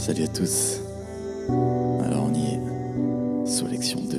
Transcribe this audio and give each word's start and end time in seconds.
Salut 0.00 0.24
à 0.24 0.28
tous. 0.28 0.80
Alors 1.50 2.24
on 2.24 2.32
y 2.32 2.54
est. 2.54 2.60
Sur 3.46 3.66
2. 4.00 4.18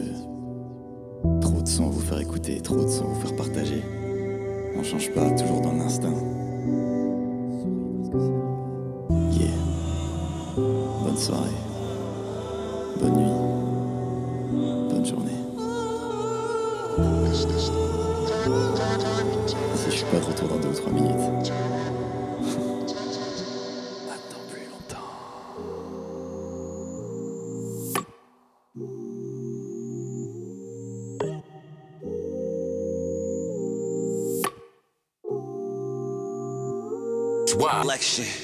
Trop 1.42 1.60
de 1.60 1.68
sons 1.68 1.88
à 1.88 1.90
vous 1.90 2.00
faire 2.02 2.22
écouter, 2.22 2.62
trop 2.62 2.76
de 2.76 2.88
sons 2.88 3.06
à 3.06 3.08
vous 3.08 3.20
faire 3.22 3.36
partager. 3.36 3.82
On 4.78 4.84
change 4.84 5.12
pas, 5.12 5.28
toujours 5.32 5.60
dans 5.62 5.74
l'instinct. 5.74 6.14
Yeah. 9.32 9.50
Bonne 10.56 11.18
soirée. 11.18 11.50
Bonne 13.02 13.16
nuit. 13.16 13.32
Bonne 14.88 15.06
journée. 15.06 15.32
Si 19.74 19.86
je 19.86 19.96
suis 19.96 20.06
pas 20.06 20.20
de 20.20 20.26
retour 20.26 20.48
dans 20.48 20.60
2 20.60 20.68
ou 20.68 20.74
3 20.74 20.92
minutes. 20.94 21.52
action. 38.02 38.41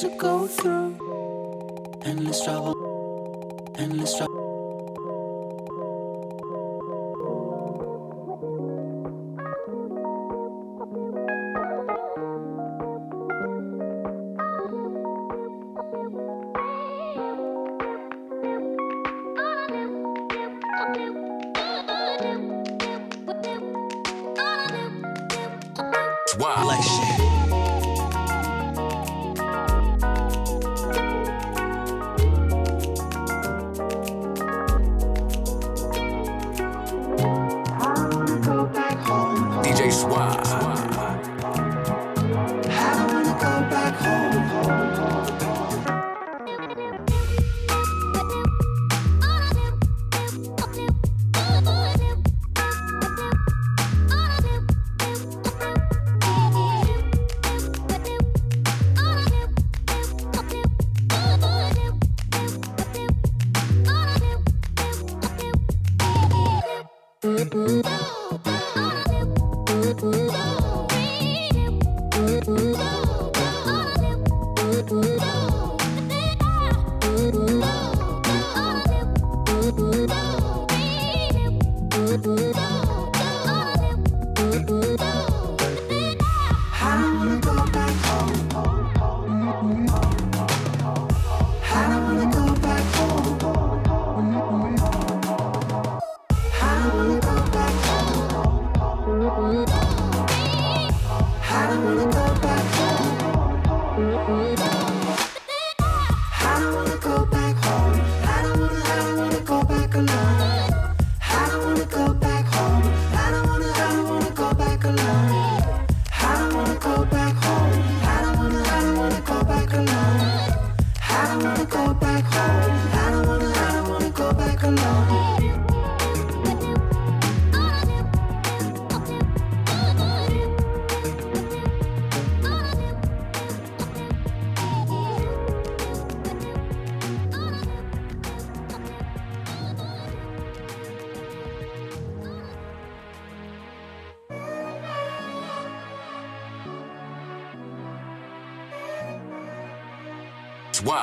supposed 0.00 0.29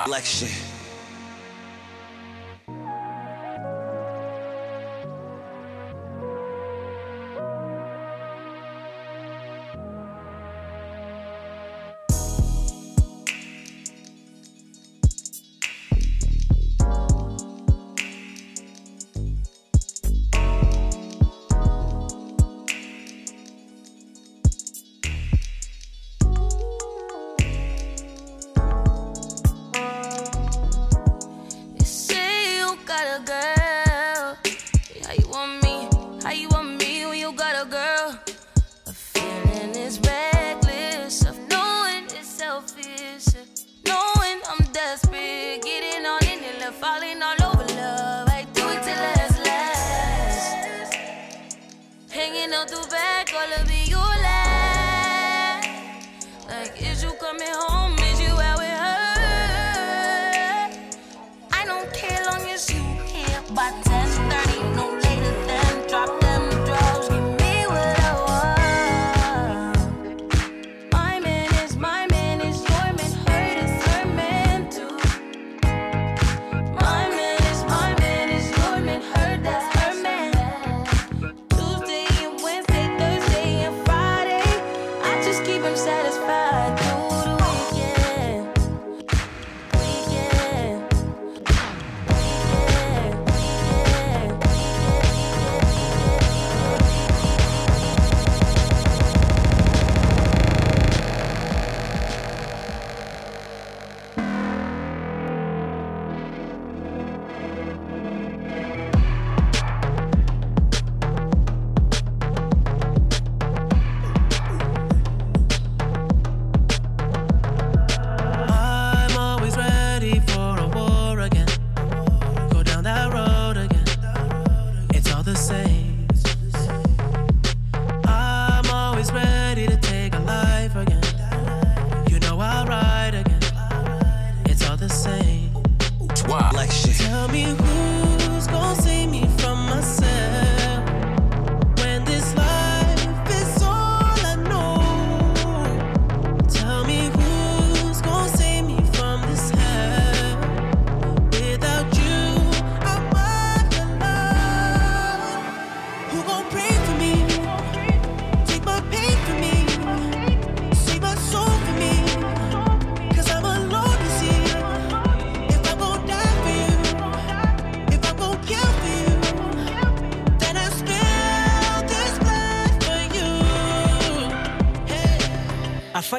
election. 0.08 0.57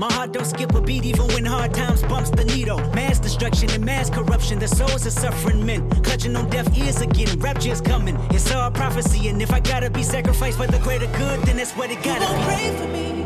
My 0.00 0.10
heart 0.14 0.32
don't 0.32 0.46
skip 0.46 0.74
a 0.74 0.80
beat 0.80 1.04
even 1.04 1.26
when 1.26 1.44
hard 1.44 1.74
times 1.74 2.02
bumps 2.04 2.30
the 2.30 2.42
needle. 2.42 2.78
Mass 2.94 3.18
destruction 3.18 3.70
and 3.72 3.84
mass 3.84 4.08
corruption. 4.08 4.58
The 4.58 4.66
souls 4.66 5.04
of 5.04 5.12
suffering 5.12 5.66
men. 5.66 5.90
Clutching 6.02 6.34
on 6.36 6.48
deaf 6.48 6.74
ears 6.74 7.02
again. 7.02 7.38
Rapture's 7.38 7.82
coming. 7.82 8.16
It's 8.30 8.50
all 8.50 8.70
prophecy. 8.70 9.28
And 9.28 9.42
if 9.42 9.52
I 9.52 9.60
gotta 9.60 9.90
be 9.90 10.02
sacrificed 10.02 10.56
for 10.56 10.66
the 10.66 10.78
greater 10.78 11.06
good, 11.18 11.42
then 11.42 11.58
that's 11.58 11.72
what 11.72 11.90
it 11.90 12.02
gotta 12.02 12.24
you 12.24 12.38
be. 12.38 12.44
Pray 12.46 12.76
for 12.78 12.88
me. 12.88 13.19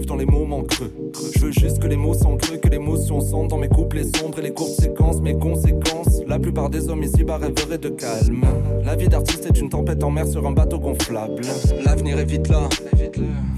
Dans 0.00 0.16
les 0.16 0.24
moments 0.24 0.62
creux. 0.62 0.90
Je 1.34 1.40
veux 1.40 1.52
juste 1.52 1.78
que 1.78 1.86
les 1.86 1.96
mots 1.96 2.14
sont 2.14 2.36
creux, 2.36 2.56
que 2.56 2.68
l'émotion 2.68 3.20
sombre 3.20 3.48
dans 3.48 3.58
mes 3.58 3.68
couplets 3.68 4.04
sombres 4.04 4.38
et 4.38 4.42
les 4.42 4.52
courtes 4.52 4.80
séquences, 4.80 5.20
mes 5.20 5.38
conséquences. 5.38 6.22
La 6.26 6.38
plupart 6.38 6.70
des 6.70 6.88
hommes 6.88 7.02
ici-bas 7.02 7.36
rêveraient 7.36 7.78
de 7.78 7.90
calme. 7.90 8.44
La 8.84 8.96
vie 8.96 9.08
d'artiste 9.08 9.46
est 9.46 9.60
une 9.60 9.68
tempête 9.68 10.02
en 10.02 10.10
mer 10.10 10.26
sur 10.26 10.46
un 10.46 10.52
bateau 10.52 10.78
gonflable. 10.78 11.42
L'avenir 11.84 12.18
est 12.18 12.24
vite 12.24 12.48
là, 12.48 12.68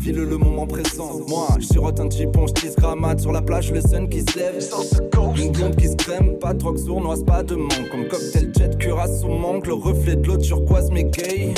file 0.00 0.16
le 0.16 0.36
moment 0.36 0.66
présent. 0.66 1.20
Moi, 1.28 1.46
je 1.60 1.66
sirote 1.66 2.00
un 2.00 2.10
chipon, 2.10 2.46
je 2.48 2.52
tisse 2.54 2.76
grammate 2.76 3.20
sur 3.20 3.30
la 3.30 3.40
plage, 3.40 3.70
le 3.70 3.80
sun 3.80 4.08
qui 4.08 4.20
se 4.20 4.38
lève. 4.38 4.58
Une 5.36 5.52
blonde 5.52 5.76
qui 5.76 5.88
se 5.88 5.96
crème, 5.96 6.38
pas 6.40 6.52
de 6.52 6.58
drogue 6.58 6.78
sournoise, 6.78 7.24
pas 7.24 7.42
de 7.42 7.54
manque. 7.54 7.88
Comme 7.90 8.08
cocktail 8.08 8.52
jet, 8.56 8.76
cuirasse 8.78 9.22
ou 9.24 9.28
manque, 9.28 9.66
le 9.66 9.74
reflet 9.74 10.16
de 10.16 10.26
l'eau 10.26 10.36
turquoise, 10.36 10.90
mais 10.90 11.04
gay. 11.04 11.54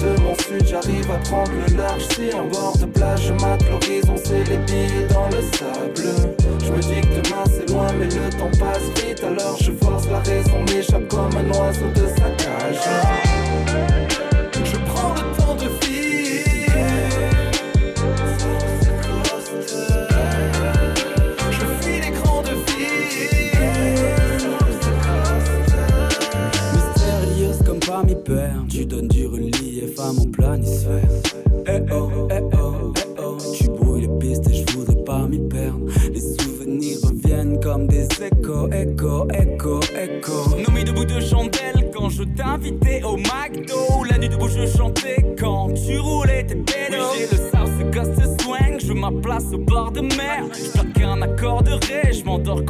De 0.00 0.20
mon 0.20 0.34
sud, 0.34 0.66
j'arrive 0.66 1.10
à 1.10 1.18
prendre 1.18 1.52
le 1.52 1.76
large. 1.76 2.02
Si 2.14 2.32
en 2.34 2.46
bord 2.46 2.76
de 2.78 2.86
plage, 2.86 3.26
je 3.26 3.32
mate 3.34 3.62
l'horizon, 3.68 4.16
c'est 4.22 4.44
les 4.44 4.58
pieds 4.66 5.06
dans 5.12 5.26
le 5.26 5.42
sable. 5.56 6.34
Je 6.64 6.72
me 6.72 6.80
dis 6.80 7.00
que 7.00 7.20
demain 7.20 7.44
c'est 7.46 7.70
loin, 7.70 7.86
mais 7.98 8.06
le 8.06 8.30
temps 8.30 8.50
passe 8.58 8.82
vite. 8.96 9.22
Alors 9.24 9.56
je 9.60 9.72
force 9.72 10.08
la 10.08 10.20
raison, 10.20 10.62
m'échappe 10.66 11.08
comme 11.08 11.36
un 11.36 11.48
oiseau 11.50 11.88
de 11.94 12.06
sa 12.06 12.30
cage. 12.30 13.27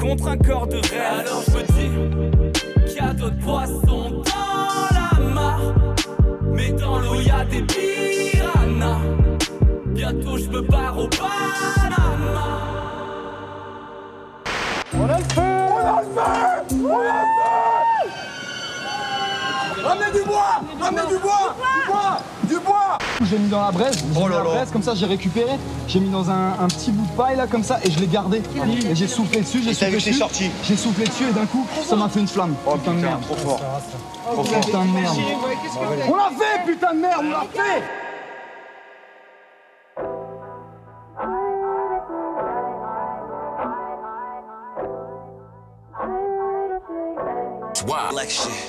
Contre 0.01 0.29
un 0.29 0.39
corps 0.39 0.67
de 0.67 0.77
rêve. 0.77 1.21
Alors 1.21 1.43
je 1.47 1.51
me 1.53 1.63
dis 1.63 2.87
qu'il 2.87 2.97
y 2.97 3.01
a 3.01 3.13
d'autres 3.13 3.39
poissons 3.39 4.23
dans 4.25 4.95
la 4.95 5.29
mare. 5.31 5.75
Mais 6.53 6.73
dans 6.73 6.99
l'eau 7.01 7.21
y 7.21 7.31
a 7.31 7.45
des 7.45 7.63
piranhas. 7.63 9.01
Bientôt 9.87 10.37
je 10.39 10.49
me 10.49 10.61
barre 10.63 10.99
au 10.99 11.09
Panama. 11.09 12.79
Ramenez 19.85 20.13
du 20.13 20.25
bois 20.25 20.61
Ramenez 20.81 21.07
du 21.09 21.19
bois 21.19 21.57
Du 21.65 21.87
bois 21.87 22.19
Du 22.45 22.59
bois 22.59 22.99
J'ai 23.31 23.39
mis 23.39 23.49
dans 23.49 23.61
la 23.61 23.71
braise, 23.71 23.97
j'ai 23.99 24.05
mis 24.07 24.15
dans 24.15 24.29
la 24.29 24.43
braise, 24.43 24.71
comme 24.73 24.83
ça 24.83 24.95
j'ai 24.95 25.07
récupéré, 25.07 25.53
j'ai 25.87 26.01
mis 26.01 26.09
dans 26.09 26.31
un, 26.31 26.53
un 26.61 26.69
petit 26.69 26.91
bout 26.91 27.05
de 27.05 27.17
paille 27.17 27.37
là 27.37 27.47
comme 27.47 27.63
ça 27.63 27.79
et 27.85 27.91
je 27.91 27.99
l'ai 27.99 28.07
gardé. 28.07 28.41
Et 28.91 28.95
j'ai 28.95 29.07
soufflé 29.09 29.41
dessus, 29.43 29.63
j'ai 29.63 29.75
soufflé 29.75 29.97
dessus. 29.97 30.15
sorti 30.15 30.51
J'ai 30.65 30.77
soufflé 30.77 31.07
dessus 31.07 31.25
et 31.29 31.33
d'un 31.33 31.47
coup 31.47 31.67
ça 31.85 31.97
m'a 31.97 32.09
fait 32.09 32.21
une 32.21 32.29
flamme. 32.29 32.55
putain 32.65 32.95
de 32.95 33.01
merde. 33.01 33.21
Trop 33.23 33.37
fort 33.37 33.61
Putain 34.65 34.85
de 34.85 34.91
merde. 34.91 35.17
On 36.09 36.17
l'a 36.17 36.31
fait 36.39 36.65
putain 36.67 36.95
de 36.95 37.01
merde, 37.01 37.25
on 37.25 37.31
l'a 37.31 37.47
fait. 37.53 37.83
Rock 47.89 48.68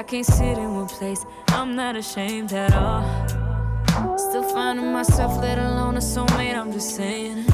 I 0.00 0.02
can't 0.02 0.24
sit 0.24 0.56
in 0.56 0.76
one 0.76 0.86
place. 0.86 1.26
I'm 1.48 1.76
not 1.76 1.94
ashamed 1.94 2.54
at 2.54 2.72
all. 2.72 3.04
Still 4.16 4.44
finding 4.44 4.90
myself, 4.94 5.38
let 5.42 5.58
alone 5.58 5.98
a 5.98 6.00
soulmate, 6.00 6.56
I'm 6.56 6.72
just 6.72 6.96
saying. 6.96 7.44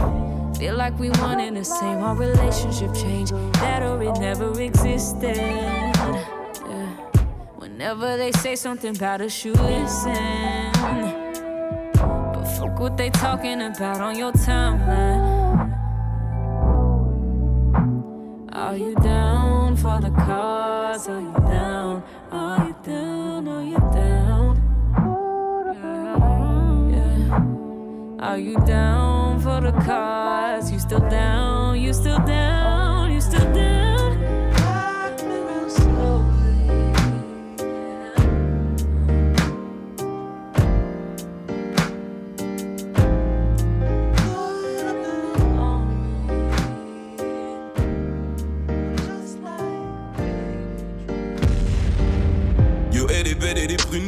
Feel 0.55 0.77
like 0.77 0.97
we 0.97 1.11
one 1.11 1.55
the 1.55 1.65
same, 1.65 2.05
our 2.05 2.15
relationship 2.15 2.95
changed. 2.95 3.33
That 3.55 3.83
or 3.83 4.01
it 4.01 4.21
never 4.21 4.61
existed. 4.61 5.37
Yeah. 5.37 5.93
Whenever 7.57 8.17
they 8.17 8.31
say 8.31 8.55
something 8.55 8.95
about 8.95 9.23
us, 9.23 9.45
you 9.45 9.53
listen. 9.55 10.71
But 11.95 12.45
fuck 12.45 12.79
what 12.79 12.97
they 12.97 13.11
talking 13.11 13.61
about 13.61 14.01
on 14.01 14.17
your 14.17 14.31
timeline. 14.31 15.35
Are 18.53 18.77
you 18.77 18.95
down 18.95 19.77
for 19.77 20.01
the 20.01 20.11
cause? 20.11 21.09
Are 21.09 21.21
you 21.21 21.33
down? 21.49 22.05
Are 22.37 22.69
you 22.69 22.77
down? 22.85 23.49
Are 23.49 23.65
you 23.65 23.79
down? 23.97 24.53
Yeah. 26.93 28.27
Are 28.27 28.39
you 28.39 28.57
down 28.67 29.41
for 29.41 29.61
the 29.63 29.73
cause? 29.73 30.71
You 30.71 30.79
still 30.79 31.01
down? 31.09 31.81
You 31.81 31.95
still 31.95 32.19
down? 32.19 32.56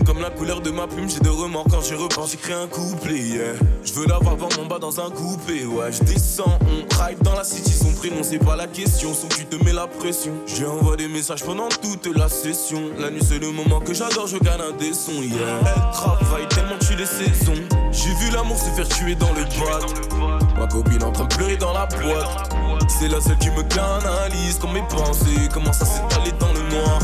Comme 0.05 0.21
la 0.21 0.31
couleur 0.31 0.61
de 0.61 0.71
ma 0.71 0.87
plume. 0.87 1.09
J'ai 1.09 1.21
de 1.21 1.29
remords 1.29 1.67
quand 1.71 1.81
j'y 1.81 1.95
repense, 1.95 2.37
créé 2.37 2.55
un 2.55 2.67
couplet. 2.67 3.19
Yeah. 3.19 3.55
Je 3.85 3.93
veux 3.95 4.07
l'avoir 4.07 4.37
voir 4.37 4.51
mon 4.59 4.67
bas 4.67 4.79
dans 4.79 5.01
un 5.01 5.11
coupé. 5.11 5.65
Ouais, 5.65 5.91
je 5.93 6.03
descends, 6.05 6.59
on 6.63 7.03
ride 7.03 7.19
dans 7.23 7.35
la 7.35 7.45
city. 7.45 7.73
Son 7.73 7.93
prénom, 7.93 8.23
c'est 8.23 8.39
pas 8.39 8.57
la 8.57 8.67
question. 8.67 9.15
Son 9.15 9.29
cul 9.29 9.47
te 9.47 9.63
met 9.65 9.73
la 9.73 9.87
pression. 9.87 10.33
J'ai 10.47 10.67
envoyé 10.67 10.97
des 10.97 11.09
messages 11.09 11.45
pendant 11.45 11.69
toute 11.69 12.07
la 12.17 12.29
session. 12.29 12.83
La 12.99 13.11
nuit, 13.11 13.23
c'est 13.27 13.39
le 13.39 13.51
moment 13.51 13.81
que 13.81 13.95
j'adore, 13.95 14.27
je 14.27 14.39
gagne 14.39 14.61
un 14.61 14.77
des. 14.77 14.89
Yeah. 14.89 15.61
Elle 15.65 15.93
travaille 15.93 16.49
tellement 16.49 16.79
tue 16.81 16.97
les 16.97 17.07
saisons. 17.07 17.55
J'ai 17.93 18.15
vu 18.15 18.31
l'amour 18.33 18.59
se 18.59 18.71
faire 18.71 18.89
tuer 18.89 19.15
dans 19.15 19.33
le 19.33 19.45
boîte. 19.59 20.59
Ma 20.59 20.67
copine 20.67 21.03
en 21.03 21.13
train 21.13 21.25
de 21.25 21.35
pleurer 21.35 21.57
dans 21.57 21.73
la 21.73 21.87
boîte. 21.87 22.51
C'est 22.89 23.09
la 23.09 23.21
seule 23.21 23.39
qui 23.39 23.51
me 23.51 23.63
canalise 23.63 24.59
quand 24.61 24.73
mes 24.73 24.83
pensées 24.83 25.49
commencent 25.53 25.83
à 25.83 25.87
s'étaler 25.87 26.33
dans 26.39 26.53
le 26.53 26.61
noir? 26.75 26.99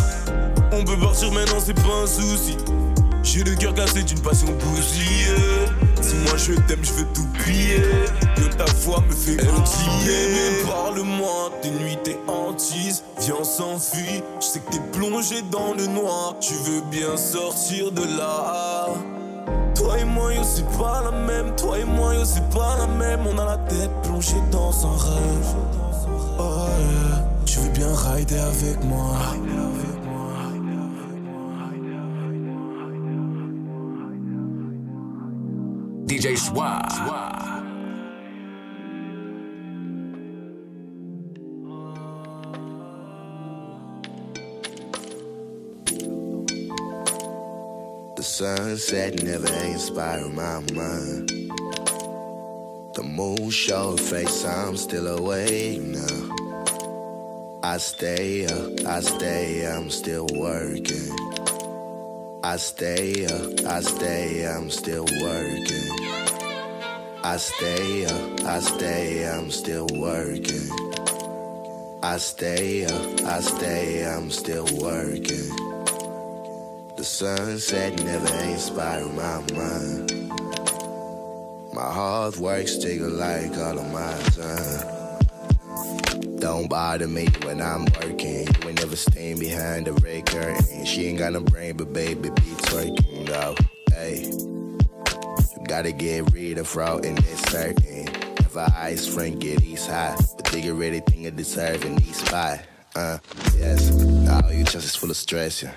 On 0.77 0.85
peut 0.85 0.97
partir 0.99 1.31
maintenant, 1.31 1.61
c'est 1.65 1.75
pas 1.75 2.03
un 2.03 2.07
souci. 2.07 2.57
J'ai 3.23 3.45
le 3.45 3.55
cœur 3.55 3.75
cassé 3.75 4.03
d'une 4.03 4.21
passion 4.21 4.49
bousillée. 4.49 5.37
Si 6.01 6.15
moi 6.17 6.37
je 6.37 6.53
t'aime, 6.53 6.83
je 6.83 6.93
veux 6.93 7.07
tout 7.15 7.27
plier. 7.35 7.83
Que 8.37 8.55
ta 8.57 8.65
voix 8.83 9.01
me 9.09 9.13
fait 9.13 9.41
entier. 9.49 9.87
Mais 10.07 10.69
parle-moi, 10.69 11.51
tes 11.63 11.71
nuits, 11.71 11.99
tes 12.03 12.19
hantises. 12.27 13.05
Viens, 13.21 13.37
on 13.41 13.45
s'enfuit. 13.45 14.23
Je 14.41 14.45
sais 14.45 14.61
que 14.61 14.73
t'es 14.73 14.99
plongé 14.99 15.43
dans 15.51 15.75
le 15.75 15.87
noir. 15.87 16.35
Tu 16.41 16.55
veux 16.55 16.83
bien 16.91 17.17
sortir 17.17 17.93
de 17.93 18.03
là. 18.19 18.89
Toi 19.77 19.99
et 20.01 20.05
moi, 20.05 20.35
yo, 20.35 20.43
c'est 20.43 20.69
pas 20.77 21.03
la 21.05 21.13
même. 21.13 21.55
Toi 21.57 21.79
et 21.79 21.85
moi, 21.85 22.15
yo, 22.15 22.25
c'est 22.25 22.49
pas 22.51 22.77
la 22.79 22.87
même. 22.87 23.21
On 23.27 23.39
a 23.39 23.45
la 23.45 23.59
tête 23.59 23.91
plongée 24.03 24.43
dans 24.51 24.87
un 24.87 24.97
rêve. 24.97 25.55
Oh 26.39 26.67
yeah. 26.69 27.25
Tu 27.47 27.61
veux 27.61 27.71
bien 27.71 27.95
rider 27.95 28.39
avec 28.39 28.83
moi. 28.85 29.17
DJ 36.07 36.37
Swa. 36.37 36.83
The 48.17 48.23
sunset 48.23 49.23
never 49.23 49.49
inspired 49.65 50.33
my 50.35 50.61
mind. 50.75 51.31
The 52.95 53.03
moon 53.03 53.51
showed 53.51 53.99
face, 54.01 54.45
I'm 54.45 54.77
still 54.77 55.07
awake 55.07 55.81
now. 55.81 56.35
I 57.63 57.79
stay 57.79 58.47
up, 58.47 58.87
I 58.87 59.01
stay, 59.01 59.67
I'm 59.67 59.89
still 59.89 60.27
working. 60.35 61.24
I 62.47 62.59
stay 62.59 63.25
up, 63.25 63.65
I 63.65 63.81
stay, 63.81 64.47
I'm 64.47 64.69
still 64.69 65.07
working. 65.23 65.89
I 67.25 67.39
stay 67.39 68.05
up, 68.05 68.45
I 68.45 68.59
stay, 68.61 69.27
I'm 69.27 69.51
still 69.51 69.87
working. 69.95 70.69
I 72.03 72.19
stay 72.19 72.85
up, 72.85 73.23
I 73.23 73.41
stay, 73.41 74.07
I'm 74.07 74.31
still 74.31 74.67
working. 74.77 75.49
The 76.99 77.03
sunset 77.03 78.05
never 78.05 78.35
inspired 78.45 79.15
my 79.15 79.41
mind. 79.55 80.13
My 81.73 81.91
hard 81.91 82.37
work 82.37 82.67
taking 82.67 83.17
like 83.17 83.57
all 83.57 83.79
of 83.79 83.91
my 83.91 84.19
time. 84.37 84.95
Don't 86.41 86.69
bother 86.69 87.09
me 87.09 87.27
when 87.43 87.63
I'm 87.63 87.87
working. 88.03 88.47
Never 88.95 89.11
staying 89.11 89.39
behind 89.41 89.87
the 89.89 89.93
red 89.95 90.25
curtain. 90.25 90.85
She 90.85 91.07
ain't 91.07 91.19
got 91.19 91.33
no 91.33 91.41
brain, 91.41 91.77
but 91.77 91.93
baby 91.93 92.31
be 92.31 92.55
twerking 92.63 93.27
though. 93.27 93.57
Hey, 93.93 94.31
you 94.31 95.67
gotta 95.67 95.91
get 95.91 96.33
rid 96.33 96.59
of 96.59 96.69
fraud 96.69 97.05
and 97.05 97.19
it's 97.19 97.51
certain. 97.51 98.07
If 98.39 98.57
I 98.57 98.73
ice 98.77 99.13
friend 99.13 99.41
get 99.41 99.63
these 99.63 99.85
high, 99.85 100.15
but 100.37 100.45
they 100.45 100.61
get 100.61 100.75
ready 100.75 101.01
think 101.01 101.27
of 101.27 101.35
deserving 101.35 101.97
these 101.97 102.19
spy. 102.19 102.65
Uh, 102.95 103.19
yes, 103.59 103.91
all 104.31 104.53
you 104.53 104.63
just 104.63 104.87
is 104.87 104.95
full 104.95 105.11
of 105.11 105.17
stress, 105.17 105.65
yeah. 105.65 105.73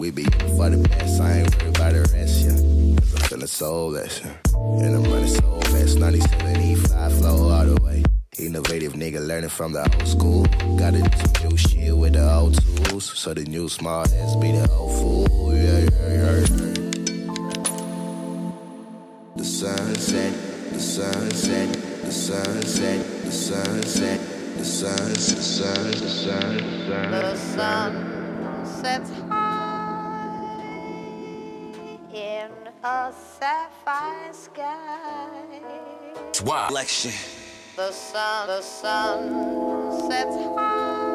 We 0.00 0.10
be 0.10 0.24
for 0.56 0.70
the 0.70 0.78
best, 0.88 1.20
I 1.20 1.40
ain't 1.40 1.54
worried 1.54 1.76
about 1.76 1.92
the 1.92 2.00
rest, 2.14 2.40
yeah. 2.40 3.00
Cause 3.00 3.14
I'm 3.16 3.28
feeling 3.28 3.46
so 3.48 3.66
soulless, 3.66 4.22
yeah. 4.24 4.32
And 4.80 4.96
I'm 4.96 5.12
running 5.12 5.28
so 5.28 5.60
fast, 5.60 5.98
97, 5.98 6.54
E5 6.54 7.18
flow 7.18 7.50
all 7.50 7.66
the 7.66 7.82
way. 7.82 8.02
Innovative 8.38 8.94
nigga 8.94 9.20
learning 9.20 9.50
from 9.50 9.72
the 9.72 9.82
old 9.82 10.08
school. 10.08 10.46
Gotta 10.78 11.02
do 11.02 11.10
some 11.18 11.50
new 11.50 11.56
shit 11.58 11.94
with 11.94 12.14
the 12.14 12.32
old 12.32 12.54
tools. 12.86 13.04
So 13.04 13.34
the 13.34 13.44
new 13.44 13.68
smart 13.68 14.10
ass 14.10 14.36
be 14.36 14.52
the 14.52 14.66
old 14.70 15.28
fool. 15.28 15.54
Yeah, 15.54 15.80
yeah, 15.80 15.90
yeah, 16.08 16.40
yeah. 16.40 17.26
The 19.36 19.44
sunset, 19.44 20.32
the 20.72 20.80
sunset, 20.80 21.72
the 22.00 22.10
sunset, 22.10 23.04
the 23.22 23.32
sunset, 23.32 24.18
the 24.56 24.64
sun, 24.64 25.08
the 25.08 25.16
sun, 25.20 25.90
the 25.90 26.08
sun, 26.08 26.56
The 27.10 27.36
sun 27.36 27.92
sets 28.64 29.10
high 29.28 30.56
in 32.14 32.50
a 32.82 33.12
sapphire 33.12 34.32
sky. 34.32 35.60
Swag. 36.32 36.68
Selection. 36.70 37.12
The 37.74 37.90
sun, 37.90 38.48
the 38.48 38.60
sun 38.60 40.10
sets 40.10 40.36
high 40.36 41.11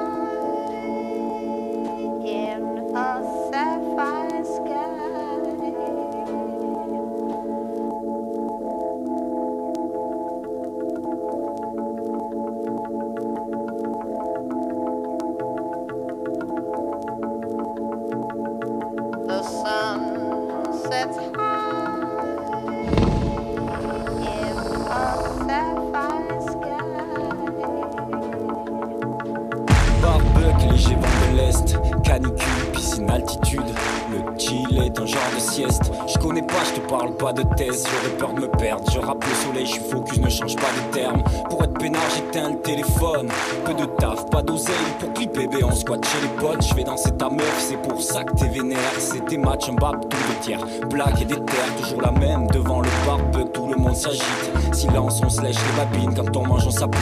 Le 33.49 33.96
chill 34.38 34.82
est 34.86 35.00
un 35.00 35.06
genre 35.06 35.21
de 35.36 35.39
sieste. 35.39 35.91
Je 36.08 36.17
connais 36.19 36.41
pas, 36.41 36.63
je 36.65 36.80
te 36.80 36.88
parle 36.88 37.15
pas 37.15 37.34
de 37.34 37.43
thèse. 37.56 37.86
J'aurais 37.86 38.17
peur 38.17 38.34
de 38.34 38.41
me 38.41 38.47
perdre. 38.47 38.84
Je 38.91 39.00
rappe 39.00 39.23
le 39.23 39.36
soleil, 39.45 39.65
je 39.65 39.71
suis 39.73 39.84
focus, 39.89 40.19
ne 40.19 40.30
change 40.30 40.56
pas 40.56 40.62
de 40.62 40.93
terme. 40.93 41.23
Pour 41.50 41.63
être 41.63 41.73
peinard, 41.73 42.02
j'éteins 42.15 42.52
le 42.52 42.60
téléphone. 42.60 43.30
Peu 43.65 43.73
de 43.73 43.86
taf, 43.86 44.30
pas 44.30 44.41
d'oseille. 44.41 44.76
Pour 45.00 45.13
clipper, 45.13 45.47
bébé, 45.47 45.63
on 45.63 45.76
squat 45.76 46.06
chez 46.06 46.21
les 46.21 46.41
potes. 46.41 46.65
Je 46.67 46.76
vais 46.76 46.84
danser 46.84 47.12
ta 47.12 47.30
meuf, 47.30 47.65
c'est 47.67 47.82
pour 47.82 48.02
ça 48.02 48.23
que 48.23 48.34
t'es 48.34 48.47
vénère. 48.47 48.78
C'est 49.00 49.26
tes 49.26 49.38
matchs, 49.38 49.69
un 49.69 49.73
bap, 49.73 50.02
tout 50.02 50.17
de 50.17 50.43
tiers. 50.43 50.65
Blague 50.89 51.21
et 51.21 51.26
des 51.26 51.36
terres, 51.36 51.76
toujours 51.82 52.02
la 52.02 52.12
même. 52.12 52.47
Devant 52.47 52.82
le 52.82 52.89
barbecue, 53.06 53.52
tout 53.52 53.67
le 53.67 53.76
monde 53.76 53.95
s'agite. 53.95 54.23
Silence, 54.71 55.21
on 55.23 55.30
se 55.30 55.41
lèche 55.41 55.56
les 55.56 55.84
babines. 55.84 56.13
Quand 56.15 56.38
on 56.38 56.47
mange, 56.47 56.67
on 56.67 56.71
s'applique. 56.71 57.02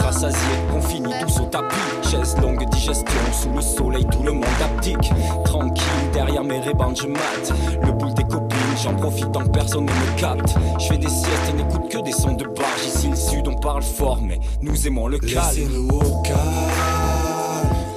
Rassasié, 0.00 0.38
on 0.74 0.80
finit 0.80 1.12
tous 1.20 1.40
au 1.40 1.44
tapis. 1.44 1.76
Chaise 2.10 2.36
longue, 2.40 2.64
digestion, 2.70 3.20
sous 3.32 3.50
le 3.50 3.60
soleil, 3.60 4.06
tout 4.06 4.22
le 4.22 4.32
monde 4.32 4.44
aptique. 4.62 5.12
Tranquille, 5.44 5.84
derrière 6.12 6.31
mes 6.40 6.60
rébans, 6.60 6.94
je 6.94 7.06
mate. 7.06 7.52
Le 7.84 7.92
boule 7.92 8.14
des 8.14 8.24
copines, 8.24 8.58
j'en 8.82 8.94
profite 8.94 9.30
tant 9.32 9.44
que 9.44 9.50
personne 9.50 9.84
ne 9.84 9.90
me 9.90 10.18
capte. 10.18 10.54
Je 10.78 10.86
fais 10.86 10.98
des 10.98 11.08
siestes 11.08 11.50
et 11.50 11.52
n'écoute 11.52 11.90
que 11.90 11.98
des 12.02 12.12
sons 12.12 12.32
de 12.32 12.44
barge. 12.44 12.84
Ici, 12.86 13.08
le 13.08 13.16
sud, 13.16 13.48
on 13.48 13.54
parle 13.54 13.82
fort, 13.82 14.20
mais 14.22 14.38
nous 14.62 14.86
aimons 14.86 15.08
le 15.08 15.18
calme. 15.18 15.32
Laissez-nous 15.34 15.88
au 15.88 16.22
calme, 16.22 16.38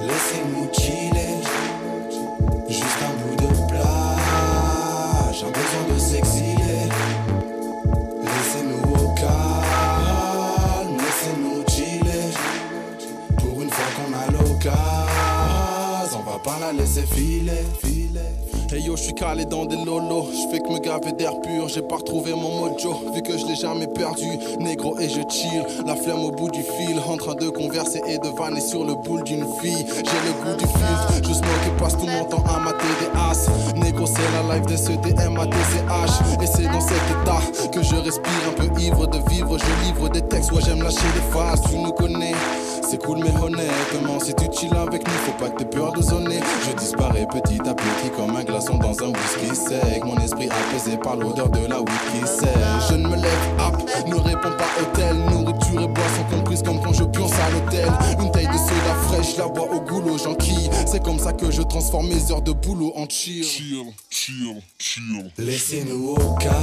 laissez-nous 0.02 0.55
la 16.66 16.72
laisser 16.72 17.06
filer, 17.06 17.64
filer. 17.82 18.20
Hey 18.72 18.82
yo, 18.82 18.96
je 18.96 19.02
suis 19.02 19.14
calé 19.14 19.44
dans 19.44 19.64
des 19.64 19.76
lolos, 19.76 20.26
je 20.32 20.50
fais 20.50 20.58
que 20.60 20.72
me 20.72 20.80
gaver 20.80 21.12
d'air 21.12 21.40
pur, 21.40 21.68
j'ai 21.68 21.82
pas 21.82 21.96
retrouvé 21.96 22.32
mon 22.32 22.58
mojo, 22.58 22.94
vu 23.14 23.22
que 23.22 23.38
je 23.38 23.46
l'ai 23.46 23.54
jamais 23.54 23.86
perdu, 23.86 24.26
négro 24.58 24.98
et 24.98 25.08
je 25.08 25.20
chill, 25.30 25.64
la 25.86 25.94
flemme 25.94 26.24
au 26.24 26.32
bout 26.32 26.50
du 26.50 26.62
fil, 26.62 26.98
en 27.08 27.16
train 27.16 27.34
de 27.34 27.48
converser 27.50 28.00
et 28.08 28.18
de 28.18 28.28
vanner 28.36 28.60
sur 28.60 28.84
le 28.84 28.94
boule 28.94 29.22
d'une 29.22 29.46
fille, 29.60 29.86
j'ai 29.88 30.20
le 30.26 30.32
goût 30.42 30.56
du 30.58 30.66
filtre, 30.66 31.14
je 31.22 31.32
smoke 31.32 31.66
et 31.66 31.80
passe 31.80 31.96
tout 31.96 32.06
mon 32.06 32.24
temps 32.24 32.44
à 32.48 32.58
mater 32.58 32.84
des 33.00 33.16
as, 33.16 33.48
négro 33.76 34.04
c'est 34.06 34.48
la 34.48 34.56
life 34.56 34.66
des 34.66 34.76
CDM 34.76 35.38
à 35.38 35.46
DCH, 35.46 36.42
et 36.42 36.46
c'est 36.46 36.64
dans 36.64 36.80
cet 36.80 37.02
état 37.22 37.68
que 37.72 37.82
je 37.82 37.94
respire 37.94 38.32
un 38.48 38.52
peu 38.52 38.80
ivre 38.80 39.06
de 39.06 39.18
vivre, 39.30 39.56
je 39.56 39.86
livre 39.86 40.08
des 40.08 40.22
textes, 40.22 40.50
ouais 40.50 40.62
j'aime 40.66 40.82
lâcher 40.82 41.06
les 41.14 41.32
phases, 41.32 41.62
tu 41.70 41.78
nous 41.78 41.92
connais. 41.92 42.34
C'est 42.88 43.02
cool 43.02 43.18
mais 43.18 43.34
honnêtement 43.42 44.20
Si 44.20 44.32
tu 44.34 44.44
chill 44.52 44.74
avec 44.76 45.06
nous 45.06 45.14
faut 45.24 45.32
pas 45.32 45.50
que 45.50 45.58
t'aies 45.58 45.64
peur 45.64 45.92
de 45.92 46.02
zoner. 46.02 46.40
Je 46.68 46.76
disparais 46.76 47.26
petit 47.26 47.60
à 47.68 47.74
petit 47.74 48.10
comme 48.16 48.36
un 48.36 48.44
glaçon 48.44 48.78
dans 48.78 48.96
un 49.02 49.08
whisky 49.08 49.56
sec. 49.56 50.04
Mon 50.04 50.16
esprit 50.18 50.48
apaisé 50.48 50.96
par 50.96 51.16
l'odeur 51.16 51.48
de 51.48 51.66
la 51.66 51.80
whisky 51.80 52.26
sec 52.26 52.48
Je 52.88 52.94
ne 52.94 53.08
me 53.08 53.16
lève 53.16 53.60
up, 53.60 53.74
ne 54.06 54.14
réponds 54.14 54.56
pas 54.56 54.68
hôtel 54.80 55.16
Nourriture 55.16 55.82
et 55.82 55.88
boisson 55.88 56.24
comprises 56.30 56.62
comme 56.62 56.80
quand 56.80 56.92
je 56.92 57.04
pionce 57.04 57.32
à 57.32 57.50
l'hôtel. 57.50 57.90
Une 58.20 58.30
taille 58.30 58.46
de 58.46 58.52
soda 58.52 58.94
fraîche, 59.08 59.36
la 59.36 59.48
bois 59.48 59.68
au 59.72 59.80
goulot 59.80 60.18
j'enquille 60.18 60.70
C'est 60.86 61.02
comme 61.02 61.18
ça 61.18 61.32
que 61.32 61.50
je 61.50 61.62
transforme 61.62 62.06
mes 62.06 62.30
heures 62.30 62.42
de 62.42 62.52
boulot 62.52 62.92
en 62.94 63.08
chill 63.08 63.42
Chill, 63.42 63.84
chill, 64.10 64.62
chill 64.78 65.30
Laissez-nous 65.38 66.10
au 66.10 66.34
calme, 66.36 66.54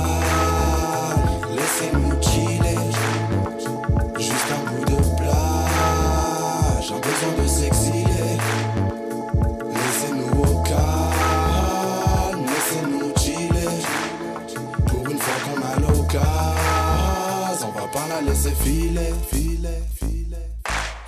laissez-nous 1.54 2.22
chiller. 2.22 2.62
De 7.42 7.48
s'exiler. 7.48 8.38
Laissez-nous 9.70 10.42
au 10.42 10.62
calme, 10.64 12.46
laissez-nous 12.46 13.14
chiller. 13.18 13.70
Pour 14.88 15.10
une 15.10 15.18
fois 15.18 15.38
qu'on 15.46 15.62
a 15.62 15.80
l'occasion, 15.80 17.68
on 17.68 17.80
va 17.80 17.88
pas 17.88 18.08
la 18.10 18.22
laisser 18.22 18.52
filer, 18.52 19.14
filer, 19.32 19.82
filer. 19.96 20.38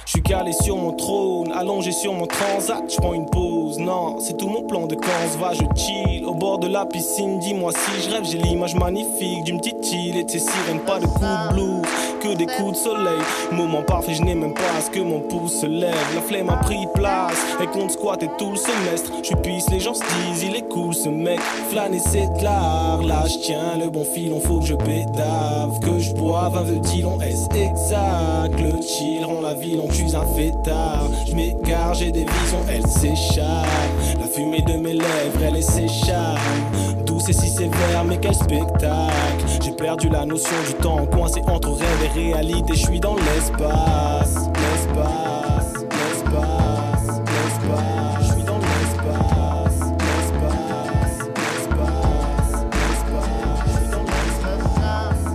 Je 0.05 0.11
suis 0.11 0.21
calé 0.21 0.53
sur 0.53 0.77
mon 0.77 0.93
trône, 0.93 1.51
allongé 1.51 1.91
sur 1.91 2.13
mon 2.13 2.27
transat, 2.27 2.83
je 2.89 2.97
prends 2.97 3.13
une 3.13 3.25
pause. 3.25 3.79
Non, 3.79 4.19
c'est 4.19 4.37
tout 4.37 4.47
mon 4.47 4.63
plan 4.63 4.85
de 4.87 4.95
quand 4.95 5.39
va, 5.39 5.53
je 5.53 5.63
chill. 5.75 6.23
Au 6.25 6.33
bord 6.33 6.59
de 6.59 6.67
la 6.67 6.85
piscine, 6.85 7.39
dis-moi 7.39 7.71
si 7.71 8.01
je 8.03 8.09
rêve, 8.15 8.23
j'ai 8.23 8.37
l'image 8.37 8.75
magnifique 8.75 9.43
d'une 9.43 9.59
petite 9.59 9.91
île 9.91 10.17
et 10.17 10.23
de 10.23 10.29
ses 10.29 10.39
sirènes, 10.39 10.79
pas 10.79 10.99
de 10.99 11.05
coups 11.05 11.21
de 11.21 11.53
blues, 11.53 11.81
que 12.25 12.35
des 12.35 12.45
coups 12.45 12.71
de 12.71 12.77
soleil. 12.77 13.21
Moment 13.51 13.83
parfait, 13.83 14.13
je 14.13 14.23
n'ai 14.23 14.35
même 14.35 14.53
pas 14.53 14.61
à 14.77 14.81
ce 14.81 14.89
que 14.89 14.99
mon 14.99 15.19
pouce 15.19 15.61
se 15.61 15.65
lève. 15.65 15.95
La 16.15 16.21
flemme 16.21 16.49
a 16.49 16.57
pris 16.57 16.87
place, 16.93 17.37
et 17.61 17.67
compte 17.67 17.91
squatter 17.91 18.29
tout 18.37 18.51
le 18.51 18.57
semestre. 18.57 19.11
Je 19.21 19.27
suis 19.27 19.35
pisse, 19.35 19.69
les 19.69 19.79
gens 19.79 19.93
se 19.93 20.01
disent, 20.01 20.43
il 20.43 20.55
est 20.55 20.67
cool 20.69 20.93
ce 20.93 21.09
mec. 21.09 21.39
Flâner 21.69 21.99
c'est 21.99 22.27
de 22.37 22.43
l'art, 22.43 23.03
là 23.03 23.23
je 23.27 23.37
tiens 23.39 23.77
le 23.79 23.89
bon 23.89 24.03
filon, 24.03 24.39
faut 24.39 24.59
que 24.59 24.65
je 24.65 24.75
pédave, 24.75 25.79
que 25.81 25.99
je 25.99 26.13
boive 26.13 26.57
un 26.57 26.63
petit 26.63 27.01
long, 27.01 27.19
est 27.21 27.55
exact. 27.55 28.59
Le 28.59 28.81
chill 28.81 29.23
rend 29.25 29.41
la 29.41 29.53
ville, 29.53 29.81
on 29.83 29.87
tue 29.87 30.15
un 30.15 30.25
fêtard. 30.35 31.07
Je 31.27 31.35
m'égare, 31.35 31.93
j'ai 31.93 32.11
des 32.11 32.25
visions, 32.25 32.65
elles 32.69 32.87
s'échappent. 32.87 33.65
La 34.19 34.27
fumée 34.27 34.61
de 34.61 34.73
mes 34.73 34.93
lèvres, 34.93 35.43
elle 35.43 35.63
s'échappe. 35.63 36.39
Et 37.27 37.33
si 37.33 37.49
sévère, 37.49 38.05
mais 38.05 38.19
quel 38.19 38.35
spectacle. 38.35 39.47
J'ai 39.59 39.71
perdu 39.71 40.09
la 40.09 40.27
notion 40.27 40.55
du 40.67 40.75
temps, 40.75 41.07
coincé 41.07 41.41
entre 41.47 41.71
rêve 41.71 42.03
et 42.03 42.09
réalité. 42.09 42.75
Je 42.75 42.85
suis 42.85 42.99
dans 42.99 43.15
l'espace, 43.15 44.35
l'espace, 44.53 45.73
l'espace, 45.73 47.23
l'espace. 47.25 48.19
Je 48.19 48.25
suis 48.31 48.43
dans 48.43 48.59
l'espace, 48.59 49.79
l'espace, 50.05 51.17
l'espace, 51.35 52.51
l'espace. 52.61 53.65
Je 53.65 53.71
suis 53.71 53.89
dans 53.89 54.03
l'espace. 54.03 55.25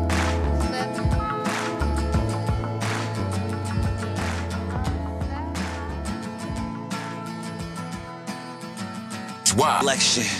Like 9.82 10.00
shit. 10.00 10.39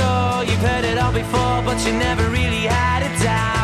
Sure 0.00 0.44
you've 0.44 0.64
heard 0.70 0.84
it 0.84 0.96
all 0.96 1.12
before, 1.12 1.60
but 1.62 1.78
you 1.84 1.92
never 1.92 2.26
really 2.30 2.64
had 2.64 3.02
a 3.02 3.22
doubt. 3.22 3.59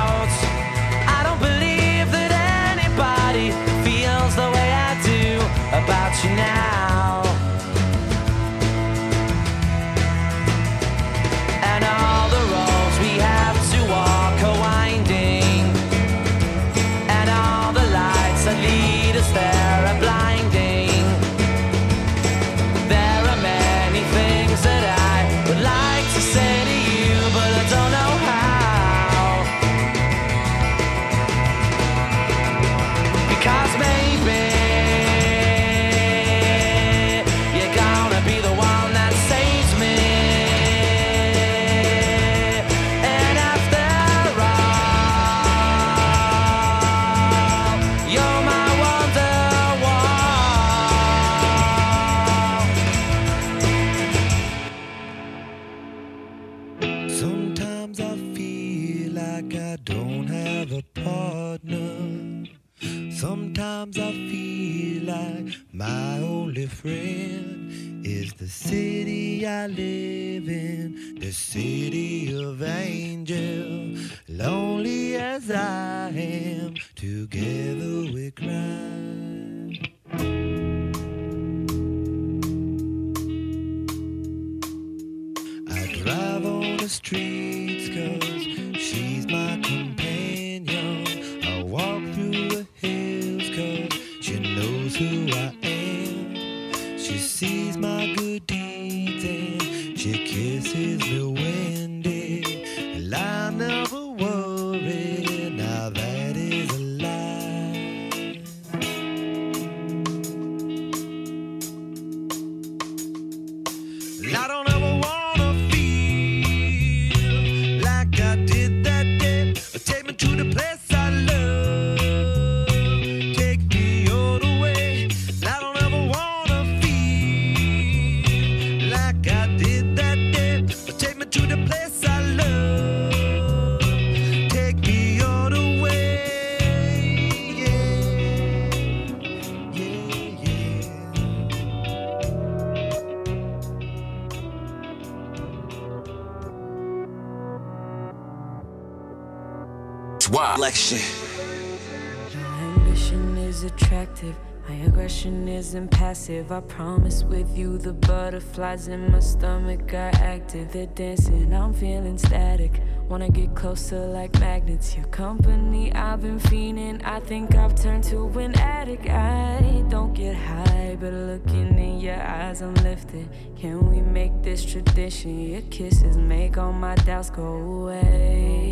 I 156.29 156.61
promise 156.61 157.23
with 157.23 157.57
you, 157.57 157.79
the 157.79 157.93
butterflies 157.93 158.89
in 158.89 159.13
my 159.13 159.21
stomach 159.21 159.95
are 159.95 160.11
active. 160.15 160.73
They're 160.73 160.87
dancing, 160.87 161.55
I'm 161.55 161.73
feeling 161.73 162.19
static. 162.19 162.83
Wanna 163.09 163.29
get 163.29 163.55
closer 163.55 164.05
like 164.07 164.37
magnets. 164.41 164.97
Your 164.97 165.07
company, 165.07 165.93
I've 165.95 166.23
been 166.23 166.41
fiending. 166.41 167.01
I 167.07 167.21
think 167.21 167.55
I've 167.55 167.77
turned 167.77 168.03
to 168.05 168.27
an 168.41 168.59
addict. 168.59 169.09
I 169.09 169.85
don't 169.89 170.15
get 170.15 170.35
high, 170.35 170.97
but 170.99 171.13
looking 171.13 171.79
in 171.79 172.01
your 172.01 172.21
eyes, 172.21 172.61
I'm 172.61 172.75
lifted. 172.75 173.29
Can 173.55 173.89
we 173.89 174.01
make 174.01 174.43
this 174.43 174.65
tradition? 174.65 175.39
Your 175.39 175.63
kisses 175.71 176.17
make 176.17 176.59
all 176.59 176.73
my 176.73 176.97
doubts 176.97 177.31
go 177.31 177.45
away. 177.45 178.66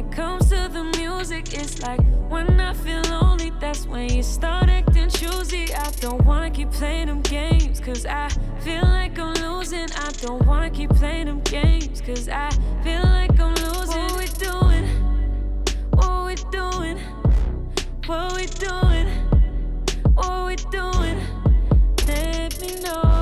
It 0.00 0.10
comes 0.10 0.48
to 0.48 0.68
the 0.72 0.84
music. 0.96 1.52
It's 1.52 1.82
like 1.82 2.00
when 2.30 2.58
I 2.58 2.72
feel 2.72 3.02
lonely, 3.02 3.52
that's 3.60 3.86
when 3.86 4.08
you 4.10 4.22
start 4.22 4.68
acting 4.68 5.10
choosy. 5.10 5.74
I 5.74 5.90
don't 6.00 6.24
wanna 6.24 6.50
keep 6.50 6.70
playing 6.70 7.08
them 7.08 7.20
games, 7.20 7.80
cause 7.80 8.06
I 8.06 8.28
feel 8.64 8.82
like 8.82 9.18
I'm 9.18 9.34
losing. 9.34 9.88
I 10.06 10.10
don't 10.22 10.46
wanna 10.46 10.70
keep 10.70 10.90
playing 10.90 11.26
them 11.26 11.40
games, 11.40 12.00
cause 12.00 12.28
I 12.28 12.50
feel 12.82 13.02
like 13.02 13.38
I'm 13.38 13.54
losing. 13.66 14.08
What 14.08 14.18
we 14.18 14.26
doing? 14.46 14.86
What 15.98 16.24
we 16.26 16.34
doing? 16.58 16.98
What 18.06 18.32
we 18.36 18.46
doing? 18.66 19.06
What 20.14 20.46
we 20.46 20.56
doing? 20.78 21.18
Let 22.06 22.60
me 22.62 22.80
know. 22.80 23.19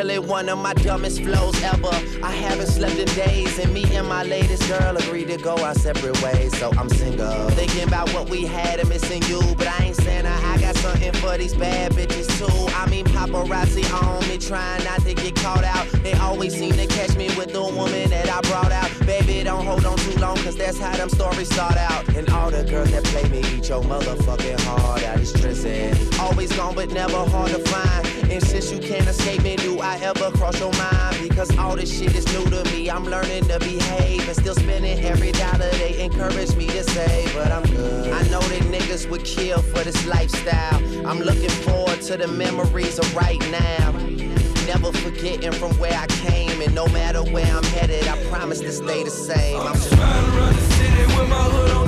Really 0.00 0.18
one 0.18 0.48
of 0.48 0.56
my 0.56 0.72
dumbest 0.72 1.22
flows 1.22 1.62
ever. 1.62 1.90
I 2.22 2.30
haven't 2.30 2.68
slept 2.68 2.96
in 2.96 3.06
days, 3.14 3.58
and 3.58 3.72
me 3.74 3.84
and 3.94 4.08
my 4.08 4.22
latest 4.22 4.66
girl 4.66 4.96
agreed 4.96 5.28
to 5.28 5.36
go 5.36 5.54
our 5.62 5.74
separate 5.74 6.20
ways. 6.22 6.56
So 6.58 6.72
I'm 6.78 6.88
single. 6.88 7.50
Thinking 7.50 7.86
about 7.86 8.08
what 8.14 8.30
we 8.30 8.46
had 8.46 8.80
and 8.80 8.88
missing 8.88 9.22
you, 9.24 9.40
but 9.58 9.66
I 9.66 9.84
ain't 9.84 9.96
saying 9.96 10.24
I, 10.24 10.58
got 10.58 10.76
something 10.76 11.12
for 11.14 11.36
these 11.36 11.54
bad 11.54 11.92
bitches 11.92 12.28
too. 12.38 12.74
I 12.74 12.88
mean, 12.88 13.04
paparazzi 13.06 13.84
on 14.02 14.26
me, 14.28 14.38
trying 14.38 14.82
not 14.84 15.02
to 15.02 15.12
get 15.12 15.34
caught 15.36 15.64
out. 15.64 15.86
They 16.02 16.14
always 16.14 16.54
seem 16.54 16.72
to 16.72 16.86
catch 16.86 17.14
me 17.16 17.28
with 17.36 17.52
the 17.52 17.62
woman 17.62 18.08
that 18.10 18.28
I 18.28 18.40
brought 18.48 18.69
that's 20.70 20.78
how 20.78 20.96
them 20.96 21.08
stories 21.08 21.52
start 21.52 21.76
out. 21.76 22.08
And 22.10 22.28
all 22.30 22.50
the 22.50 22.62
girls 22.62 22.92
that 22.92 23.02
play 23.04 23.28
me 23.28 23.38
eat 23.38 23.68
your 23.68 23.82
motherfucking 23.82 24.60
heart 24.60 25.02
out. 25.02 25.18
It's 25.18 25.30
stressing. 25.30 25.96
Always 26.20 26.52
gone, 26.52 26.76
but 26.76 26.90
never 26.90 27.24
hard 27.28 27.50
to 27.50 27.58
find. 27.58 28.06
And 28.30 28.40
since 28.42 28.70
you 28.70 28.78
can't 28.78 29.08
escape 29.08 29.42
me, 29.42 29.56
do 29.56 29.80
I 29.80 29.96
ever 29.96 30.30
cross 30.30 30.60
your 30.60 30.72
mind? 30.74 31.28
Because 31.28 31.56
all 31.58 31.74
this 31.74 31.98
shit 31.98 32.14
is 32.14 32.24
new 32.32 32.44
to 32.50 32.62
me. 32.70 32.88
I'm 32.88 33.04
learning 33.04 33.48
to 33.48 33.58
behave 33.58 34.28
and 34.28 34.36
still 34.36 34.54
spending 34.54 35.00
every 35.04 35.32
dollar 35.32 35.70
they 35.82 36.04
encourage 36.04 36.54
me 36.54 36.66
to 36.68 36.84
save. 36.84 37.34
But 37.34 37.50
I'm 37.50 37.64
good. 37.64 38.12
I 38.12 38.22
know 38.28 38.40
that 38.40 38.62
niggas 38.62 39.10
would 39.10 39.24
kill 39.24 39.62
for 39.62 39.82
this 39.82 40.06
lifestyle. 40.06 40.78
I'm 41.04 41.18
looking 41.18 41.50
forward 41.66 42.00
to 42.02 42.16
the 42.16 42.28
memories 42.28 42.98
of 43.00 43.16
right 43.16 43.40
now. 43.50 44.29
Never 44.70 44.92
forgetting 44.92 45.50
from 45.50 45.76
where 45.80 45.98
I 45.98 46.06
came, 46.06 46.62
and 46.62 46.72
no 46.76 46.86
matter 46.86 47.24
where 47.24 47.44
I'm 47.44 47.64
headed, 47.64 48.06
I 48.06 48.16
promise 48.26 48.60
to 48.60 48.70
stay 48.70 49.02
the 49.02 49.10
same. 49.10 49.60
I'm 49.60 49.74
just 49.74 49.90
the 49.90 50.52
city 50.76 51.06
with 51.18 51.28
my 51.28 51.42
hood 51.42 51.70
on 51.72 51.79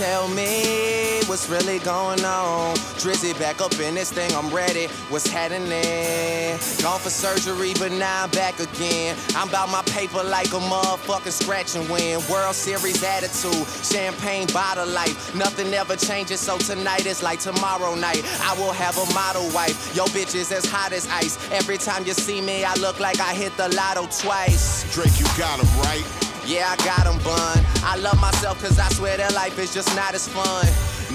tell 0.00 0.28
me 0.28 1.20
what's 1.26 1.50
really 1.50 1.78
going 1.80 2.24
on. 2.24 2.74
Drizzy 2.96 3.38
back 3.38 3.60
up 3.60 3.78
in 3.78 3.94
this 3.94 4.10
thing, 4.10 4.32
I'm 4.34 4.48
ready. 4.48 4.86
What's 5.10 5.28
happening? 5.28 6.56
Gone 6.80 6.98
for 6.98 7.10
surgery, 7.10 7.74
but 7.78 7.92
now 7.92 8.24
I'm 8.24 8.30
back 8.30 8.58
again. 8.60 9.14
I'm 9.36 9.50
about 9.50 9.68
my 9.68 9.82
paper 9.92 10.22
like 10.22 10.48
a 10.48 10.62
motherfucking 10.72 11.32
scratch 11.32 11.76
and 11.76 11.86
win. 11.90 12.18
World 12.30 12.54
Series 12.54 13.02
attitude, 13.04 13.66
champagne 13.84 14.46
bottle 14.54 14.86
life. 14.86 15.34
Nothing 15.34 15.70
ever 15.74 15.96
changes, 15.96 16.40
so 16.40 16.56
tonight 16.56 17.04
is 17.04 17.22
like 17.22 17.40
tomorrow 17.40 17.94
night. 17.94 18.24
I 18.40 18.54
will 18.58 18.72
have 18.72 18.96
a 18.96 19.12
model 19.12 19.50
wife. 19.52 19.94
Yo, 19.94 20.06
bitch 20.06 20.34
is 20.34 20.50
as 20.50 20.64
hot 20.64 20.92
as 20.92 21.06
ice. 21.08 21.36
Every 21.52 21.76
time 21.76 22.06
you 22.06 22.14
see 22.14 22.40
me, 22.40 22.64
I 22.64 22.72
look 22.76 23.00
like 23.00 23.20
I 23.20 23.34
hit 23.34 23.54
the 23.58 23.68
lotto 23.76 24.08
twice. 24.22 24.90
Drake, 24.94 25.20
you 25.20 25.26
got 25.36 25.60
him 25.60 25.68
right. 25.82 26.29
Yeah, 26.50 26.66
I 26.68 26.76
got 26.84 27.06
'em 27.06 27.16
bun. 27.22 27.64
I 27.84 27.94
love 27.94 28.20
myself 28.20 28.60
cause 28.60 28.76
I 28.80 28.88
swear 28.88 29.16
that 29.18 29.34
life 29.34 29.56
is 29.60 29.72
just 29.72 29.94
not 29.94 30.14
as 30.14 30.26
fun. 30.26 30.66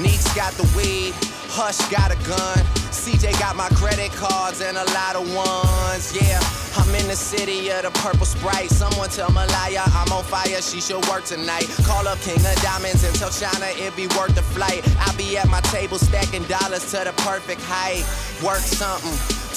Neeks 0.02 0.34
got 0.34 0.54
the 0.54 0.64
weed, 0.78 1.14
Hush 1.52 1.78
got 1.92 2.10
a 2.10 2.16
gun. 2.24 2.58
CJ 2.90 3.38
got 3.38 3.58
my 3.58 3.68
credit 3.76 4.14
cards 4.14 4.62
and 4.62 4.78
a 4.78 4.86
lot 4.96 5.18
of 5.18 5.28
ones. 5.36 6.16
Yeah, 6.16 6.40
I'm 6.78 6.88
in 6.96 7.06
the 7.10 7.18
city 7.18 7.70
of 7.70 7.84
the 7.84 7.92
purple 8.00 8.26
sprite. 8.26 8.72
Someone 8.72 9.10
tell 9.10 9.30
Maliah 9.30 9.84
I'm 10.00 10.12
on 10.14 10.24
fire, 10.24 10.62
she 10.62 10.80
should 10.80 11.06
work 11.10 11.26
tonight. 11.26 11.68
Call 11.84 12.08
up 12.08 12.20
King 12.22 12.40
of 12.40 12.56
Diamonds 12.62 13.04
and 13.04 13.14
tell 13.16 13.30
China 13.30 13.68
it 13.76 13.94
be 13.98 14.08
worth 14.16 14.36
the 14.36 14.42
flight. 14.56 14.88
I'll 15.02 15.18
be 15.18 15.38
at 15.38 15.50
my 15.50 15.60
table, 15.76 16.00
stacking 16.00 16.46
dollars 16.46 16.90
to 16.92 17.04
the 17.04 17.14
perfect 17.28 17.62
height. 17.62 18.06
Work 18.42 18.64
something, 18.64 19.12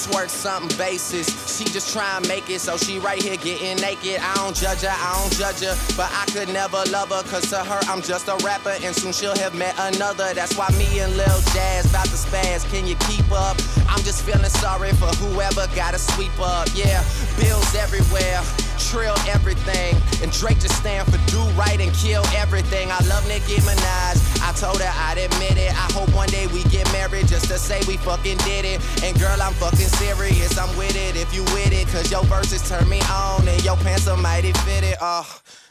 twerk 0.07 0.29
something 0.29 0.75
basis. 0.77 1.27
She 1.57 1.65
just 1.65 1.93
try 1.93 2.17
and 2.17 2.27
make 2.27 2.49
it, 2.49 2.61
so 2.61 2.77
she 2.77 2.99
right 2.99 3.21
here 3.21 3.37
getting 3.37 3.77
naked. 3.81 4.19
I 4.21 4.33
don't 4.35 4.55
judge 4.55 4.81
her, 4.81 4.91
I 4.91 5.11
don't 5.19 5.33
judge 5.33 5.61
her, 5.61 5.75
but 5.97 6.09
I 6.11 6.25
could 6.31 6.49
never 6.49 6.81
love 6.89 7.09
her, 7.09 7.23
cause 7.23 7.49
to 7.49 7.57
her 7.57 7.79
I'm 7.91 8.01
just 8.01 8.27
a 8.27 8.35
rapper, 8.43 8.75
and 8.81 8.95
soon 8.95 9.11
she'll 9.11 9.37
have 9.37 9.55
met 9.55 9.75
another. 9.77 10.33
That's 10.33 10.55
why 10.57 10.69
me 10.77 10.99
and 10.99 11.15
Lil 11.17 11.39
Jazz 11.53 11.89
about 11.89 12.05
to 12.05 12.17
spaz. 12.17 12.69
Can 12.71 12.87
you 12.87 12.95
keep 13.07 13.29
up? 13.31 13.57
I'm 13.87 14.03
just 14.03 14.23
feeling 14.23 14.49
sorry 14.49 14.91
for 14.93 15.11
whoever 15.23 15.67
gotta 15.75 15.99
sweep 15.99 16.37
up. 16.39 16.67
Yeah, 16.73 17.03
bills 17.39 17.75
everywhere. 17.75 18.41
Trill 18.79 19.15
everything, 19.27 19.93
and 20.23 20.31
Drake 20.31 20.59
just 20.59 20.75
stand 20.77 21.05
for 21.11 21.19
do 21.29 21.37
right 21.59 21.79
and 21.79 21.93
kill 21.93 22.25
everything. 22.33 22.89
I 22.91 22.99
love 23.05 23.27
Nicki 23.27 23.61
Minaj. 23.61 24.17
I 24.41 24.51
told 24.53 24.81
her 24.81 24.89
I'd 24.89 25.19
admit 25.19 25.57
it. 25.57 25.71
I 25.71 25.91
hope 25.93 26.13
one 26.15 26.29
day 26.29 26.47
we 26.47 26.63
get 26.71 26.91
married 26.91 27.27
just 27.27 27.45
to 27.49 27.59
say 27.59 27.81
we 27.87 27.97
fucking 27.97 28.37
did 28.37 28.65
it. 28.65 28.81
And 29.03 29.19
girl, 29.19 29.37
I'm 29.41 29.53
fucking 29.53 29.91
serious. 29.99 30.57
I'm 30.57 30.75
with 30.77 30.95
it 30.95 31.15
if 31.15 31.33
you 31.35 31.43
with 31.55 31.71
it, 31.71 31.87
cause 31.89 32.09
your 32.09 32.23
verses 32.23 32.67
turn 32.67 32.87
me 32.89 33.01
on 33.11 33.47
and 33.47 33.63
your 33.63 33.77
pants 33.77 34.07
are 34.07 34.17
mighty 34.17 34.53
fitted. 34.53 34.95
Oh. 35.01 35.27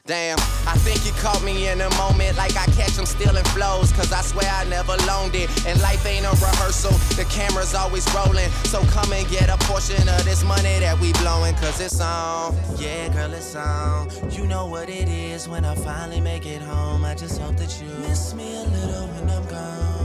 Damn, 0.09 0.39
I 0.67 0.73
think 0.79 1.05
you 1.05 1.13
caught 1.21 1.45
me 1.45 1.69
in 1.69 1.83
a 1.83 1.91
moment 1.97 2.35
like 2.39 2.57
I 2.57 2.65
catch 2.73 2.97
them 2.97 3.05
stealing 3.05 3.45
flows. 3.53 3.93
Cause 3.93 4.11
I 4.11 4.23
swear 4.23 4.51
I 4.51 4.65
never 4.65 4.97
loaned 5.07 5.35
it. 5.35 5.51
And 5.67 5.79
life 5.83 6.07
ain't 6.07 6.25
a 6.25 6.31
rehearsal, 6.31 6.93
the 7.15 7.27
camera's 7.29 7.75
always 7.75 8.09
rolling. 8.15 8.49
So 8.65 8.81
come 8.87 9.13
and 9.13 9.29
get 9.29 9.51
a 9.51 9.59
portion 9.67 10.09
of 10.09 10.25
this 10.25 10.43
money 10.45 10.81
that 10.81 10.99
we 10.99 11.13
blowing. 11.21 11.55
Cause 11.57 11.79
it's 11.83 12.01
on. 12.01 12.57
Yeah, 12.79 13.13
girl, 13.13 13.35
it's 13.35 13.55
on. 13.55 14.09
You 14.31 14.47
know 14.47 14.65
what 14.65 14.89
it 14.89 15.11
is 15.11 15.47
when 15.47 15.67
I 15.67 15.75
finally 15.75 16.23
make 16.23 16.47
it 16.47 16.63
home. 16.63 17.05
I 17.05 17.15
just 17.15 17.39
hope 17.39 17.57
that 17.57 17.79
you 17.79 17.89
miss 17.99 18.33
me 18.33 18.57
a 18.57 18.63
little 18.63 19.09
when 19.09 19.29
I'm 19.29 19.45
gone. 19.45 19.98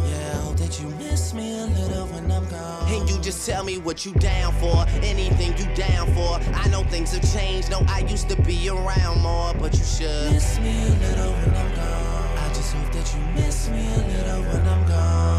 That 0.63 0.79
you 0.79 0.87
miss 0.91 1.33
me 1.33 1.59
a 1.59 1.65
little 1.65 2.07
when 2.07 2.31
I'm 2.31 2.47
gone. 2.47 2.87
And 2.87 3.09
you 3.09 3.19
just 3.19 3.45
tell 3.45 3.65
me 3.65 3.79
what 3.79 4.05
you 4.05 4.13
down 4.13 4.53
for. 4.53 4.85
Anything 5.03 5.57
you 5.57 5.65
down 5.75 6.07
for. 6.13 6.39
I 6.55 6.69
know 6.69 6.83
things 6.85 7.11
have 7.11 7.33
changed. 7.33 7.69
No, 7.69 7.83
I 7.89 7.99
used 7.99 8.29
to 8.29 8.41
be 8.43 8.69
around 8.69 9.19
more, 9.19 9.53
but 9.55 9.73
you 9.73 9.83
should 9.83 10.31
miss 10.31 10.57
me 10.59 10.71
a 10.71 10.89
little 10.89 11.33
when 11.33 11.53
I'm 11.53 11.75
gone. 11.75 12.37
I 12.37 12.47
just 12.53 12.73
hope 12.73 12.93
that 12.93 13.13
you 13.13 13.43
miss 13.43 13.69
me 13.71 13.85
a 13.93 13.97
little 13.97 14.41
when 14.43 14.65
I'm 14.65 14.87
gone. 14.87 15.33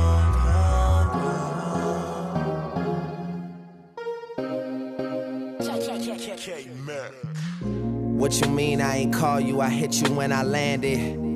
What 8.18 8.40
you 8.40 8.48
mean 8.48 8.82
I 8.82 8.96
ain't 8.98 9.14
call 9.14 9.40
you? 9.40 9.62
I 9.62 9.70
hit 9.70 10.02
you 10.02 10.14
when 10.14 10.32
I 10.32 10.42
landed. 10.42 11.33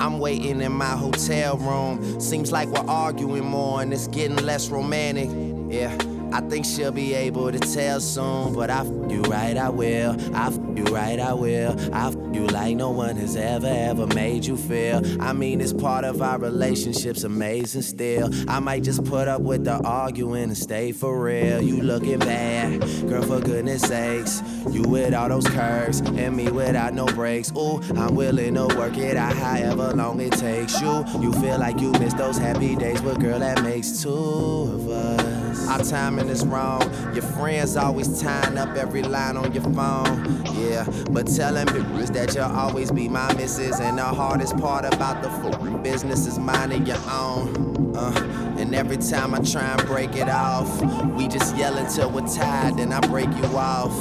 I'm 0.00 0.20
waiting 0.20 0.60
in 0.60 0.72
my 0.72 0.96
hotel 0.96 1.56
room. 1.56 2.20
Seems 2.20 2.52
like 2.52 2.68
we're 2.68 2.88
arguing 2.88 3.44
more 3.44 3.82
and 3.82 3.92
it's 3.92 4.06
getting 4.06 4.36
less 4.36 4.68
romantic. 4.68 5.28
Yeah, 5.70 5.94
I 6.32 6.40
think 6.42 6.64
she'll 6.64 6.92
be 6.92 7.14
able 7.14 7.50
to 7.50 7.58
tell 7.58 8.00
soon. 8.00 8.54
But 8.54 8.70
I 8.70 8.80
f 8.80 8.86
you 9.10 9.22
right, 9.22 9.56
I 9.56 9.68
will. 9.68 10.16
I 10.34 10.46
f 10.48 10.58
you 10.76 10.84
right, 10.84 11.18
I 11.18 11.32
will. 11.32 11.76
I 11.94 12.08
f 12.08 12.14
you 12.32 12.46
like 12.46 12.76
no 12.76 12.90
one 12.90 13.16
has 13.16 13.36
ever, 13.36 13.66
ever 13.66 14.06
made 14.08 14.44
you 14.44 14.56
feel. 14.56 15.00
I 15.20 15.32
mean, 15.32 15.60
it's 15.60 15.72
part 15.72 16.04
of 16.04 16.22
our 16.22 16.38
relationship's 16.38 17.24
amazing 17.24 17.82
still. 17.82 18.30
I 18.48 18.60
might 18.60 18.84
just 18.84 19.04
put 19.04 19.28
up 19.28 19.42
with 19.42 19.64
the 19.64 19.74
arguing 19.84 20.44
and 20.44 20.56
stay 20.56 20.92
for 20.92 21.20
real. 21.22 21.60
You 21.60 21.80
looking 21.82 22.18
bad, 22.18 22.80
girl, 23.08 23.22
for 23.22 23.40
goodness 23.40 23.82
sakes. 23.82 24.42
You 24.70 24.82
with 24.82 25.14
all 25.14 25.28
those 25.28 25.46
curves 25.46 26.00
and 26.00 26.36
me 26.36 26.50
without 26.50 26.94
no 26.94 27.06
breaks. 27.06 27.50
Ooh, 27.56 27.80
I'm 27.96 28.14
willing 28.14 28.54
to 28.54 28.66
work 28.76 28.96
it 28.96 29.16
out 29.16 29.36
however 29.36 29.92
long 29.94 30.20
it 30.20 30.32
takes 30.32 30.80
you. 30.80 31.04
You 31.20 31.32
feel 31.32 31.58
like 31.58 31.80
you 31.80 31.92
miss 31.92 32.14
those 32.14 32.38
happy 32.38 32.76
days, 32.76 33.00
but 33.00 33.18
girl, 33.20 33.38
that 33.38 33.62
makes 33.62 34.02
two 34.02 34.10
of 34.10 34.88
us. 34.88 35.37
Our 35.66 35.82
timing 35.84 36.28
is 36.28 36.44
wrong. 36.44 36.82
Your 37.14 37.22
friends 37.22 37.76
always 37.76 38.20
tying 38.20 38.58
up 38.58 38.76
every 38.76 39.02
line 39.02 39.36
on 39.36 39.52
your 39.52 39.64
phone. 39.64 40.44
Yeah, 40.54 40.86
but 41.10 41.26
telling 41.26 41.66
bitches 41.66 42.12
that 42.14 42.34
you'll 42.34 42.44
always 42.44 42.90
be 42.90 43.08
my 43.08 43.32
missus. 43.34 43.80
And 43.80 43.98
the 43.98 44.04
hardest 44.04 44.56
part 44.58 44.84
about 44.84 45.22
the 45.22 45.30
fucking 45.30 45.82
business 45.82 46.26
is 46.26 46.38
minding 46.38 46.86
your 46.86 47.00
own. 47.10 47.94
Uh, 47.96 48.54
and 48.58 48.74
every 48.74 48.96
time 48.96 49.34
I 49.34 49.38
try 49.38 49.62
and 49.62 49.86
break 49.86 50.14
it 50.16 50.28
off, 50.28 50.82
we 51.14 51.28
just 51.28 51.56
yell 51.56 51.76
until 51.78 52.10
we're 52.10 52.26
tired, 52.26 52.76
then 52.76 52.92
I 52.92 53.00
break 53.00 53.28
you 53.36 53.44
off. 53.56 53.92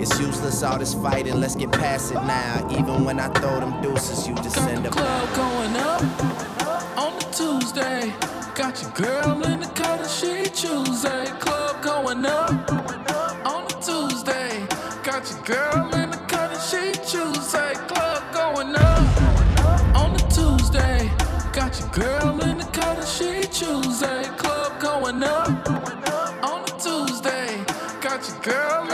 It's 0.00 0.18
useless 0.18 0.62
all 0.62 0.78
this 0.78 0.94
fighting, 0.94 1.40
let's 1.40 1.54
get 1.54 1.72
past 1.72 2.12
it 2.12 2.22
now. 2.24 2.66
Even 2.70 3.04
when 3.04 3.20
I 3.20 3.28
throw 3.28 3.60
them 3.60 3.80
deuces, 3.82 4.26
you 4.28 4.34
just 4.36 4.56
send 4.56 4.84
them 4.84 4.92
Club 4.92 5.34
going 5.34 5.76
up 5.76 6.02
on 6.98 7.18
the 7.18 7.26
Tuesday. 7.32 8.43
Got 8.54 8.80
your 8.82 8.90
girl 8.92 9.42
in 9.46 9.58
the 9.58 9.66
that 9.74 10.08
she 10.08 10.44
Tuesday. 10.44 11.26
Club 11.40 11.82
going 11.82 12.24
up 12.24 12.70
on 12.70 13.64
a 13.64 13.82
Tuesday. 13.82 14.64
Got 15.02 15.28
your 15.28 15.42
girl 15.42 15.94
in 15.94 16.10
the 16.10 16.16
that 16.28 16.62
she 16.62 16.92
Tuesday. 17.02 17.74
Club 17.88 18.22
going 18.32 18.76
up 18.76 19.96
on 19.96 20.14
a 20.14 20.18
Tuesday. 20.30 21.10
Got 21.52 21.80
your 21.80 21.88
girl 21.88 22.40
in 22.42 22.58
the 22.58 22.68
that 22.72 23.08
she 23.08 23.42
Tuesday. 23.48 24.22
Club 24.38 24.80
going 24.80 25.24
up 25.24 25.68
on 26.44 26.62
a 26.62 26.78
Tuesday. 26.78 27.64
Got 28.00 28.28
your 28.28 28.40
girl 28.40 28.93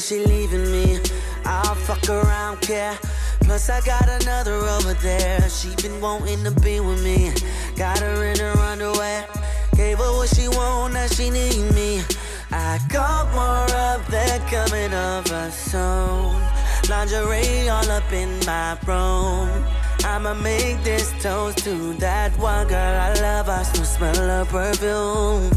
she 0.00 0.24
leaving 0.24 0.70
me. 0.70 0.98
I'll 1.44 1.74
fuck 1.74 2.08
around, 2.08 2.60
care. 2.60 2.98
Plus 3.40 3.70
I 3.70 3.80
got 3.80 4.08
another 4.22 4.54
over 4.54 4.94
there. 4.94 5.48
She 5.48 5.74
been 5.76 6.00
wanting 6.00 6.42
to 6.44 6.50
be 6.60 6.80
with 6.80 7.02
me. 7.02 7.32
Got 7.76 8.00
her 8.00 8.24
in 8.24 8.38
her 8.38 8.58
underwear. 8.58 9.26
Gave 9.76 9.98
her 9.98 10.12
what 10.12 10.28
she 10.34 10.48
want, 10.48 10.94
now 10.94 11.06
she 11.06 11.30
need 11.30 11.72
me. 11.74 12.02
I 12.50 12.78
got 12.88 13.26
more 13.32 13.64
of 13.64 14.10
that 14.10 14.40
coming 14.50 14.92
of 14.92 15.26
over 15.26 15.50
soon. 15.50 16.34
Lingerie 16.90 17.68
all 17.68 17.90
up 17.90 18.12
in 18.12 18.30
my 18.44 18.78
room. 18.86 19.48
I'ma 20.04 20.34
make 20.34 20.82
this 20.82 21.12
toast 21.22 21.58
to 21.64 21.94
that 21.94 22.36
one 22.38 22.68
girl 22.68 22.76
I 22.76 23.14
love. 23.20 23.48
I 23.48 23.62
still 23.62 23.84
smell 23.84 24.14
her 24.14 24.44
perfume. 24.44 25.50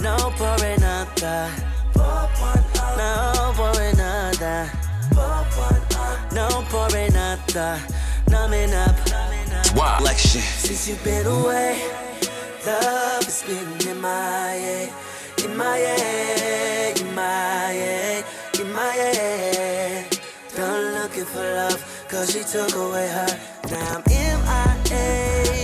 No 0.00 0.16
for 0.36 0.64
another. 0.64 1.73
Another. 4.36 4.70
No 6.32 6.48
for 6.68 6.96
another. 6.96 7.80
Numbing 8.28 8.74
up. 8.74 8.96
Wow. 9.76 9.98
Like 10.02 10.18
shit. 10.18 10.42
Since 10.42 10.88
you've 10.88 11.04
been 11.04 11.26
away, 11.26 11.80
love 12.66 13.22
has 13.22 13.44
been 13.44 13.88
in 13.88 14.00
my 14.00 14.08
head, 14.10 14.92
in 15.44 15.56
my 15.56 15.76
head, 15.76 17.00
in 17.00 17.14
my 17.14 17.22
head, 17.22 18.24
in 18.58 18.72
my 18.72 18.82
head. 18.82 20.18
Done 20.56 20.94
looking 20.94 21.24
for 21.26 21.40
love, 21.40 22.06
cause 22.08 22.32
she 22.32 22.42
took 22.42 22.74
away 22.74 23.06
her. 23.06 23.38
Now 23.70 23.96
I'm 23.96 24.02
MIA, 24.08 25.63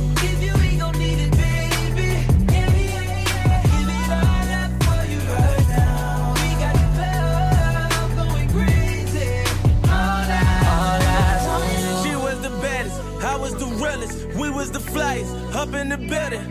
Was 14.61 14.69
the 14.69 14.91
flyest, 14.93 15.33
up 15.55 15.73
in 15.73 15.89
the 15.89 15.97
building. 15.97 16.45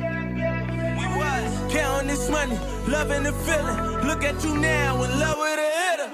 We 0.98 1.06
was 1.20 1.72
counting 1.72 2.08
this 2.08 2.28
money, 2.28 2.58
loving 2.88 3.22
the 3.22 3.32
feeling. 3.46 3.78
Look 4.08 4.24
at 4.24 4.42
you 4.42 4.56
now, 4.56 5.00
in 5.04 5.10
love 5.20 5.38
with 5.38 5.66
a 5.66 5.70
hitter. 5.80 6.10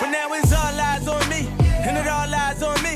But 0.00 0.10
now 0.16 0.32
it's 0.32 0.50
all 0.50 0.80
eyes 0.90 1.06
on 1.06 1.28
me, 1.28 1.42
and 1.84 1.98
it 1.98 2.08
all 2.08 2.28
lies 2.30 2.62
on 2.62 2.82
me. 2.82 2.87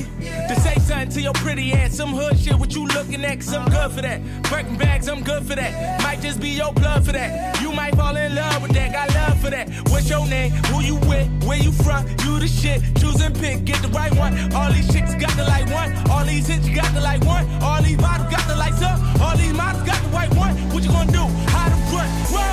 To 1.12 1.20
your 1.20 1.34
pretty 1.34 1.74
ass, 1.74 1.94
some 1.94 2.14
hood 2.14 2.38
shit, 2.38 2.54
what 2.54 2.74
you 2.74 2.86
looking 2.86 3.22
at, 3.22 3.40
cause 3.40 3.52
I'm 3.52 3.68
good 3.68 3.92
for 3.92 4.00
that. 4.00 4.22
Birkin 4.44 4.78
bags, 4.78 5.08
I'm 5.10 5.22
good 5.22 5.44
for 5.44 5.54
that. 5.54 6.02
Might 6.02 6.22
just 6.22 6.40
be 6.40 6.48
your 6.48 6.72
blood 6.72 7.04
for 7.04 7.12
that. 7.12 7.60
You 7.60 7.70
might 7.70 7.94
fall 7.96 8.16
in 8.16 8.34
love 8.34 8.62
with 8.62 8.72
that, 8.72 8.92
got 8.94 9.14
love 9.14 9.38
for 9.38 9.50
that. 9.50 9.68
What's 9.90 10.08
your 10.08 10.26
name? 10.26 10.52
Who 10.72 10.80
you 10.80 10.96
with? 11.06 11.28
Where 11.44 11.58
you 11.58 11.70
from? 11.70 12.08
You 12.24 12.40
the 12.40 12.48
shit. 12.48 12.80
Choose 12.96 13.20
and 13.20 13.34
pick, 13.38 13.66
get 13.66 13.82
the 13.82 13.88
right 13.88 14.14
one. 14.16 14.54
All 14.54 14.72
these 14.72 14.90
chicks 14.90 15.14
got 15.16 15.36
the 15.36 15.44
like 15.44 15.66
one. 15.70 15.92
All 16.10 16.24
these 16.24 16.46
hits 16.46 16.66
got 16.70 16.94
the 16.94 17.02
like 17.02 17.22
one. 17.26 17.46
All 17.60 17.82
these 17.82 17.98
models 17.98 18.30
got 18.30 18.48
the 18.48 18.56
lights 18.56 18.80
up. 18.80 18.98
All 19.20 19.36
these 19.36 19.52
models 19.52 19.84
got 19.84 20.02
the 20.02 20.08
white 20.08 20.34
one. 20.34 20.56
What 20.72 20.82
you 20.82 20.88
gonna 20.88 21.12
do? 21.12 21.28
How 21.52 21.68
to 21.68 21.74
run? 21.92 22.08
Whoa! 22.32 22.48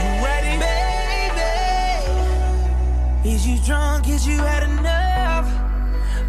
You 0.00 0.24
ready? 0.24 0.56
Baby, 3.20 3.28
is 3.28 3.46
you 3.46 3.58
drunk? 3.66 4.08
Is 4.08 4.26
you 4.26 4.38
had 4.38 4.62
enough? 4.62 5.63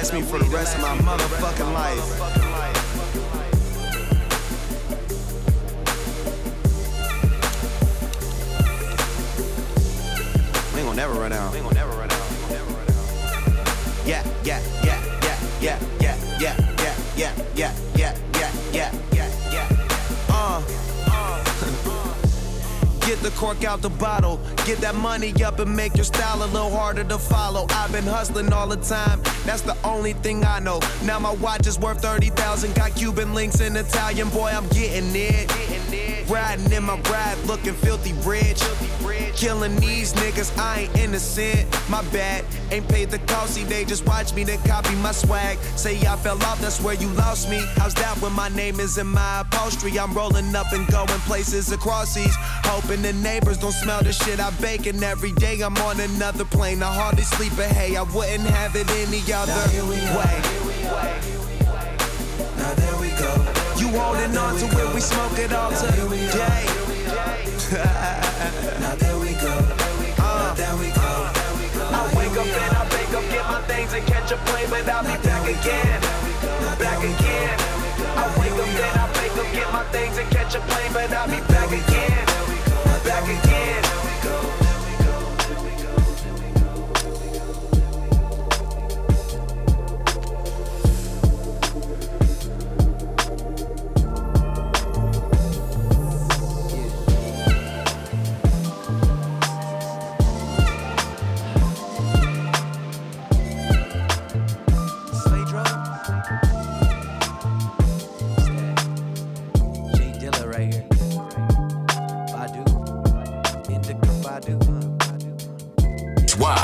Last 0.00 0.14
me 0.14 0.22
for 0.22 0.38
the 0.38 0.46
rest 0.46 0.76
of 0.76 0.80
my 0.80 0.96
motherfucking 0.96 1.72
life. 1.74 2.39
Cork 23.40 23.64
out 23.64 23.80
the 23.80 23.88
bottle. 23.88 24.38
Get 24.66 24.78
that 24.82 24.94
money 24.94 25.32
up 25.42 25.60
and 25.60 25.74
make 25.74 25.96
your 25.96 26.04
style 26.04 26.44
a 26.44 26.48
little 26.52 26.70
harder 26.70 27.04
to 27.04 27.18
follow. 27.18 27.66
I've 27.70 27.90
been 27.90 28.04
hustling 28.04 28.52
all 28.52 28.68
the 28.68 28.76
time. 28.76 29.22
That's 29.46 29.62
the 29.62 29.76
only 29.82 30.12
thing 30.12 30.44
I 30.44 30.58
know. 30.58 30.78
Now 31.04 31.18
my 31.18 31.32
watch 31.32 31.66
is 31.66 31.78
worth 31.78 32.02
30,000. 32.02 32.74
Got 32.74 32.94
Cuban 32.94 33.32
links 33.32 33.60
in 33.60 33.76
Italian. 33.76 34.28
Boy, 34.28 34.50
I'm 34.50 34.68
getting 34.68 35.10
it. 35.14 35.50
Riding 36.28 36.70
in 36.70 36.84
my 36.84 37.00
ride, 37.00 37.38
looking 37.46 37.72
filthy 37.72 38.12
rich. 38.28 38.60
Killing 39.36 39.76
these 39.76 40.12
niggas, 40.14 40.56
I 40.58 40.80
ain't 40.80 40.98
innocent. 40.98 41.66
My 41.88 42.02
bad, 42.10 42.44
ain't 42.70 42.86
paid 42.88 43.10
the 43.10 43.18
cost. 43.20 43.54
See, 43.54 43.64
they 43.64 43.84
just 43.84 44.06
watch 44.06 44.34
me, 44.34 44.44
they 44.44 44.58
copy 44.58 44.94
my 44.96 45.12
swag. 45.12 45.58
Say 45.76 45.96
I 46.06 46.16
fell 46.16 46.42
off, 46.44 46.60
that's 46.60 46.80
where 46.80 46.94
you 46.94 47.08
lost 47.08 47.48
me. 47.48 47.60
How's 47.76 47.94
that 47.94 48.20
when 48.20 48.32
my 48.32 48.48
name 48.48 48.80
is 48.80 48.98
in 48.98 49.06
my 49.06 49.40
upholstery? 49.40 49.98
I'm 49.98 50.12
rolling 50.12 50.54
up 50.54 50.72
and 50.72 50.86
going 50.88 51.08
places 51.26 51.72
across 51.72 52.14
seas. 52.14 52.34
Hoping 52.64 53.02
the 53.02 53.12
neighbors 53.14 53.58
don't 53.58 53.72
smell 53.72 54.02
the 54.02 54.12
shit 54.12 54.40
I 54.40 54.50
bake. 54.60 54.86
And 54.86 55.02
every 55.02 55.32
day 55.32 55.60
I'm 55.60 55.76
on 55.78 56.00
another 56.00 56.44
plane. 56.44 56.82
I 56.82 56.92
hardly 56.92 57.22
sleep, 57.22 57.52
but 57.56 57.66
hey, 57.66 57.96
I 57.96 58.02
wouldn't 58.02 58.48
have 58.48 58.76
it 58.76 58.90
any 58.90 59.22
other 59.32 59.52
way. 59.86 60.40
Now 62.56 62.74
there 62.74 62.96
we 63.00 63.08
go. 63.10 63.32
You 63.78 63.88
holding 63.98 64.36
on 64.36 64.58
to 64.58 64.66
it, 64.66 64.94
we 64.94 65.00
smoke 65.00 65.38
it 65.38 65.52
all 65.52 65.70
today. 65.70 66.66
Now 68.80 68.96
there 68.96 69.19
up 72.40 72.46
and 72.46 72.76
I 72.76 72.82
wake 72.94 73.12
up, 73.12 73.24
get 73.30 73.44
my 73.44 73.60
things 73.62 73.92
and 73.92 74.06
catch 74.06 74.32
a 74.32 74.36
plane, 74.48 74.68
but 74.70 74.88
I'll 74.88 75.02
be 75.02 75.16
back 75.26 75.44
again. 75.44 76.00
Back 76.78 77.00
again. 77.04 77.58
I 78.16 78.24
wake 78.38 78.52
up 78.52 78.68
and 78.68 79.00
I 79.00 79.06
wake 79.20 79.36
up, 79.36 79.52
get 79.52 79.72
my 79.72 79.84
things 79.92 80.16
and 80.16 80.30
catch 80.30 80.54
a 80.54 80.60
plane, 80.60 80.92
but 80.92 81.12
I'll 81.12 81.28
be 81.28 81.40
back 81.52 81.70
again. 81.70 82.29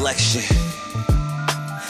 collection. 0.07 0.43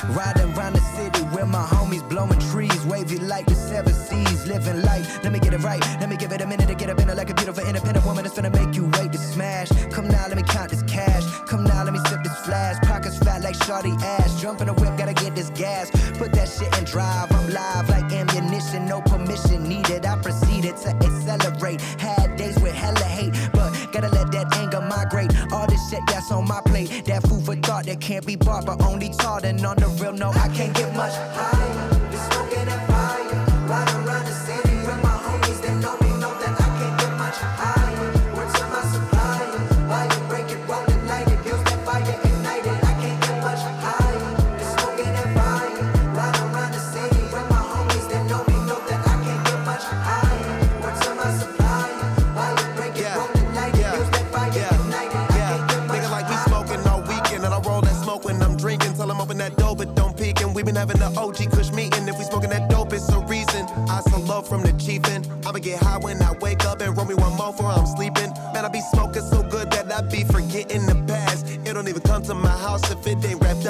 Riding 0.09 0.55
around 0.57 0.75
the 0.75 0.81
city 0.97 1.23
with 1.35 1.49
my 1.49 1.64
homies 1.67 2.09
blowing 2.09 2.39
trees, 2.51 2.85
wavy 2.87 3.19
like 3.19 3.45
the 3.47 3.55
seven 3.55 3.93
seas, 3.93 4.47
living 4.47 4.81
life. 4.83 5.23
Let 5.23 5.33
me 5.33 5.39
get 5.39 5.53
it 5.53 5.62
right, 5.62 5.81
let 6.01 6.09
me 6.09 6.17
give 6.17 6.33
it 6.33 6.41
a 6.41 6.47
minute 6.47 6.69
to 6.69 6.75
get 6.75 6.89
up 6.89 6.99
in 7.01 7.11
it 7.11 7.17
like 7.17 7.29
a 7.29 7.35
beautiful 7.35 7.67
independent 7.67 8.07
woman 8.07 8.25
that's 8.25 8.37
gonna 8.37 8.51
make 8.51 8.75
you 8.75 8.85
wait 8.99 9.12
to 9.12 9.19
smash. 9.19 9.69
Come 9.91 10.09
now, 10.09 10.27
let 10.29 10.37
me 10.37 10.45
count 10.45 10.71
this 10.71 10.83
cash. 10.85 11.25
Come 11.47 11.64
now, 11.64 11.85
let 11.85 11.93
me 11.93 11.99
sip 12.09 12.23
this 12.23 12.39
flash. 12.47 12.77
Pockets 12.87 13.19
fat 13.19 13.43
like 13.43 13.57
shorty 13.64 13.93
ass. 14.01 14.41
Jump 14.41 14.61
in 14.62 14.69
the 14.69 14.75
whip, 14.75 14.97
gotta 14.97 15.12
get 15.12 15.35
this 15.35 15.51
gas. 15.51 15.91
Put 16.17 16.33
that 16.33 16.49
shit 16.49 16.75
in 16.79 16.85
drive, 16.85 17.31
I'm 17.33 17.51
live 17.51 17.89
like 17.91 18.11
ammunition, 18.12 18.87
no 18.87 19.03
permission 19.03 19.69
needed. 19.69 20.07
I 20.07 20.17
proceeded 20.17 20.77
to 20.79 20.91
accelerate. 20.91 21.81
Had 21.99 22.37
days 22.37 22.59
with 22.61 22.75
hella 22.75 23.05
hate, 23.05 23.35
but 23.53 23.71
gotta 23.93 24.09
let 24.09 24.31
that 24.33 24.57
anger 24.57 24.81
migrate. 24.81 25.33
All 25.53 25.67
this 25.67 25.91
shit 25.91 26.01
that's 26.07 26.31
on 26.31 26.47
my 26.47 26.61
plate, 26.64 27.05
that 27.07 27.23
food 27.29 27.45
that 27.87 28.01
can't 28.01 28.26
be 28.26 28.37
bought, 28.37 28.66
but 28.66 28.82
only 28.82 29.09
taught. 29.11 29.45
And 29.45 29.64
on 29.64 29.76
the 29.76 29.87
real, 30.01 30.12
no, 30.12 30.30
I 30.30 30.49
can't 30.49 30.74
get 30.74 30.95
much 30.95 31.14
higher. 31.14 31.95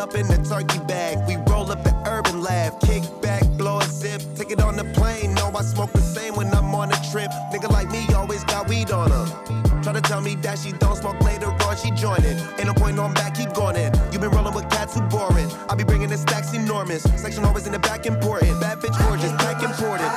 Up 0.07 0.15
in 0.15 0.27
a 0.31 0.45
turkey 0.45 0.79
bag. 0.87 1.19
We 1.27 1.37
roll 1.51 1.71
up 1.71 1.83
the 1.83 1.95
Urban 2.07 2.43
Lab, 2.43 2.81
kick 2.81 3.03
back, 3.21 3.43
blow 3.57 3.79
a 3.79 3.85
zip, 3.85 4.23
take 4.37 4.51
it 4.51 4.61
on 4.61 4.77
the 4.77 4.85
plane. 4.85 5.35
No, 5.35 5.51
I 5.55 5.63
smoke 5.63 5.93
the 5.93 6.01
same 6.01 6.35
when 6.37 6.53
I'm 6.55 6.75
on 6.75 6.93
a 6.93 7.11
trip. 7.11 7.31
Nigga 7.53 7.71
like 7.71 7.91
me 7.91 8.07
always 8.15 8.45
got 8.45 8.69
weed 8.69 8.91
on 8.91 9.11
'em. 9.13 9.83
Try 9.83 9.93
to 9.93 10.01
tell 10.01 10.21
me 10.21 10.37
that 10.37 10.59
she 10.59 10.73
don't 10.73 10.97
smoke 10.97 11.21
later 11.21 11.51
on, 11.67 11.77
she 11.77 11.91
joining. 11.93 12.39
Ain't 12.59 12.67
no 12.67 12.75
point 12.75 12.99
on 12.99 13.15
back, 13.15 13.35
keep 13.35 13.53
going 13.53 13.77
in. 13.77 13.93
You 14.13 14.19
been 14.19 14.31
rolling 14.31 14.55
with 14.55 14.69
cats 14.71 14.95
who 14.95 15.03
boring. 15.03 15.51
I 15.69 15.75
be 15.75 15.85
bringing 15.85 16.09
the 16.09 16.19
stacks 16.19 16.53
enormous. 16.55 17.03
Section 17.17 17.45
always 17.45 17.67
in 17.67 17.73
the 17.73 17.79
back 17.79 18.07
important. 18.07 18.61
Bad 18.61 18.79
bitch 18.81 18.97
gorgeous, 19.07 19.33
back 19.33 19.63
important. 19.63 20.13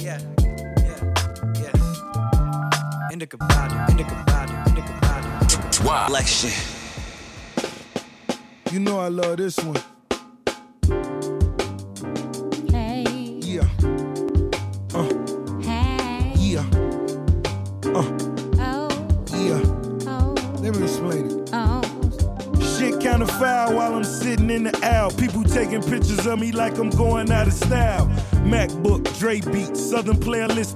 Yeah, 0.00 0.18
yeah, 0.84 0.98
yeah. 1.62 3.12
Indica 3.12 3.36
body, 3.36 3.76
indica 3.90 4.14
body, 4.26 4.54
indica 4.68 4.92
body. 5.00 5.28
Wow. 5.86 6.08
Like 6.10 6.26
love 9.16 9.38
this 9.38 9.56
one. 9.64 9.95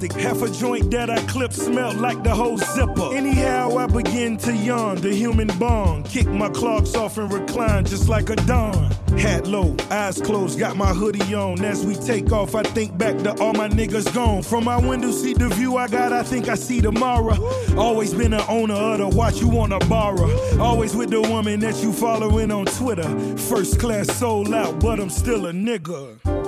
Playalistic. 0.00 0.20
Half 0.20 0.42
a 0.42 0.50
joint 0.50 0.90
that 0.90 1.10
I 1.10 1.18
clip 1.26 1.52
smelled 1.52 1.96
like 1.96 2.22
the 2.22 2.34
whole 2.34 2.58
zipper. 2.58 3.14
Anyhow, 3.14 3.76
I 3.76 3.86
begin 3.86 4.36
to 4.38 4.54
yawn, 4.54 4.96
the 4.96 5.14
human 5.14 5.48
bond. 5.58 6.06
Kick 6.06 6.26
my 6.26 6.48
clogs 6.48 6.94
off 6.94 7.18
and 7.18 7.32
recline 7.32 7.84
just 7.84 8.08
like 8.08 8.30
a 8.30 8.36
dawn. 8.36 8.90
Hat 9.18 9.46
low, 9.46 9.76
eyes 9.90 10.20
closed, 10.20 10.58
got 10.58 10.76
my 10.76 10.92
hoodie 10.92 11.34
on. 11.34 11.62
As 11.64 11.84
we 11.84 11.94
take 11.94 12.32
off, 12.32 12.54
I 12.54 12.62
think 12.62 12.96
back 12.96 13.16
to 13.18 13.34
all 13.40 13.52
my 13.52 13.68
niggas 13.68 14.12
gone. 14.14 14.42
From 14.42 14.64
my 14.64 14.78
window 14.78 15.10
seat, 15.10 15.38
the 15.38 15.48
view 15.48 15.76
I 15.76 15.88
got, 15.88 16.12
I 16.12 16.22
think 16.22 16.48
I 16.48 16.54
see 16.54 16.80
tomorrow. 16.80 17.36
Always 17.76 18.14
been 18.14 18.32
an 18.32 18.44
owner 18.48 18.74
of 18.74 18.98
the 18.98 19.08
watch 19.08 19.40
you 19.40 19.48
wanna 19.48 19.78
borrow. 19.80 20.30
Always 20.58 20.94
with 20.94 21.10
the 21.10 21.20
woman 21.20 21.60
that 21.60 21.82
you 21.82 21.92
following 21.92 22.50
on 22.50 22.66
Twitter. 22.66 23.08
First 23.36 23.80
class 23.80 24.06
sold 24.16 24.52
out, 24.54 24.80
but 24.80 25.00
I'm 25.00 25.10
still 25.10 25.46
a 25.46 25.52
nigga. 25.52 26.39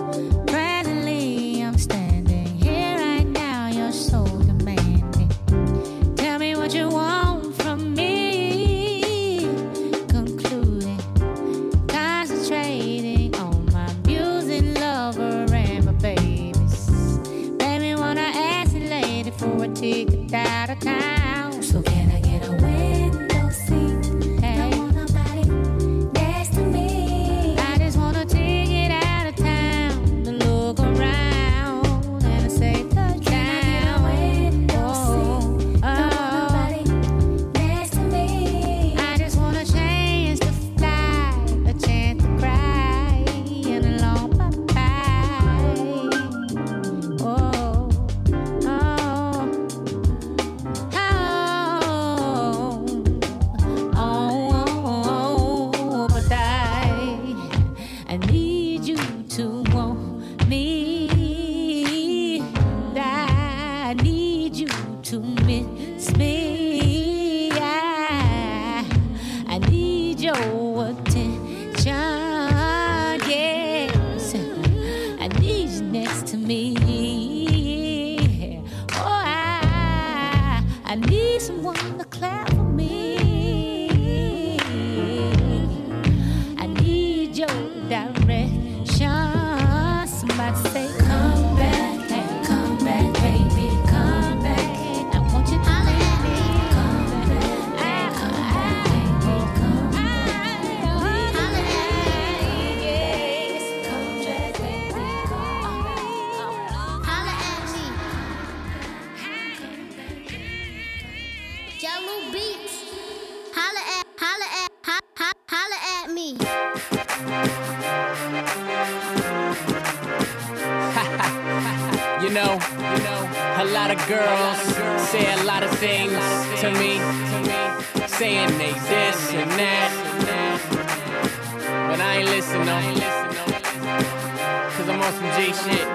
But 132.73 132.79
I 132.79 132.87
ain't 132.87 132.97
listen 132.97 133.29
though, 133.37 134.71
cause 134.73 134.89
I'm 134.89 135.03
on 135.03 135.13
some 135.13 135.31
G 135.37 135.53
shit. 135.53 135.87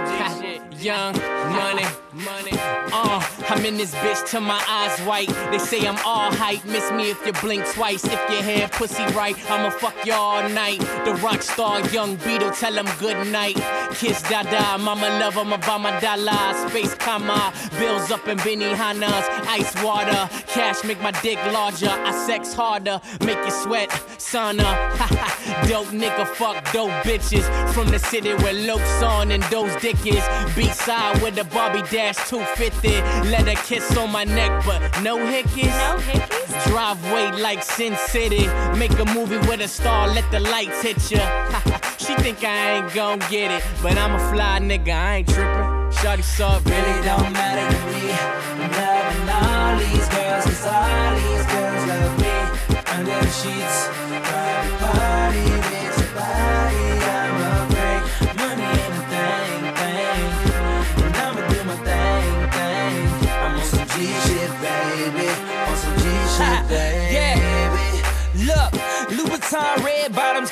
Young 0.80 1.14
money, 1.52 1.88
money. 2.14 2.52
Uh, 2.94 3.20
I'm 3.50 3.66
in 3.66 3.78
this 3.78 3.96
bitch 3.96 4.28
till 4.30 4.42
my 4.42 4.62
eyes 4.68 5.00
white. 5.02 5.30
They 5.52 5.58
say 5.58 5.88
I'm 5.88 5.98
all 6.06 6.34
hype. 6.34 6.66
Miss 6.66 6.92
me 6.92 7.12
if 7.12 7.26
you 7.26 7.32
blink 7.34 7.66
twice. 7.68 8.04
If 8.04 8.20
your 8.30 8.44
hair 8.44 8.68
pussy 8.68 9.06
right, 9.14 9.38
I'ma 9.50 9.70
fuck 9.70 10.06
you 10.06 10.14
all 10.14 10.48
night. 10.50 10.80
The 11.06 11.18
rock 11.24 11.42
star, 11.42 11.80
young 11.92 12.18
Beetle, 12.18 12.52
tell 12.52 12.74
him 12.74 12.88
good 13.00 13.28
night. 13.32 13.56
Kiss 13.94 14.22
Dada, 14.24 14.78
mama 14.78 15.08
love 15.20 15.36
him 15.36 15.50
my 15.50 16.00
dollar. 16.02 16.70
Space 16.70 16.94
comma, 16.96 17.54
bills 17.80 18.12
up 18.12 18.28
in 18.28 18.38
Benihana's. 18.40 19.28
Ice 19.48 19.82
water, 19.82 20.30
cash 20.48 20.84
make 20.84 21.02
my 21.02 21.12
dick 21.22 21.40
larger. 21.54 21.90
I 21.90 22.12
sex 22.26 22.54
harder, 22.54 23.00
make 23.22 23.44
you 23.46 23.52
sweat, 23.52 23.90
sauna. 24.18 24.68
dope 25.70 25.88
nigga, 25.88 26.28
fuck 26.28 26.58
dope 26.74 26.92
bitches. 27.04 27.46
From 27.74 27.88
the 27.90 28.00
city 28.00 28.34
where 28.36 28.54
Loke's 28.54 29.02
on 29.02 29.32
and 29.32 29.44
those 29.44 29.74
dick 29.82 30.06
is. 30.06 30.24
Beat 30.56 30.74
side 30.74 31.22
with 31.22 31.36
the 31.36 31.46
Barbie 31.46 31.84
Dash 31.90 32.18
250. 32.28 33.37
Let 33.38 33.56
her 33.56 33.64
kiss 33.64 33.96
on 33.96 34.12
my 34.12 34.24
neck, 34.24 34.66
but 34.66 34.82
no 35.04 35.18
hickeys. 35.18 35.68
No 35.86 36.00
hickeys. 36.00 36.66
Driveway 36.66 37.40
like 37.40 37.64
Sin 37.64 37.96
City. 38.08 38.48
Make 38.78 38.98
a 38.98 39.06
movie 39.06 39.38
with 39.48 39.62
a 39.62 39.68
star, 39.68 40.08
let 40.08 40.30
the 40.32 40.40
lights 40.40 40.82
hit 40.82 41.12
ya. 41.12 41.22
she 41.98 42.16
think 42.16 42.44
I 42.44 42.78
ain't 42.78 42.94
gon' 42.94 43.20
get 43.30 43.52
it, 43.52 43.64
but 43.84 43.96
I'm 43.98 44.16
a 44.16 44.20
fly 44.32 44.60
nigga, 44.60 44.90
I 44.90 45.16
ain't 45.18 45.28
trippin'. 45.28 45.78
Shawty 45.92 46.24
saw 46.24 46.58
it, 46.58 46.66
really 46.66 47.02
don't 47.06 47.32
matter 47.32 47.68
to 47.78 47.82
me. 47.94 48.12
I'm 48.64 48.72
loving 48.72 49.30
all 49.30 49.78
these 49.78 50.08
girls, 50.10 50.44
cause 50.46 50.66
all 50.66 51.16
these 51.22 51.46
girls 51.54 51.84
love 51.92 52.14
me. 52.24 52.36
Under 52.96 53.20
the 53.22 53.32
sheets, 53.40 53.78
private 54.30 54.80
party, 54.80 55.77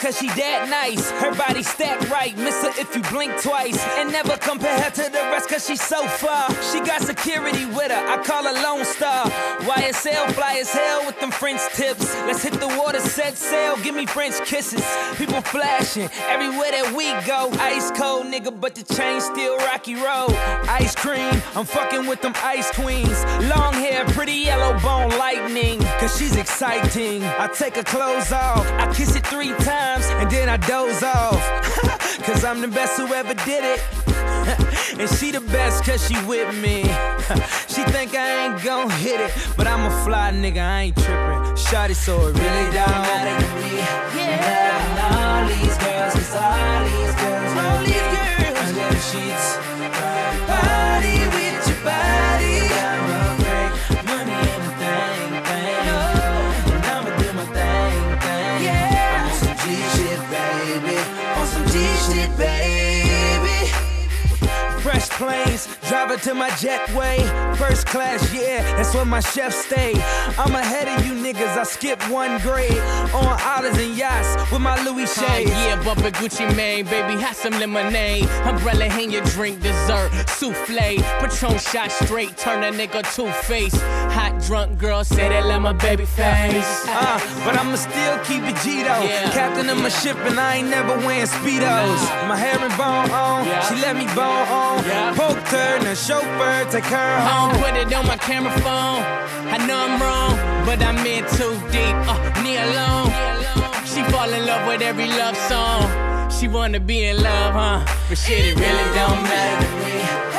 cause 0.06 0.20
she 0.20 0.28
that 0.28 0.70
nice. 0.70 1.10
Her 1.18 1.34
body 1.34 1.64
stacked 1.64 2.10
right, 2.12 2.38
miss 2.38 2.62
her 2.62 2.70
if 2.80 2.96
you 2.96 3.02
blink 3.10 3.42
twice. 3.42 3.82
And 3.98 4.12
never 4.12 4.38
compare 4.38 4.80
her 4.82 4.92
to 4.92 5.10
the 5.10 5.24
rest 5.34 5.50
cause 5.50 5.66
she's 5.66 5.82
so 5.82 6.06
far. 6.08 6.46
She 6.72 6.80
got 6.82 7.02
security 7.02 7.66
with 7.66 7.92
her, 7.92 8.04
I 8.08 8.22
call 8.24 8.44
her 8.44 8.54
Lone 8.54 8.86
Star. 8.86 9.26
YSL 9.62 10.32
fly 10.34 10.58
as 10.62 10.70
hell 10.72 11.06
with 11.08 11.20
them 11.20 11.32
French 11.32 11.62
tips. 11.74 12.14
Let's 12.28 12.44
hit 12.44 12.54
the 12.54 12.68
water, 12.68 13.00
set 13.00 13.36
sail, 13.36 13.78
give 13.78 13.96
me 13.96 14.06
French 14.06 14.36
kisses. 14.46 14.86
People 15.18 15.42
flashing 15.42 16.10
everywhere 16.28 16.72
that 16.72 16.94
we 16.96 17.10
go. 17.26 17.50
Ice 17.60 17.90
cold 17.92 18.28
nigga, 18.28 18.52
but 18.60 18.76
the 18.76 18.84
chain 18.94 19.20
still 19.22 19.58
rocky 19.58 19.96
road. 19.96 20.34
Ice 20.70 20.96
cream, 20.96 21.42
I'm 21.56 21.66
fucking 21.66 22.06
with 22.06 22.22
them 22.22 22.34
ice 22.44 22.70
queens. 22.72 23.24
Long 23.50 23.74
hair, 23.74 24.06
pretty 24.10 24.34
yellow 24.34 24.78
bone 24.82 25.18
lightning. 25.18 25.80
Cause 26.00 26.18
she's 26.18 26.36
exciting. 26.36 27.24
I 27.24 27.48
take 27.48 27.76
her 27.76 27.84
clothes 27.84 28.32
off, 28.32 28.70
I 28.74 28.94
kiss 28.94 29.16
it 29.16 29.26
three 29.26 29.54
times, 29.64 29.95
and 30.04 30.30
then 30.30 30.50
I 30.50 30.58
doze 30.58 31.04
off. 31.04 31.42
cause 32.26 32.44
I'm 32.44 32.60
the 32.62 32.68
best 32.68 32.98
who 32.98 33.14
ever 33.14 33.34
did 33.46 33.64
it. 33.64 33.80
and 35.00 35.10
she 35.10 35.32
the 35.32 35.42
best 35.42 35.84
cause 35.86 36.06
she 36.08 36.16
with 36.26 36.54
me. 36.62 36.84
she 37.74 37.84
think 37.94 38.16
I 38.16 38.46
ain't 38.46 38.64
gon' 38.64 38.90
hit 38.90 39.20
it, 39.20 39.32
but 39.56 39.68
I'm 39.68 39.86
a 39.86 40.04
fly 40.04 40.32
nigga, 40.32 40.62
I 40.62 40.82
ain't 40.84 40.96
trippin'. 40.96 41.56
Shotty, 41.56 41.96
so 41.96 42.28
it 42.28 42.34
really 42.34 42.66
don't 42.74 43.02
matter 43.08 43.36
to 43.46 43.56
me. 43.62 43.78
Yeah. 44.18 44.66
all 45.12 45.48
these 45.48 45.78
girls, 45.78 46.14
cause 46.14 46.36
all 46.36 46.84
these 46.90 47.16
girls 47.22 47.56
love 47.56 47.88
me. 47.88 47.96
Under 48.66 48.90
the 48.94 49.02
sheets, 49.10 49.48
planes, 65.18 65.68
drive 65.88 66.22
to 66.22 66.34
my 66.34 66.50
jetway. 66.52 67.18
First 67.58 67.88
class, 67.88 68.22
yeah, 68.34 68.62
that's 68.76 68.94
where 68.94 69.06
my 69.06 69.20
chef 69.20 69.54
stay. 69.54 69.94
I'm 70.38 70.54
ahead 70.56 70.88
of 70.88 71.06
you 71.06 71.14
niggas, 71.14 71.58
I 71.58 71.64
skip 71.64 72.00
one 72.10 72.40
grade. 72.42 72.78
On 73.14 73.26
islands 73.42 73.80
and 73.80 73.96
yachts 73.98 74.36
with 74.52 74.62
my 74.62 74.76
Louis 74.84 75.04
Uh, 75.18 75.22
shades. 75.22 75.52
yeah, 75.52 75.82
Bubba 75.84 76.12
Gucci 76.12 76.46
Mane, 76.56 76.86
baby, 76.86 77.20
have 77.22 77.36
some 77.36 77.54
lemonade. 77.60 78.26
Umbrella 78.46 78.86
hang 78.90 79.10
your 79.12 79.24
drink, 79.36 79.62
dessert, 79.62 80.12
souffle. 80.28 80.98
Patron 81.20 81.58
shot 81.60 81.92
straight, 81.92 82.36
turn 82.38 82.64
a 82.64 82.72
nigga 82.72 83.02
two 83.16 83.30
face. 83.48 83.76
Hot 84.18 84.34
drunk 84.48 84.78
girl, 84.78 85.04
say 85.04 85.30
that 85.30 85.46
let 85.46 85.62
my 85.62 85.74
baby 85.74 86.06
face. 86.06 86.86
Uh, 86.88 87.20
but 87.46 87.58
I'ma 87.58 87.76
still 87.76 88.18
keep 88.26 88.44
it 88.44 88.56
G 88.64 88.84
though. 88.84 89.04
Yeah. 89.04 89.32
Captain 89.32 89.70
of 89.70 89.78
my 89.82 89.90
ship 89.90 90.18
and 90.28 90.40
I 90.40 90.56
ain't 90.58 90.70
never 90.70 90.96
wearing 91.06 91.28
speedos. 91.28 92.02
My 92.28 92.36
hair 92.36 92.58
and 92.60 92.76
bone 92.78 93.10
on, 93.12 93.46
Yeah. 93.46 93.62
she 93.68 93.76
let 93.76 93.96
me 93.96 94.06
bone 94.16 94.48
on. 94.48 94.84
Yeah. 94.86 95.05
Poked 95.14 95.48
her 95.50 95.78
and 95.78 95.86
the 95.86 95.96
chauffeur 95.96 96.66
take 96.72 96.86
her 96.86 96.98
I 96.98 97.22
home. 97.30 97.52
don't 97.52 97.62
put 97.64 97.76
it 97.82 97.94
on 97.94 98.08
my 98.08 98.18
camera 98.18 98.52
phone. 98.66 99.04
I 99.56 99.58
know 99.68 99.78
I'm 99.88 100.02
wrong, 100.02 100.36
but 100.66 100.82
I'm 100.82 100.98
in 101.06 101.24
too 101.38 101.54
deep. 101.72 101.96
Uh, 102.10 102.18
knee 102.42 102.58
alone. 102.58 103.12
She 103.86 104.02
fall 104.12 104.30
in 104.30 104.46
love 104.46 104.68
with 104.68 104.82
every 104.82 105.08
love 105.08 105.38
song. 105.38 106.30
She 106.32 106.48
wanna 106.48 106.80
be 106.80 107.06
in 107.06 107.22
love, 107.22 107.54
huh? 107.54 107.86
But 108.10 108.18
shit, 108.18 108.46
it 108.46 108.56
really 108.60 108.88
don't 109.00 109.22
matter 109.24 109.66
to 109.68 109.86
me. 109.86 110.35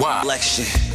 Swalection. 0.00 0.89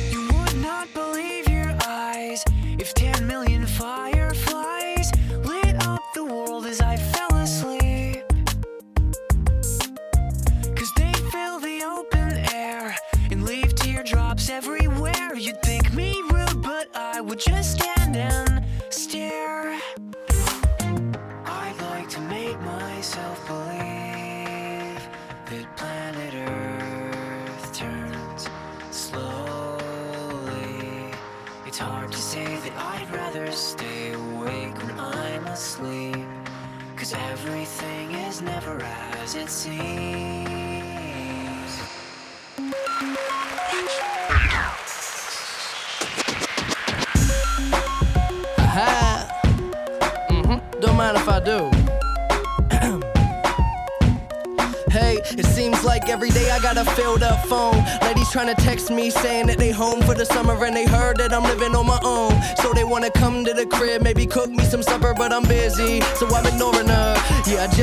Text 58.75 58.91
me 58.91 59.09
saying 59.09 59.47
that 59.47 59.57
they 59.57 59.71
home 59.71 60.01
for 60.01 60.13
the 60.13 60.25
summer 60.25 60.65
and 60.65 60.75
they 60.75 60.85
heard 60.85 61.15
that 61.15 61.31
I'm 61.31 61.43
living 61.43 61.73
on 61.75 61.85
my 61.85 61.99
own. 62.03 62.33
So 62.57 62.73
they 62.73 62.83
wanna 62.83 63.09
come 63.09 63.45
to 63.45 63.53
the 63.53 63.65
crib, 63.65 64.01
maybe 64.01 64.25
cook 64.25 64.49
me 64.49 64.65
some 64.65 64.83
supper, 64.83 65.13
but 65.13 65.31
I'm 65.31 65.43
busy, 65.43 66.01
so 66.19 66.27
I'm 66.35 66.45
ignoring 66.45 66.89
her. 66.89 67.14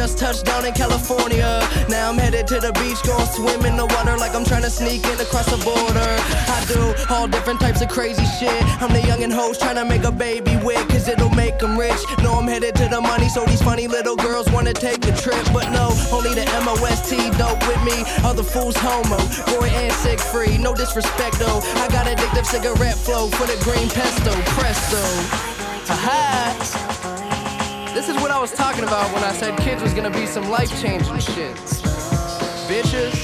Just 0.03 0.19
touched 0.19 0.47
down 0.47 0.67
in 0.67 0.73
California. 0.73 1.63
Now 1.89 2.11
I'm 2.11 2.19
headed 2.19 2.49
to 2.49 2.59
the 2.59 2.73
beach, 2.73 3.01
going 3.07 3.25
swim 3.25 3.65
in 3.65 3.77
the 3.77 3.87
water 3.87 4.19
like 4.19 4.35
I'm 4.35 4.45
trying 4.45 4.63
to 4.63 4.69
sneak 4.69 5.07
in 5.07 5.15
across 5.21 5.47
the 5.47 5.63
border. 5.63 6.11
I 6.51 6.59
do 6.67 6.83
all 7.09 7.29
different 7.29 7.61
types 7.61 7.83
of 7.83 7.89
crazy 7.89 8.27
shit. 8.41 8.51
I'm 8.83 8.93
the 8.93 9.01
young 9.07 9.23
and 9.23 9.33
host 9.33 9.61
trying 9.61 9.77
to 9.77 9.85
make 9.85 10.03
a 10.03 10.11
baby 10.11 10.57
with, 10.67 10.83
cause 10.89 11.07
it'll 11.07 11.31
make 11.31 11.61
them 11.61 11.79
rich. 11.79 12.03
No, 12.19 12.33
I'm 12.33 12.49
headed 12.49 12.75
to 12.83 12.89
the 12.89 13.01
money, 13.01 13.29
so 13.29 13.45
these 13.45 13.63
funny 13.63 13.87
little 13.87 14.17
girls 14.17 14.51
wanna 14.51 14.73
take 14.73 15.01
the 15.03 15.13
trip. 15.13 15.47
But 15.55 15.71
no, 15.71 15.95
only 16.11 16.35
the 16.35 16.51
MOST 16.67 17.39
dope 17.39 17.63
with 17.71 17.83
me. 17.87 18.03
Other 18.27 18.43
fools 18.43 18.75
homo, 18.77 19.23
boy 19.55 19.71
and 19.71 19.93
sick 20.03 20.19
free. 20.19 20.59
No 20.59 20.75
disrespect 20.75 21.39
though. 21.39 21.63
I 21.79 21.87
got 21.95 22.07
addictive 22.11 22.47
cigarette 22.47 22.99
flow 22.99 23.29
for 23.29 23.47
the 23.47 23.55
green 23.63 23.89
pesto, 23.89 24.35
presto. 24.59 24.99
Aha. 25.95 26.52
This 28.03 28.17
is 28.17 28.21
what 28.21 28.33
I 28.33 28.41
was 28.41 28.51
talking 28.51 28.83
about 28.83 29.15
when 29.15 29.23
I 29.23 29.31
said 29.31 29.57
kids 29.61 29.81
was 29.81 29.95
gonna 29.95 30.11
be 30.11 30.27
some 30.27 30.51
life 30.51 30.69
changing 30.83 31.21
shit. 31.21 31.55
Bitches. 32.67 33.15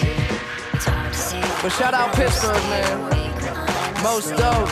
But 1.60 1.70
shout 1.70 1.94
out 1.94 2.14
Pittsburgh, 2.14 2.62
man. 2.70 3.02
Most 4.04 4.36
dope. 4.36 4.70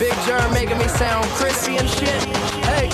Big 0.00 0.16
Jerm 0.24 0.50
making 0.54 0.78
me 0.78 0.88
sound 0.88 1.26
crispy 1.36 1.76
and 1.76 1.86
shit. 1.86 2.24
Hey, 2.64 2.88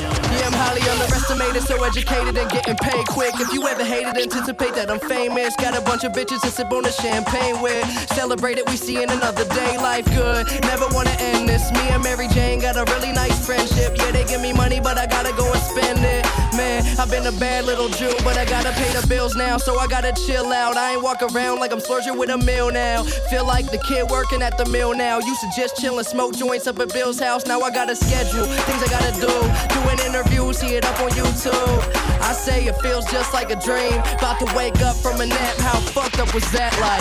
I'm 0.52 0.58
highly 0.58 0.82
underestimated, 0.90 1.62
so 1.62 1.82
educated 1.82 2.36
and 2.36 2.50
getting 2.50 2.76
paid 2.76 3.06
quick. 3.08 3.32
If 3.40 3.52
you 3.54 3.66
ever 3.66 3.84
hated, 3.84 4.20
anticipate 4.20 4.74
that 4.74 4.90
I'm 4.90 5.00
famous. 5.00 5.56
Got 5.56 5.76
a 5.76 5.80
bunch 5.80 6.04
of 6.04 6.12
bitches 6.12 6.42
to 6.42 6.50
sip 6.50 6.70
on 6.72 6.82
the 6.82 6.92
champagne 6.92 7.62
with. 7.62 7.86
Celebrate 8.12 8.58
it, 8.58 8.68
we 8.68 8.76
see 8.76 9.02
in 9.02 9.08
another 9.08 9.46
day. 9.54 9.78
Life 9.78 10.04
good, 10.06 10.46
never 10.62 10.86
wanna 10.92 11.16
end 11.18 11.48
this. 11.48 11.72
Me 11.72 11.88
and 11.88 12.02
Mary 12.02 12.28
Jane 12.28 12.60
got 12.60 12.76
a 12.76 12.84
really 12.92 13.12
nice 13.12 13.46
friendship. 13.46 13.96
Yeah, 13.96 14.10
they 14.10 14.24
give 14.24 14.42
me 14.42 14.52
money, 14.52 14.78
but 14.80 14.98
I 14.98 15.06
gotta 15.06 15.32
go 15.32 15.50
and 15.50 15.62
spend 15.62 16.00
it. 16.04 16.31
Man, 16.56 16.84
I've 16.98 17.10
been 17.10 17.26
a 17.26 17.32
bad 17.32 17.64
little 17.64 17.88
Jew, 17.88 18.12
but 18.22 18.36
I 18.36 18.44
gotta 18.44 18.72
pay 18.72 18.92
the 18.92 19.06
bills 19.06 19.34
now, 19.34 19.56
so 19.56 19.78
I 19.78 19.86
gotta 19.86 20.12
chill 20.26 20.52
out. 20.52 20.76
I 20.76 20.92
ain't 20.92 21.02
walk 21.02 21.22
around 21.22 21.60
like 21.60 21.72
I'm 21.72 21.80
splurging 21.80 22.18
with 22.18 22.28
a 22.28 22.36
meal 22.36 22.70
now. 22.70 23.04
Feel 23.30 23.46
like 23.46 23.70
the 23.70 23.78
kid 23.78 24.10
working 24.10 24.42
at 24.42 24.58
the 24.58 24.66
mill 24.66 24.94
now. 24.94 25.18
Used 25.18 25.40
to 25.40 25.50
just 25.56 25.76
chill 25.78 25.96
and 25.96 26.06
smoke 26.06 26.36
joints 26.36 26.66
up 26.66 26.78
at 26.78 26.92
Bill's 26.92 27.18
house. 27.18 27.46
Now 27.46 27.60
I 27.60 27.70
got 27.70 27.88
a 27.88 27.96
schedule, 27.96 28.44
things 28.44 28.82
I 28.82 28.88
gotta 28.90 29.12
do. 29.18 29.32
Doing 29.80 29.98
interviews, 30.06 30.58
see 30.58 30.74
it 30.76 30.84
up 30.84 31.00
on 31.00 31.10
YouTube. 31.10 31.78
I 32.20 32.32
say 32.32 32.66
it 32.66 32.76
feels 32.82 33.10
just 33.10 33.32
like 33.32 33.50
a 33.50 33.56
dream. 33.56 33.98
About 34.18 34.38
to 34.40 34.56
wake 34.56 34.80
up 34.82 34.96
from 34.96 35.22
a 35.22 35.26
nap. 35.26 35.56
How 35.56 35.80
fucked 35.80 36.18
up 36.18 36.34
was 36.34 36.50
that 36.52 36.76
like? 36.80 37.00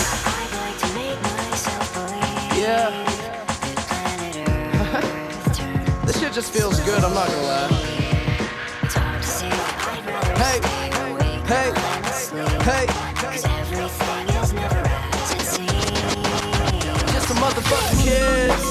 Yeah. 2.58 2.92
this 6.06 6.20
shit 6.20 6.32
just 6.32 6.54
feels 6.54 6.80
good, 6.82 7.04
I'm 7.04 7.14
not 7.14 7.28
gonna 7.28 7.42
lie. 7.44 7.91
Hey, 10.42 10.60
hey, 11.46 11.72
hey. 12.64 12.86
Just 17.12 17.30
a 17.30 17.34
motherfucking 17.36 18.04
kids. 18.04 18.71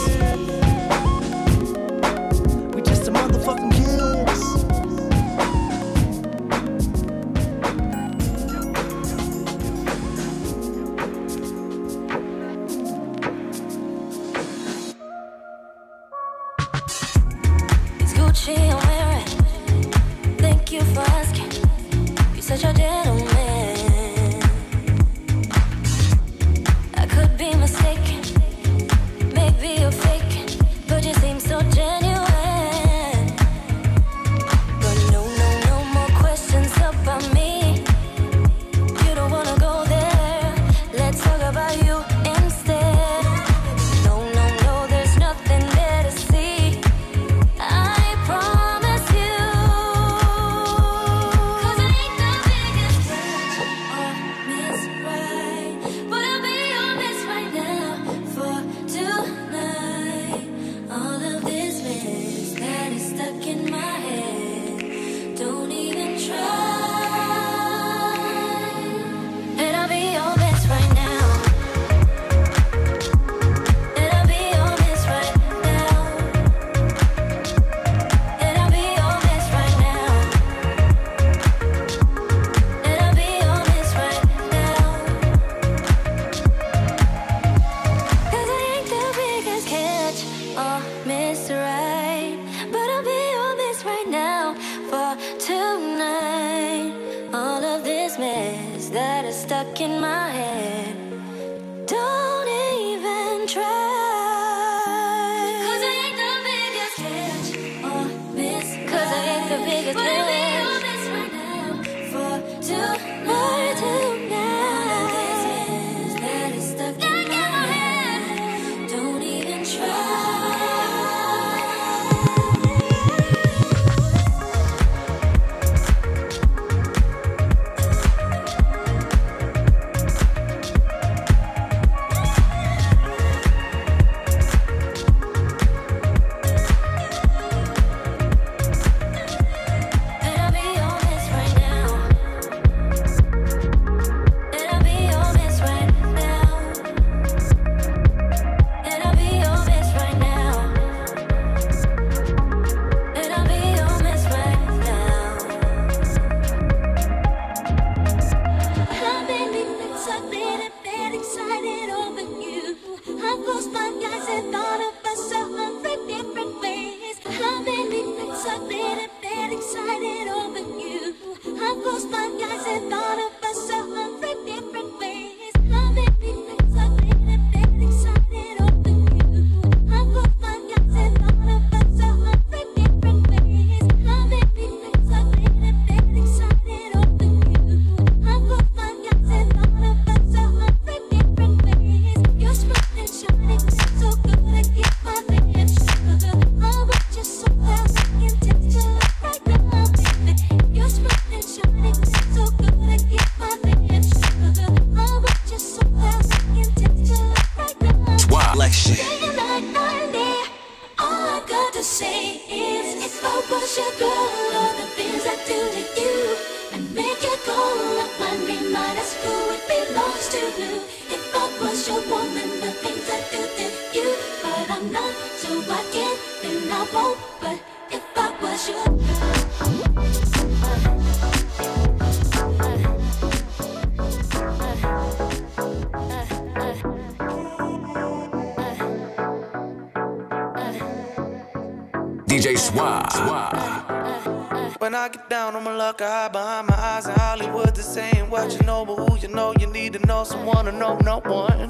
I'ma 245.91 245.97
look 245.99 246.09
hide 246.09 246.31
behind 246.31 246.69
my 246.69 246.77
eyes 246.77 247.07
in 247.09 247.15
Hollywood. 247.15 247.75
They're 247.75 247.83
saying 247.83 248.31
what 248.31 248.53
you 248.53 248.65
know, 248.65 248.85
but 248.85 248.95
who 248.95 249.19
you 249.19 249.27
know, 249.27 249.53
you 249.59 249.67
need 249.67 249.95
to 249.95 249.99
know 250.07 250.23
someone 250.23 250.67
to 250.67 250.71
know 250.71 250.97
no 250.99 251.19
one. 251.19 251.69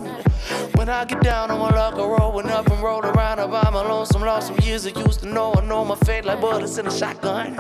When 0.75 0.91
I 0.91 1.07
get 1.07 1.23
down, 1.23 1.51
I'ma 1.51 1.69
look 1.69 1.95
a 1.95 2.07
rolling 2.07 2.51
up 2.51 2.71
and 2.71 2.83
roll 2.83 3.01
around. 3.01 3.41
I'm 3.41 3.75
alone, 3.75 4.05
some 4.05 4.21
lost 4.21 4.49
some 4.49 4.59
years 4.59 4.87
I 4.87 4.91
used 4.91 5.21
to 5.21 5.27
know. 5.27 5.55
I 5.55 5.65
know 5.65 5.87
my 5.87 5.95
fate 6.05 6.27
like 6.27 6.39
bullets 6.39 6.77
in 6.77 6.87
a 6.87 6.91
shotgun. 6.91 7.55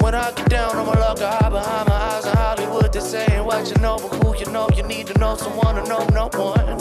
When 0.00 0.16
I 0.16 0.32
get 0.32 0.48
down, 0.48 0.74
I'ma 0.74 0.94
look 0.98 1.20
hide 1.20 1.50
behind 1.50 1.88
my 1.88 1.94
eyes 1.94 2.26
in 2.26 2.36
Hollywood. 2.36 2.92
They're 2.92 3.00
saying 3.00 3.44
what 3.44 3.70
you 3.70 3.80
know, 3.80 3.98
but 3.98 4.16
who 4.18 4.36
you 4.36 4.50
know, 4.50 4.68
you 4.76 4.82
need 4.82 5.06
to 5.06 5.18
know 5.20 5.36
someone 5.36 5.76
to 5.76 5.84
know 5.88 6.04
no 6.06 6.28
one. 6.36 6.80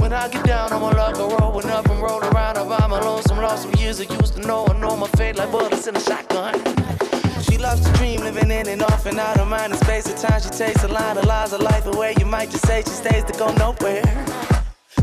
When 0.00 0.12
I 0.12 0.28
get 0.28 0.44
down, 0.44 0.72
I'ma 0.72 0.88
look 0.88 1.16
rolling 1.38 1.70
up 1.70 1.88
and 1.88 2.02
roll 2.02 2.18
around. 2.24 2.58
I'm 2.58 2.90
alone, 2.90 3.22
some 3.22 3.38
lost 3.38 3.62
some 3.62 3.74
years 3.74 4.00
I 4.00 4.12
used 4.18 4.34
to 4.34 4.40
know. 4.40 4.66
I 4.66 4.76
know 4.80 4.96
my 4.96 5.06
fate 5.10 5.36
like 5.36 5.52
bullets 5.52 5.86
in 5.86 5.94
a 5.94 6.00
shotgun. 6.00 6.76
Loves 7.66 7.84
to 7.84 7.92
dream, 7.94 8.20
living 8.20 8.52
in 8.52 8.68
and 8.68 8.80
off 8.80 9.06
and 9.06 9.18
out 9.18 9.40
of 9.40 9.48
mind 9.48 9.72
and 9.72 9.82
space. 9.82 10.06
At 10.06 10.18
times 10.18 10.44
she 10.44 10.50
takes 10.50 10.84
a 10.84 10.88
line 10.88 11.18
of 11.18 11.24
lies 11.24 11.52
of 11.52 11.62
life 11.62 11.84
away. 11.86 12.14
You 12.16 12.24
might 12.24 12.48
just 12.48 12.64
say 12.64 12.82
she 12.82 12.90
stays 12.90 13.24
to 13.24 13.32
go 13.32 13.52
nowhere. 13.54 14.04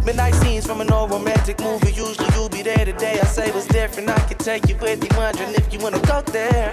Midnight 0.06 0.34
scenes 0.36 0.66
from 0.66 0.80
an 0.80 0.90
old 0.90 1.12
romantic 1.12 1.60
movie. 1.60 1.92
Usually 1.92 2.26
you'll 2.34 2.48
be 2.48 2.62
there 2.62 2.86
today. 2.86 3.20
I 3.20 3.26
say 3.26 3.52
what's 3.52 3.68
different. 3.68 4.10
I 4.10 4.20
can 4.30 4.38
take 4.38 4.70
you 4.70 4.78
with 4.78 5.02
me, 5.02 5.10
wondering 5.18 5.54
if 5.56 5.74
you 5.74 5.80
wanna 5.80 6.00
go 6.08 6.22
there. 6.22 6.72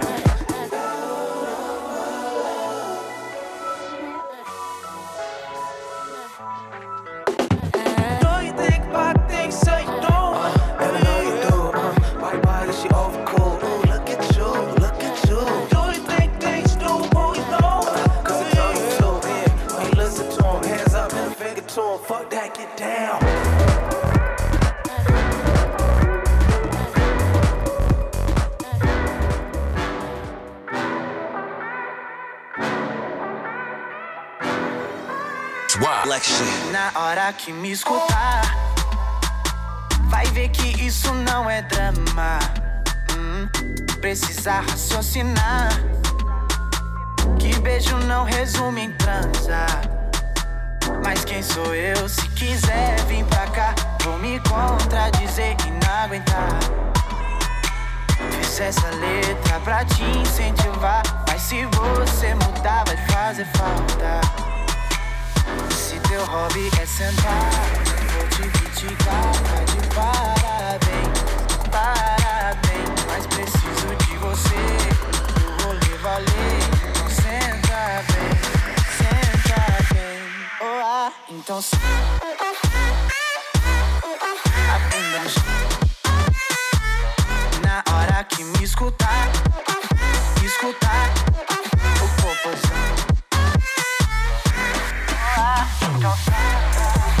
Na 37.13 37.23
hora 37.23 37.33
que 37.33 37.51
me 37.51 37.73
escutar, 37.73 38.41
vai 40.03 40.25
ver 40.27 40.47
que 40.47 40.81
isso 40.81 41.13
não 41.13 41.49
é 41.49 41.61
drama. 41.63 42.39
Hum, 43.11 43.49
precisa 43.99 44.61
raciocinar. 44.61 45.71
Que 47.37 47.59
beijo 47.59 47.97
não 48.07 48.23
resume 48.23 48.83
em 48.83 48.91
transar. 48.93 49.81
Mas 51.03 51.25
quem 51.25 51.43
sou 51.43 51.75
eu? 51.75 52.07
Se 52.07 52.25
quiser 52.29 52.97
vir 53.07 53.25
pra 53.25 53.45
cá, 53.47 53.75
vou 54.03 54.17
me 54.17 54.39
contradizer 54.39 55.57
e 55.67 55.85
não 55.85 55.93
aguentar. 55.93 56.59
Fiz 58.39 58.57
essa 58.61 58.87
letra 58.87 59.59
pra 59.65 59.83
te 59.83 60.01
incentivar. 60.01 61.03
Mas 61.27 61.41
se 61.41 61.65
você 61.65 62.33
mudar, 62.35 62.85
vai 62.85 62.95
fazer 63.07 63.45
falta. 63.57 64.50
Se 66.11 66.17
teu 66.17 66.25
hobby 66.25 66.69
é 66.77 66.85
sentar, 66.85 67.51
vou 68.11 68.27
te 68.27 68.41
criticar, 68.59 69.31
tá 69.31 69.63
de 69.63 69.79
parabéns, 69.95 71.19
parabéns. 71.71 73.05
Mas 73.07 73.25
preciso 73.27 73.95
de 73.95 74.17
você, 74.17 74.63
o 75.47 75.63
rolê 75.63 75.97
valer. 75.99 76.59
Então 76.89 77.09
senta 77.09 78.03
bem, 78.11 78.33
senta 78.97 79.61
bem. 79.93 80.21
Oh, 80.59 80.81
ah, 80.83 81.13
então 81.29 81.61
senta. 81.61 81.81
Na 87.63 87.83
hora 87.95 88.23
que 88.25 88.43
me 88.43 88.63
escutar, 88.65 89.29
escutar 90.43 91.09
o 92.03 92.21
popozão. 92.21 93.10
When 95.51 97.20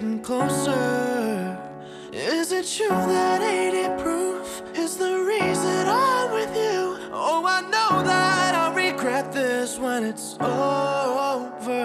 getting 0.00 0.20
closer. 0.20 1.58
Is 2.12 2.52
it 2.52 2.66
true 2.66 2.88
that 2.88 3.42
80 3.42 4.02
proof 4.02 4.62
is 4.74 4.96
the 4.96 5.18
reason 5.24 5.88
I'm 5.88 6.32
with 6.32 6.56
you? 6.56 6.96
Oh, 7.12 7.44
I 7.46 7.60
know 7.60 8.02
that 8.02 8.54
I'll 8.54 8.72
regret 8.72 9.30
this 9.30 9.78
when 9.78 10.04
it's 10.04 10.36
over. 10.40 11.76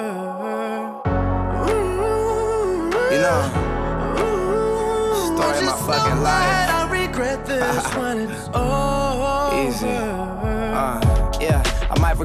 You 3.11 3.21
know, 3.25 3.41
story 5.35 5.57
of 5.57 5.65
my 5.65 5.77
fucking 5.85 6.21
life. 6.21 6.69
I 6.69 6.87
regret 6.89 7.45
this 7.45 7.95
when 7.95 8.19
it's 8.21 8.47
over. 8.53 8.75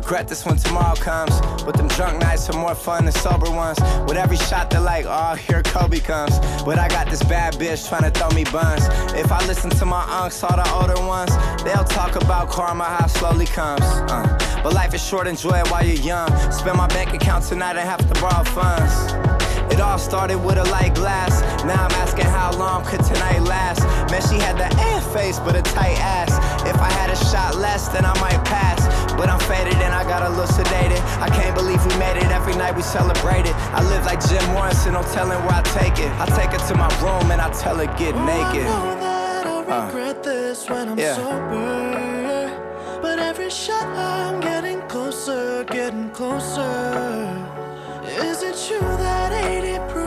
regret 0.01 0.27
this 0.27 0.47
when 0.47 0.57
tomorrow 0.57 0.95
comes. 0.97 1.35
But 1.65 1.77
them 1.77 1.89
drunk 1.89 2.21
nights 2.21 2.49
are 2.49 2.59
more 2.59 2.75
fun 2.75 3.05
than 3.05 3.13
sober 3.13 3.51
ones. 3.51 3.79
With 4.07 4.17
every 4.17 4.39
shot, 4.39 4.71
they're 4.71 4.81
like, 4.81 5.05
oh, 5.07 5.35
here 5.35 5.63
Kobe 5.63 6.01
comes. 6.01 6.39
But 6.65 6.79
I 6.79 6.89
got 6.89 7.11
this 7.11 7.23
bad 7.23 7.55
bitch 7.55 7.89
trying 7.89 8.07
to 8.11 8.11
throw 8.11 8.31
me 8.31 8.45
buns. 8.45 8.85
If 9.15 9.31
I 9.31 9.45
listen 9.47 9.71
to 9.71 9.85
my 9.85 10.03
unks, 10.21 10.43
all 10.43 10.57
the 10.57 10.69
older 10.73 11.01
ones, 11.07 11.33
they'll 11.65 11.85
talk 11.85 12.17
about 12.17 12.49
karma, 12.49 12.85
how 12.85 13.07
slowly 13.07 13.47
comes. 13.47 13.85
Uh, 14.11 14.61
but 14.63 14.73
life 14.73 14.95
is 14.95 15.07
short, 15.07 15.27
enjoy 15.27 15.59
it 15.61 15.71
while 15.71 15.85
you're 15.85 16.05
young. 16.13 16.29
Spend 16.51 16.77
my 16.77 16.89
bank 16.89 17.13
account 17.13 17.45
tonight 17.45 17.77
and 17.77 17.89
have 17.89 18.01
to 18.11 18.21
borrow 18.21 18.45
funds. 18.45 19.50
It 19.71 19.81
all 19.81 19.99
started 19.99 20.39
with 20.39 20.59
a 20.59 20.65
light 20.65 20.95
glass. 20.95 21.41
Now 21.65 21.87
I'm 21.87 21.93
asking 22.03 22.27
how 22.27 22.53
long 22.59 22.85
could 22.85 23.03
tonight 23.05 23.41
last. 23.43 23.81
Man, 24.11 24.21
she 24.23 24.39
had 24.39 24.57
the 24.59 24.69
ass 24.91 25.07
face, 25.15 25.39
but 25.39 25.55
a 25.57 25.63
tight 25.63 25.99
ass. 25.99 26.33
If 26.67 26.77
I 26.77 26.91
had 26.91 27.11
a 27.11 27.17
shot 27.17 27.57
less, 27.57 27.89
then 27.89 28.05
I 28.05 28.15
might 28.21 28.45
pass. 28.45 28.81
But 29.15 29.29
I'm 29.29 29.41
faded 29.41 29.75
and 29.75 29.95
I 29.95 30.03
got 30.05 30.23
a 30.23 30.31
little 30.31 30.47
sedated. 30.47 31.01
I 31.21 31.29
can't 31.29 31.55
believe 31.55 31.85
we 31.87 31.95
made 31.99 32.17
it. 32.17 32.31
Every 32.31 32.57
night 32.57 32.75
we 32.75 32.83
celebrated. 32.83 33.55
I 33.73 33.83
live 33.89 34.05
like 34.07 34.21
Jim 34.27 34.45
Morrison, 34.53 34.95
no 34.95 35.03
telling 35.15 35.39
where 35.45 35.55
I 35.55 35.63
take 35.79 35.99
it. 35.99 36.11
I 36.19 36.27
take 36.39 36.51
her 36.51 36.63
to 36.69 36.75
my 36.75 36.91
room 37.01 37.31
and 37.31 37.41
I 37.41 37.51
tell 37.53 37.77
her 37.77 37.87
get 37.99 38.15
naked. 38.27 38.67
I 38.67 39.43
uh. 39.69 39.87
regret 39.87 40.23
this 40.23 40.69
when 40.69 40.89
I'm 40.89 40.99
yeah. 40.99 41.15
sober. 41.15 43.01
But 43.03 43.19
every 43.19 43.51
shot 43.51 43.87
I'm 43.87 44.41
getting 44.41 44.81
closer, 44.89 45.65
getting 45.65 46.11
closer. 46.11 47.50
Is 48.13 48.43
it 48.43 48.57
true 48.67 48.81
that 48.81 49.31
80 49.33 50.00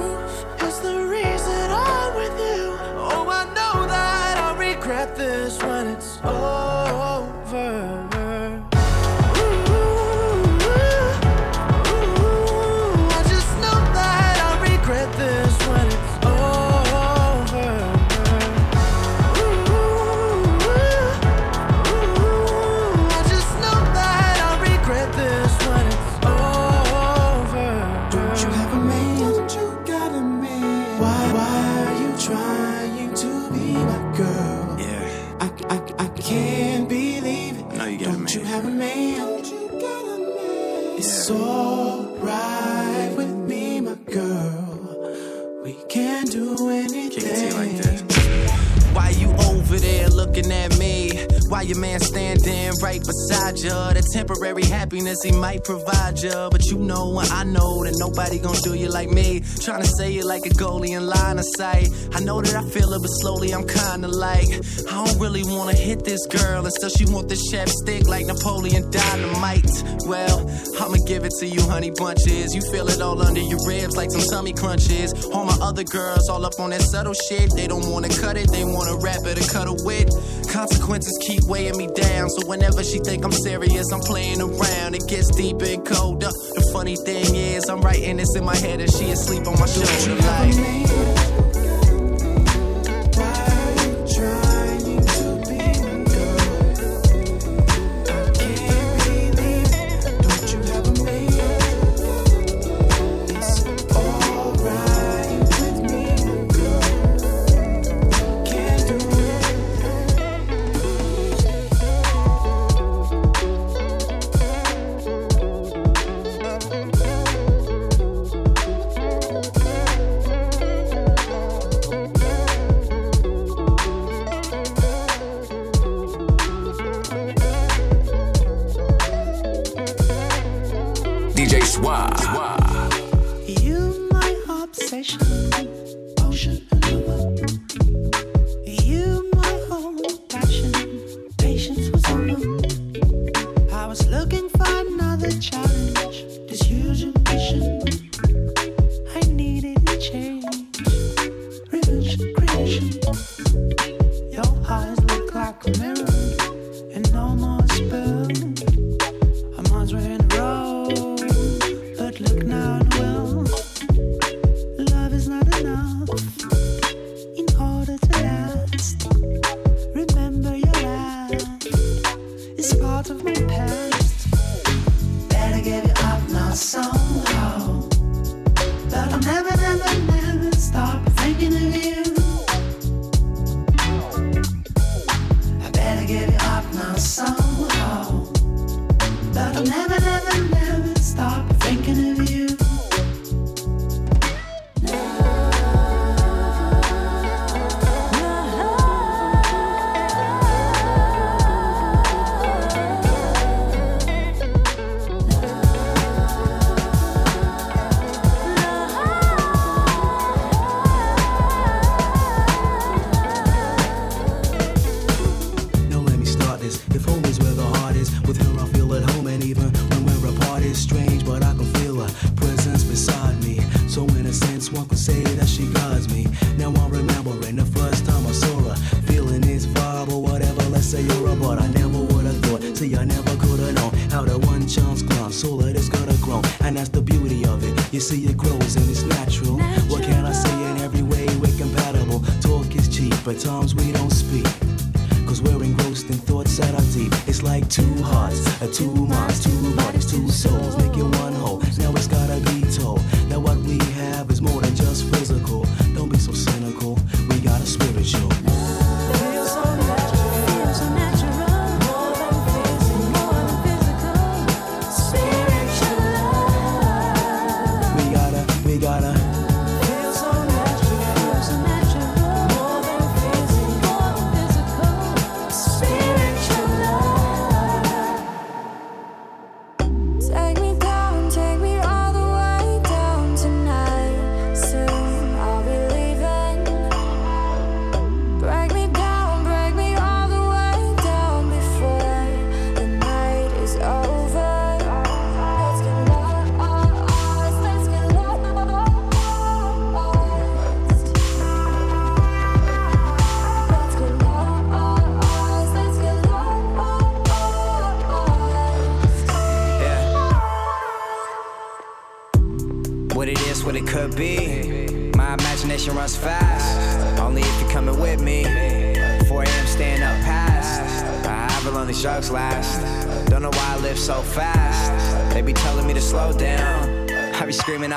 man 51.84 52.00
standing 52.00 52.72
right 52.82 53.02
beside 53.04 53.58
you? 53.58 53.76
The 53.98 54.04
temporary 54.14 54.64
happiness 54.64 55.18
he 55.22 55.34
might 55.34 55.66
provide 55.66 56.18
you. 56.18 56.48
But 56.50 56.64
you 56.72 56.78
know 56.78 57.20
and 57.20 57.30
I 57.30 57.44
know 57.44 57.84
that 57.84 57.96
nobody 58.00 58.40
gonna 58.40 58.62
do 58.62 58.74
you 58.74 58.88
like 58.88 59.10
me. 59.10 59.44
Trying 59.60 59.82
to 59.82 59.92
say 60.00 60.16
it 60.16 60.24
like 60.24 60.46
a 60.46 60.54
goalie 60.56 60.96
in 60.96 61.06
line 61.06 61.40
of 61.40 61.46
sight. 61.58 61.90
I 62.14 62.22
know 62.22 62.42
that 62.42 62.56
I 62.56 62.64
feel 62.70 62.94
it, 62.94 63.02
but 63.02 63.12
slowly 63.20 63.51
I'm 63.54 63.68
kinda 63.68 64.08
like, 64.08 64.47
I 64.89 64.96
don't 65.04 65.20
really 65.20 65.43
wanna 65.43 65.76
hit 65.76 66.05
this 66.05 66.26
girl. 66.28 66.64
And 66.64 66.74
still 66.74 66.89
she 66.89 67.05
want 67.05 67.28
this 67.28 67.43
chapstick 67.51 68.08
like 68.08 68.26
Napoleon 68.28 68.89
Dynamite. 68.89 69.74
Well, 70.08 70.39
I'ma 70.80 70.97
give 71.05 71.26
it 71.26 71.34
to 71.42 71.46
you, 71.46 71.62
honey 71.68 71.92
bunches. 71.92 72.55
You 72.55 72.62
feel 72.72 72.88
it 72.88 73.01
all 73.01 73.22
under 73.22 73.42
your 73.42 73.60
ribs 73.68 73.97
like 73.97 74.10
some 74.10 74.24
tummy 74.32 74.54
crunches. 74.54 75.12
All 75.34 75.43
my 75.43 75.58
other 75.60 75.84
girls 75.84 76.30
all 76.30 76.46
up 76.46 76.58
on 76.60 76.70
that 76.70 76.84
subtle 76.84 77.18
shit. 77.28 77.51
They 77.58 77.68
don't 77.68 77.88
wanna 77.92 78.10
cut 78.10 78.38
it, 78.38 78.50
they 78.51 78.64
wanna 78.64 78.96
rap 79.04 79.20
it 79.26 79.36
or 79.38 79.47
cut 79.51 79.68
it 79.68 79.80
with. 79.84 80.08
Consequences 80.47 81.18
keep 81.28 81.43
weighing 81.43 81.72
me 81.75 81.87
down. 81.87 82.29
So 82.29 82.47
whenever 82.47 82.83
she 82.83 83.00
think 83.00 83.24
I'm 83.24 83.32
serious, 83.32 83.91
I'm 83.91 84.01
playing 84.01 84.41
around. 84.41 84.95
It 84.95 85.08
gets 85.08 85.29
deep 85.36 85.62
and 85.62 85.86
colder. 85.86 86.29
The 86.29 86.70
funny 86.74 86.95
thing 86.95 87.36
is, 87.36 87.70
I'm 87.70 87.82
writing 87.82 88.17
this 88.17 88.36
in 88.36 88.43
my 88.43 88.55
head 88.55 88.82
and 88.82 88.91
she 88.91 89.12
asleep 89.12 89.47
on 89.47 89.59
my 89.59 89.66
shoulder. 89.66 90.16
Like, 90.21 91.33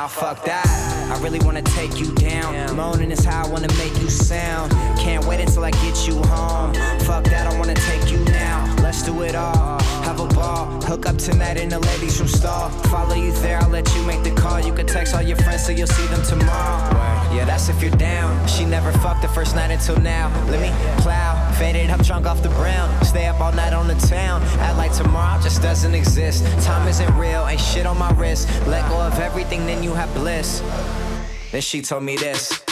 fuck 0.08 0.44
that. 0.44 0.55
Then 31.52 31.60
she 31.62 31.80
told 31.82 32.02
me 32.02 32.16
this. 32.16 32.65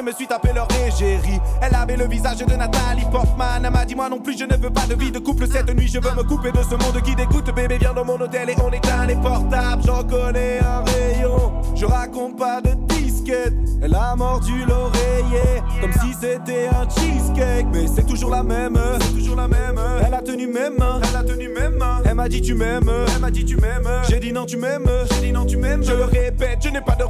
Je 0.00 0.04
me 0.06 0.12
suis 0.12 0.26
tapé 0.26 0.52
leur 0.54 0.66
égérie. 0.86 1.40
Elle 1.60 1.74
avait 1.74 1.96
le 1.96 2.06
visage 2.06 2.38
de 2.38 2.54
Nathalie 2.54 3.04
Portman. 3.12 3.62
Elle 3.62 3.70
m'a 3.70 3.84
dit, 3.84 3.94
moi 3.94 4.08
non 4.08 4.18
plus, 4.18 4.36
je 4.38 4.44
ne 4.44 4.56
veux 4.56 4.70
pas 4.70 4.86
de 4.86 4.94
vie 4.94 5.10
de 5.10 5.18
couple. 5.18 5.46
Cette 5.46 5.74
nuit, 5.74 5.88
je 5.88 5.98
veux 5.98 6.14
me 6.16 6.22
couper 6.22 6.52
de 6.52 6.62
ce 6.62 6.70
monde 6.70 7.02
qui 7.02 7.14
dégoûte. 7.14 7.54
Bébé, 7.54 7.76
viens 7.78 7.92
dans 7.92 8.04
mon 8.04 8.18
hôtel 8.18 8.48
et 8.48 8.56
on 8.64 8.70
éteint 8.70 9.06
les 9.06 9.16
portables. 9.16 9.82
J'en 9.84 10.02
connais 10.04 10.58
un 10.60 10.82
rayon. 10.84 11.52
Je 11.74 11.84
raconte 11.84 12.38
pas 12.38 12.60
de 12.62 12.74
disquette. 12.94 13.54
Elle 13.82 13.94
a 13.94 14.14
mordu 14.16 14.64
l'oreiller 14.66 15.62
comme 15.80 15.92
si 15.92 16.14
c'était 16.18 16.68
un 16.68 16.88
cheesecake. 16.88 17.66
Mais 17.72 17.86
c'est 17.86 18.06
toujours 18.06 18.30
la 18.30 18.42
même, 18.42 18.78
c'est 19.00 19.14
toujours 19.14 19.36
la 19.36 19.48
même. 19.48 19.80
Elle 20.06 20.14
a 20.14 20.22
tenu 20.22 20.46
mes 20.46 20.70
mains, 20.70 21.00
elle 21.08 21.16
a 21.16 21.22
tenu 21.22 21.48
mes 21.48 21.68
mains. 21.76 22.02
Elle 22.04 22.14
m'a 22.14 22.28
dit 22.28 22.42
tu 22.42 22.54
m'aimes, 22.54 22.90
elle 23.14 23.20
m'a 23.20 23.30
dit 23.30 23.44
tu 23.44 23.56
m'aimes. 23.56 23.88
J'ai 24.08 24.20
dit 24.20 24.32
non 24.32 24.44
tu 24.44 24.56
m'aimes, 24.56 24.90
j'ai 25.12 25.20
dit 25.20 25.32
non 25.32 25.46
tu 25.46 25.56
m'aimes. 25.56 25.82
Je 25.82 25.92
le 25.92 26.04
répète, 26.04 26.58
je 26.62 26.68
n'ai 26.68 26.80
pas 26.80 26.94
de 26.94 27.04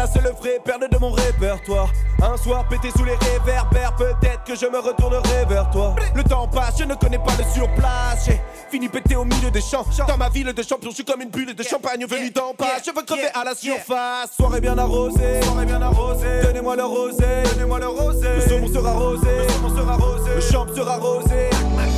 pas 0.00 0.06
la 0.06 0.06
seule 0.06 0.32
vraie 0.40 0.60
perle 0.64 0.88
de 0.88 0.98
mon 0.98 1.12
répertoire. 1.12 1.90
Un 2.22 2.36
soir 2.36 2.66
pété 2.68 2.90
sous 2.96 3.04
les 3.04 3.14
réverbères, 3.14 3.94
peut-être 3.96 4.44
que 4.44 4.54
je 4.54 4.66
me 4.66 4.78
retournerai 4.78 5.44
vers 5.48 5.70
toi. 5.70 5.94
Le 6.14 6.22
temps 6.22 6.48
passe, 6.48 6.76
je 6.78 6.84
ne 6.84 6.94
connais 6.94 7.18
pas 7.18 7.32
le 7.38 7.44
surplace. 7.52 8.26
J'ai 8.26 8.40
fini 8.70 8.88
pété 8.88 9.16
au 9.16 9.24
milieu 9.24 9.50
des 9.50 9.60
champs. 9.60 9.84
Dans 10.06 10.16
ma 10.16 10.28
ville 10.28 10.52
de 10.52 10.62
champion, 10.62 10.90
je 10.90 10.96
suis 10.96 11.04
comme 11.04 11.22
une 11.22 11.30
bulle 11.30 11.54
de 11.54 11.62
champagne 11.62 12.04
venue 12.06 12.30
d'en 12.30 12.54
bas. 12.58 12.78
Je 12.84 12.90
veux 12.90 13.02
crever 13.04 13.28
à 13.34 13.44
la 13.44 13.54
surface. 13.54 14.30
Soirée 14.36 14.60
bien 14.60 14.76
arrosée, 14.78 15.42
soirée 15.42 15.66
bien 15.66 15.82
arrosée. 15.82 16.42
Donnez-moi 16.42 16.76
le 16.76 16.84
rosé, 16.84 17.26
donnez-moi 17.52 17.78
le 17.80 17.88
rosé. 17.88 18.28
Le 18.36 18.40
saumon 18.40 18.68
sera 18.68 18.92
rosé, 18.92 19.28
le 19.38 19.48
saumon 19.48 19.76
sera 19.76 19.96
rosé. 19.96 20.30
Le 20.34 20.40
champ 20.40 20.66
sera 20.74 20.96
rosé. 20.96 21.50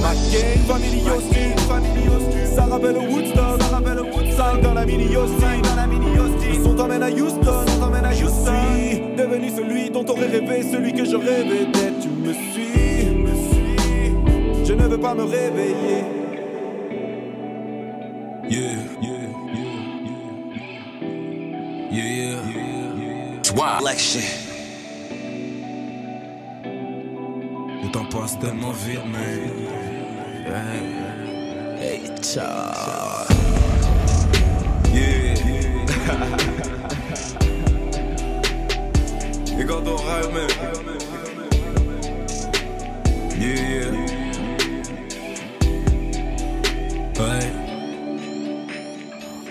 Ma 0.03 0.15
gang, 0.15 0.73
Austin, 1.17 1.57
family 1.69 2.09
Austin. 2.09 2.57
Ça 2.57 2.65
rappelle 2.67 2.97
Woodstock, 2.97 3.63
ça 3.63 3.69
rappelle 3.77 4.01
Woodstock. 4.01 4.61
dans 4.61 4.75
la 4.75 4.85
mini 4.85 5.17
Austin, 5.17 5.61
dans 5.63 5.77
la 5.77 5.87
mini 5.87 6.02
Son 6.73 6.79
t'emmène 6.79 7.03
à 7.03 7.11
Houston, 7.11 7.67
son 7.67 7.81
t'emmène 7.81 8.07
à 8.07 8.15
Houston. 8.15 8.51
Je 8.73 8.89
suis 8.89 9.01
devenu 9.15 9.51
celui 9.51 9.91
dont 9.91 10.05
t'aurais 10.05 10.29
rêvé, 10.29 10.63
celui 10.63 10.95
que 10.95 11.05
je 11.05 11.17
rêvais 11.17 11.67
d'être. 11.67 12.01
Tu 12.01 12.09
me 12.09 12.33
suis, 12.33 13.05
tu 13.05 13.11
me 13.11 13.35
suis. 13.35 14.65
Je 14.65 14.73
ne 14.73 14.89
veux 14.89 14.99
pas 14.99 15.13
me 15.13 15.25
réveiller. 15.25 16.03
Yeah, 18.49 18.61
yeah, 19.03 19.29
yeah, 21.91 22.03
yeah, 22.05 22.41
yeah. 22.41 23.43
Swap. 23.43 23.83
Election. 23.83 24.21
Le 27.83 27.91
temps 27.93 28.07
passe 28.07 28.39
tellement 28.39 28.73
vite, 28.73 29.05
mais. 29.13 29.43
Hey, 31.83 32.01
ciao. 32.23 33.12
Yeah. 43.39 43.91
Ouais. 47.19 47.53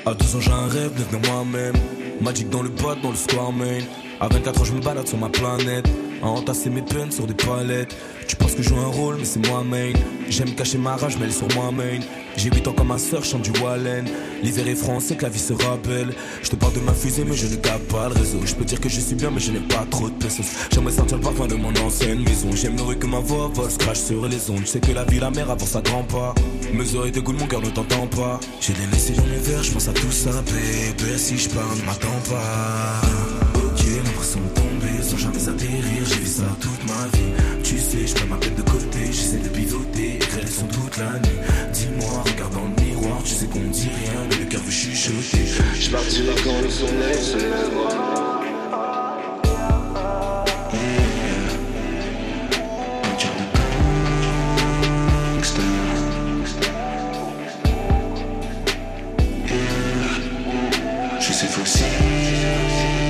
À 0.05 0.13
12 0.13 0.35
ans, 0.35 0.39
j'ai 0.39 0.51
un 0.51 0.67
rêve, 0.67 0.93
devenir 0.95 1.31
moi-même. 1.31 1.75
Magic 2.21 2.49
dans 2.49 2.61
le 2.61 2.69
bot, 2.69 2.95
dans 3.03 3.09
le 3.09 3.15
square 3.15 3.51
main. 3.51 3.79
À 4.19 4.27
24 4.27 4.61
ans, 4.61 4.63
je 4.63 4.73
me 4.73 4.81
balade 4.81 5.07
sur 5.07 5.17
ma 5.17 5.29
planète. 5.29 5.87
À 6.23 6.27
entasser 6.27 6.69
mes 6.69 6.81
peines 6.81 7.11
sur 7.11 7.25
des 7.25 7.33
palettes. 7.33 7.95
Tu 8.27 8.35
penses 8.35 8.53
que 8.53 8.61
je 8.61 8.69
joue 8.69 8.77
un 8.79 8.87
rôle, 8.87 9.17
mais 9.17 9.25
c'est 9.25 9.45
moi, 9.47 9.63
main. 9.63 9.91
J'aime 10.29 10.53
cacher 10.55 10.77
ma 10.77 10.95
rage, 10.95 11.17
mais 11.19 11.25
elle 11.25 11.33
sur 11.33 11.47
moi, 11.55 11.71
main. 11.71 11.99
J'ai 12.37 12.49
8 12.49 12.67
ans 12.67 12.73
comme 12.73 12.87
ma 12.87 12.97
soeur, 12.97 13.25
chante 13.25 13.41
du 13.41 13.51
Wallen. 13.59 14.05
L'hiver 14.43 14.67
est 14.67 14.75
français, 14.75 15.15
que 15.15 15.23
la 15.23 15.29
vie 15.29 15.39
se 15.39 15.53
rappelle. 15.53 16.13
Je 16.43 16.49
te 16.49 16.55
parle 16.55 16.73
de 16.73 16.79
ma 16.79 16.93
fusée, 16.93 17.25
mais 17.25 17.35
je 17.35 17.47
ne 17.47 17.55
garde 17.55 17.81
pas 17.83 18.07
le 18.07 18.15
réseau. 18.15 18.39
Je 18.45 18.55
peux 18.55 18.63
dire 18.63 18.79
que 18.79 18.87
je 18.87 18.99
suis 18.99 19.15
bien, 19.15 19.31
mais 19.31 19.39
je 19.39 19.51
n'ai 19.51 19.59
pas 19.59 19.85
trop 19.89 20.09
de 20.09 20.13
pesos. 20.13 20.45
J'aimerais 20.71 20.93
sentir 20.93 21.17
le 21.17 21.23
parfum 21.23 21.47
de 21.47 21.55
mon 21.55 21.75
ancienne 21.77 22.23
maison. 22.23 22.51
J'aime 22.53 22.77
le 22.77 22.95
que 22.95 23.07
ma 23.07 23.19
voix 23.19 23.49
vole, 23.53 23.71
crache 23.79 23.99
sur 23.99 24.27
les 24.27 24.49
ondes. 24.49 24.61
Je 24.61 24.67
sais 24.67 24.79
que 24.79 24.91
la 24.91 25.03
vie, 25.03 25.19
la 25.19 25.31
mer 25.31 25.49
avance 25.49 25.69
sa 25.69 25.81
grand 25.81 26.03
pas. 26.03 26.35
Mes 26.73 26.95
oreilles 26.95 27.11
dégoulent, 27.11 27.37
mon 27.37 27.47
cœur 27.47 27.61
ne 27.61 27.69
t'entend 27.69 28.07
pas. 28.07 28.39
J'ai 28.59 28.73
des 28.73 28.85
laissés 28.91 29.13
mon 29.17 29.41
verre, 29.41 29.63
je 29.63 29.71
pense 29.71 29.87
à 29.87 29.93
tout 29.93 30.11
ça, 30.11 30.31
bébé. 30.45 31.17
Si 31.17 31.37
je 31.37 31.49
parle, 31.49 31.77
ne 31.77 31.85
m'attends 31.85 32.07
pas. 32.29 33.01
Ok, 33.55 33.83
l'impression 34.05 34.39
de 34.39 34.70
sans 35.03 35.17
jamais 35.17 35.47
atterrir. 35.47 36.05
J'ai 36.05 36.15
vu 36.15 36.27
ça 36.27 36.43
toute 36.59 36.83
ma 36.87 37.07
vie. 37.17 37.31
Tu 37.63 37.77
sais, 37.77 38.05
je 38.05 38.13
mets 38.21 38.29
ma 38.29 38.37
tête 38.37 38.55
de 38.55 38.61
côté, 38.61 39.05
j'essaie 39.07 39.37
de 39.37 39.49
pivoter, 39.49 40.15
écrire 40.15 40.47
sons 40.47 40.67
toute 40.67 40.97
la 40.97 41.11
nuit. 41.19 41.39
Dis-moi, 41.73 42.23
regarde 42.25 42.53
dans 42.53 42.65
le 42.65 42.83
miroir, 42.83 43.21
tu 43.23 43.33
sais 43.33 43.45
qu'on 43.45 43.59
dit 43.59 43.89
rien, 43.89 44.27
mais 44.29 44.37
le 44.37 44.45
cœur 44.45 44.61
veut 44.61 44.71
chuchoter. 44.71 45.45
Je 45.79 45.89
partirai 45.89 46.35
quand 46.43 46.61
le 46.61 46.69
soleil 46.69 47.17
se 47.21 47.37
lèvera. 47.37 48.41
Je 61.19 61.33
sais 61.33 61.47
facile. 61.47 63.00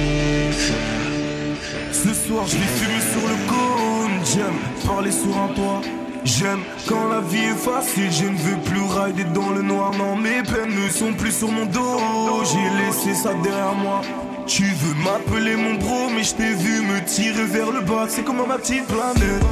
Je 2.47 2.55
vais 2.55 2.63
fumer 2.63 3.01
sur 3.01 3.27
le 3.27 3.35
cône. 3.49 4.25
J'aime 4.25 4.87
parler 4.87 5.11
sur 5.11 5.37
un 5.37 5.49
toit. 5.53 5.81
J'aime 6.23 6.61
quand 6.87 7.09
la 7.09 7.19
vie 7.19 7.45
est 7.45 7.55
facile. 7.55 8.09
Je 8.09 8.25
ne 8.25 8.37
veux 8.37 8.57
plus 8.63 8.79
rider 8.79 9.25
dans 9.25 9.49
le 9.49 9.61
noir. 9.61 9.91
Non 9.97 10.15
mes 10.15 10.41
peines 10.41 10.73
ne 10.73 10.89
sont 10.89 11.13
plus 11.13 11.33
sur 11.37 11.51
mon 11.51 11.65
dos. 11.65 11.99
J'ai 12.45 12.85
laissé 12.85 13.13
ça 13.13 13.33
derrière 13.33 13.75
moi. 13.75 14.01
Tu 14.47 14.63
veux 14.63 14.95
m'appeler 15.03 15.55
mon 15.57 15.75
bro 15.75 16.09
Mais 16.15 16.23
je 16.23 16.33
t'ai 16.35 16.53
vu 16.53 16.81
me 16.81 17.03
tirer 17.03 17.43
vers 17.43 17.71
le 17.71 17.81
bas. 17.81 18.05
C'est 18.07 18.23
comme 18.23 18.37
ma 18.47 18.57
petite 18.57 18.87
planète. 18.87 19.43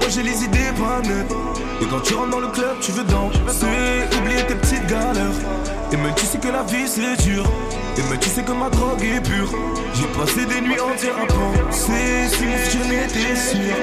Moi 0.00 0.08
j'ai 0.08 0.22
les 0.22 0.44
idées 0.44 0.72
pas 0.78 1.00
nettes. 1.02 1.34
Et 1.82 1.86
quand 1.86 2.00
tu 2.00 2.14
rentres 2.14 2.30
dans 2.30 2.40
le 2.40 2.48
club 2.48 2.78
tu 2.80 2.92
veux 2.92 3.04
danser. 3.04 3.66
Oublier 4.20 4.46
tes 4.46 4.54
petites 4.54 4.86
galères. 4.86 5.40
Et 5.92 5.96
même 5.96 6.14
tu 6.14 6.26
sais 6.26 6.38
que 6.38 6.48
la 6.48 6.62
vie 6.62 6.86
c'est 6.86 7.16
dur 7.24 7.44
Et 7.96 8.02
même 8.02 8.18
tu 8.18 8.28
sais 8.28 8.42
que 8.42 8.52
ma 8.52 8.68
drogue 8.70 9.02
est 9.02 9.20
pure 9.20 9.50
J'ai 9.94 10.06
passé 10.18 10.44
des 10.46 10.60
nuits 10.60 10.80
entières 10.80 11.16
à 11.16 11.26
penser 11.26 12.28
Si 12.28 12.44
mon 12.44 12.56
futur 12.56 12.84
n'était 12.86 13.36
sûr 13.36 13.76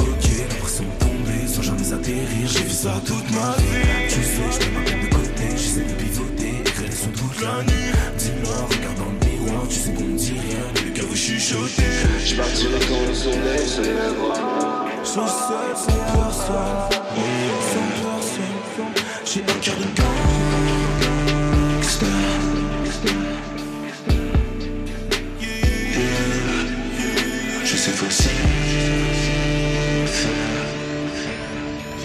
Ok, 0.00 0.24
l'impression 0.50 0.84
de 0.84 1.04
tomber 1.04 1.46
sans 1.46 1.62
jamais 1.62 1.92
atterrir. 1.92 2.46
J'ai 2.46 2.64
vu 2.64 2.70
ça 2.70 3.00
toute 3.06 3.30
ma 3.30 3.54
vie. 3.56 4.08
Tu 4.08 4.22
sais, 4.22 4.48
je 4.50 4.58
mets 4.58 4.72
ma 4.72 5.06
de 5.06 5.14
côté, 5.14 5.44
j'essaie 5.50 5.84
de 5.84 5.92
pivoter, 5.92 6.60
écrire 6.60 6.88
les 6.88 6.96
sons 6.96 7.10
toute 7.16 7.40
la 7.40 7.62
nuit. 7.62 7.92
Dis-moi, 8.18 8.68
regarde 8.68 8.98
dans 8.98 9.12
le 9.12 9.30
miroir, 9.30 9.62
tu 9.68 9.76
sais 9.76 9.92
qu'on 9.92 10.04
ne 10.04 10.16
dit 10.16 10.32
rien, 10.32 10.64
mais 10.74 10.80
le 10.82 10.90
cœur 10.90 11.06
veut 11.06 11.16
chuchoter. 11.16 11.82
Je 12.24 12.34
partirai 12.34 12.80
quand 12.88 13.08
le 13.08 13.14
soleil 13.14 13.66
se 13.66 13.80
lèvera. 13.80 14.86
Sans 15.04 15.26
seul, 15.26 15.76
sans 15.76 15.86
personne 15.86 16.52
Sans 17.70 17.86
personne 18.02 18.94
J'ai 19.24 19.40
un 19.40 19.60
cœur 19.60 19.76
de 19.76 19.84
gangster 19.84 20.81
Sais 27.82 27.90
facile. 27.90 28.30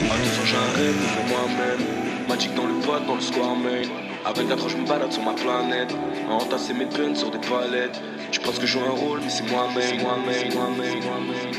Attention, 0.02 0.58
pour 1.14 1.26
moi-même. 1.26 2.28
Magic 2.28 2.56
dans 2.56 2.66
le 2.66 2.84
boîte, 2.84 3.06
dans 3.06 3.14
le 3.14 3.22
square 3.22 3.56
main. 3.56 3.84
24 4.26 4.66
ans, 4.66 4.70
je 4.70 4.78
me 4.78 4.88
balade 4.88 5.12
sur 5.12 5.22
ma 5.22 5.34
planète. 5.34 5.94
À 6.28 6.34
entasser 6.34 6.74
mes 6.74 6.88
peines 6.88 7.16
sur 7.16 7.30
des 7.30 7.38
palettes. 7.38 8.02
Tu 8.32 8.40
penses 8.40 8.58
que 8.58 8.66
je 8.66 8.72
joue 8.72 8.80
un 8.80 8.90
rôle, 8.90 9.20
mais 9.22 9.30
c'est 9.30 9.48
moi-même, 9.52 10.02
moi-même, 10.02 10.52
moi-même, 10.56 11.04
moi-même, 11.04 11.52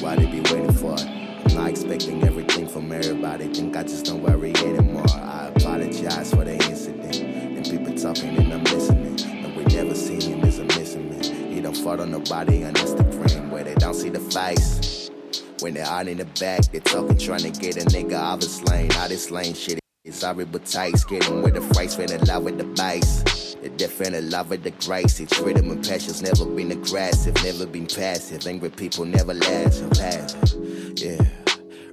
why 0.00 0.16
they 0.16 0.26
be 0.26 0.40
waiting 0.50 0.72
for 0.72 0.94
it. 0.94 1.17
Not 1.58 1.70
expecting 1.70 2.22
everything 2.22 2.68
from 2.68 2.92
everybody. 2.92 3.48
Think 3.48 3.76
I 3.76 3.82
just 3.82 4.04
don't 4.04 4.22
worry 4.22 4.52
anymore. 4.58 5.04
I 5.12 5.50
apologize 5.56 6.30
for 6.30 6.44
the 6.44 6.52
incident. 6.52 7.16
And 7.16 7.64
people 7.64 7.92
talking 7.96 8.36
and 8.36 8.52
I'm 8.52 8.62
listening. 8.62 9.20
And 9.44 9.56
we 9.56 9.64
never 9.64 9.92
seen 9.92 10.20
him 10.20 10.44
as 10.44 10.60
a 10.60 10.64
missing 10.66 11.10
man. 11.10 11.52
He 11.52 11.60
don't 11.60 11.76
fought 11.76 11.98
on 11.98 12.12
nobody 12.12 12.62
on 12.62 12.74
Instagram 12.74 13.50
where 13.50 13.64
they 13.64 13.74
don't 13.74 13.94
see 13.94 14.08
the 14.08 14.20
face. 14.20 15.10
When 15.58 15.74
they're 15.74 15.84
out 15.84 16.06
in 16.06 16.18
the 16.18 16.26
back, 16.26 16.62
they 16.70 16.78
talking, 16.78 17.18
trying 17.18 17.40
to 17.40 17.50
get 17.50 17.76
a 17.76 17.84
nigga 17.86 18.12
out 18.12 18.40
this 18.40 18.62
lane. 18.62 18.92
Out 18.92 19.08
this 19.08 19.32
lane, 19.32 19.54
shit. 19.54 19.80
It's 20.04 20.22
horrible 20.22 20.60
tight, 20.60 20.96
skating 20.96 21.42
with 21.42 21.54
the 21.54 21.60
phrase, 21.74 21.96
fell 21.96 22.08
in 22.08 22.24
love 22.26 22.44
with 22.44 22.58
the 22.58 22.64
bass. 22.64 23.24
The 23.60 23.68
different 23.70 24.14
in 24.14 24.30
love 24.30 24.50
with 24.50 24.62
the 24.62 24.70
grace. 24.70 25.18
It's 25.18 25.36
rhythm 25.40 25.72
and 25.72 25.84
passion's 25.84 26.22
never 26.22 26.46
been 26.46 26.70
aggressive, 26.70 27.34
never 27.42 27.66
been 27.66 27.88
passive. 27.88 28.46
Angry 28.46 28.70
people 28.70 29.04
never 29.04 29.34
last 29.34 29.82
or 29.82 29.88
passive. 29.88 30.54
Yeah, 30.96 31.18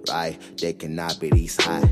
right. 0.09 0.39
They 0.57 0.73
cannot 0.73 1.19
be 1.19 1.29
these 1.29 1.61
high. 1.61 1.85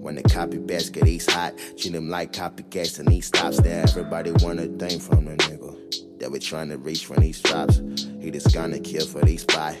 When 0.00 0.14
the 0.14 0.22
copycats 0.22 0.90
get 0.90 1.04
these 1.04 1.30
hot, 1.30 1.54
treat 1.76 1.92
them 1.92 2.08
like 2.08 2.32
copycats 2.32 2.98
and 2.98 3.08
these 3.08 3.26
stops 3.26 3.60
there. 3.60 3.82
Everybody 3.82 4.32
want 4.32 4.60
a 4.60 4.66
thing 4.66 4.98
from 4.98 5.26
the 5.26 5.36
nigga 5.36 6.18
that 6.18 6.30
we're 6.30 6.38
trying 6.38 6.68
to 6.70 6.78
reach 6.78 7.08
when 7.08 7.20
these 7.20 7.40
drops. 7.40 7.82
He 8.20 8.30
just 8.30 8.54
gonna 8.54 8.78
kill 8.78 9.06
for 9.06 9.20
these 9.20 9.42
spy. 9.42 9.76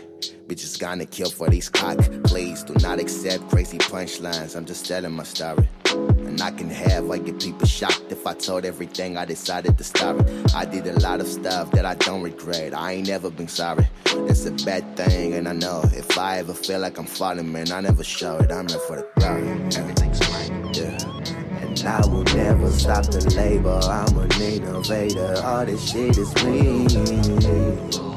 Bitches 0.46 0.78
gonna 0.78 1.06
kill 1.06 1.30
for 1.30 1.48
these 1.48 1.68
cock. 1.68 1.98
plays. 2.24 2.62
do 2.64 2.74
not 2.82 2.98
accept 2.98 3.48
crazy 3.50 3.78
punchlines. 3.78 4.56
I'm 4.56 4.64
just 4.64 4.86
telling 4.86 5.12
my 5.12 5.24
story. 5.24 5.68
And 5.92 6.40
I 6.40 6.50
can 6.50 6.70
have, 6.70 7.10
I 7.10 7.18
get 7.18 7.40
people 7.40 7.66
shocked 7.66 8.06
if 8.10 8.26
I 8.26 8.34
told 8.34 8.64
everything 8.64 9.16
I 9.16 9.24
decided 9.24 9.76
to 9.78 9.84
stop 9.84 10.20
it. 10.20 10.54
I 10.54 10.64
did 10.64 10.86
a 10.86 10.98
lot 11.00 11.20
of 11.20 11.26
stuff 11.26 11.70
that 11.72 11.84
I 11.84 11.94
don't 11.94 12.22
regret. 12.22 12.74
I 12.74 12.92
ain't 12.92 13.08
never 13.08 13.30
been 13.30 13.48
sorry. 13.48 13.86
It's 14.06 14.46
a 14.46 14.52
bad 14.64 14.96
thing, 14.96 15.34
and 15.34 15.48
I 15.48 15.52
know 15.52 15.82
if 15.84 16.18
I 16.18 16.38
ever 16.38 16.54
feel 16.54 16.80
like 16.80 16.98
I'm 16.98 17.06
falling, 17.06 17.50
man, 17.52 17.72
I 17.72 17.80
never 17.80 18.04
show 18.04 18.36
it. 18.38 18.50
I'm 18.52 18.68
here 18.68 18.78
for 18.78 18.96
the 18.96 19.08
glory. 19.16 19.48
Everything's 19.76 20.24
fine. 20.26 20.74
Yeah. 20.74 20.98
And 21.62 21.80
I 21.84 22.06
will 22.06 22.24
never 22.24 22.70
stop 22.70 23.06
the 23.06 23.32
labor. 23.36 23.80
I'm 23.84 24.16
an 24.18 24.32
innovator. 24.40 25.40
All 25.44 25.64
this 25.64 25.90
shit 25.90 26.16
is 26.18 26.34
me. 26.44 28.09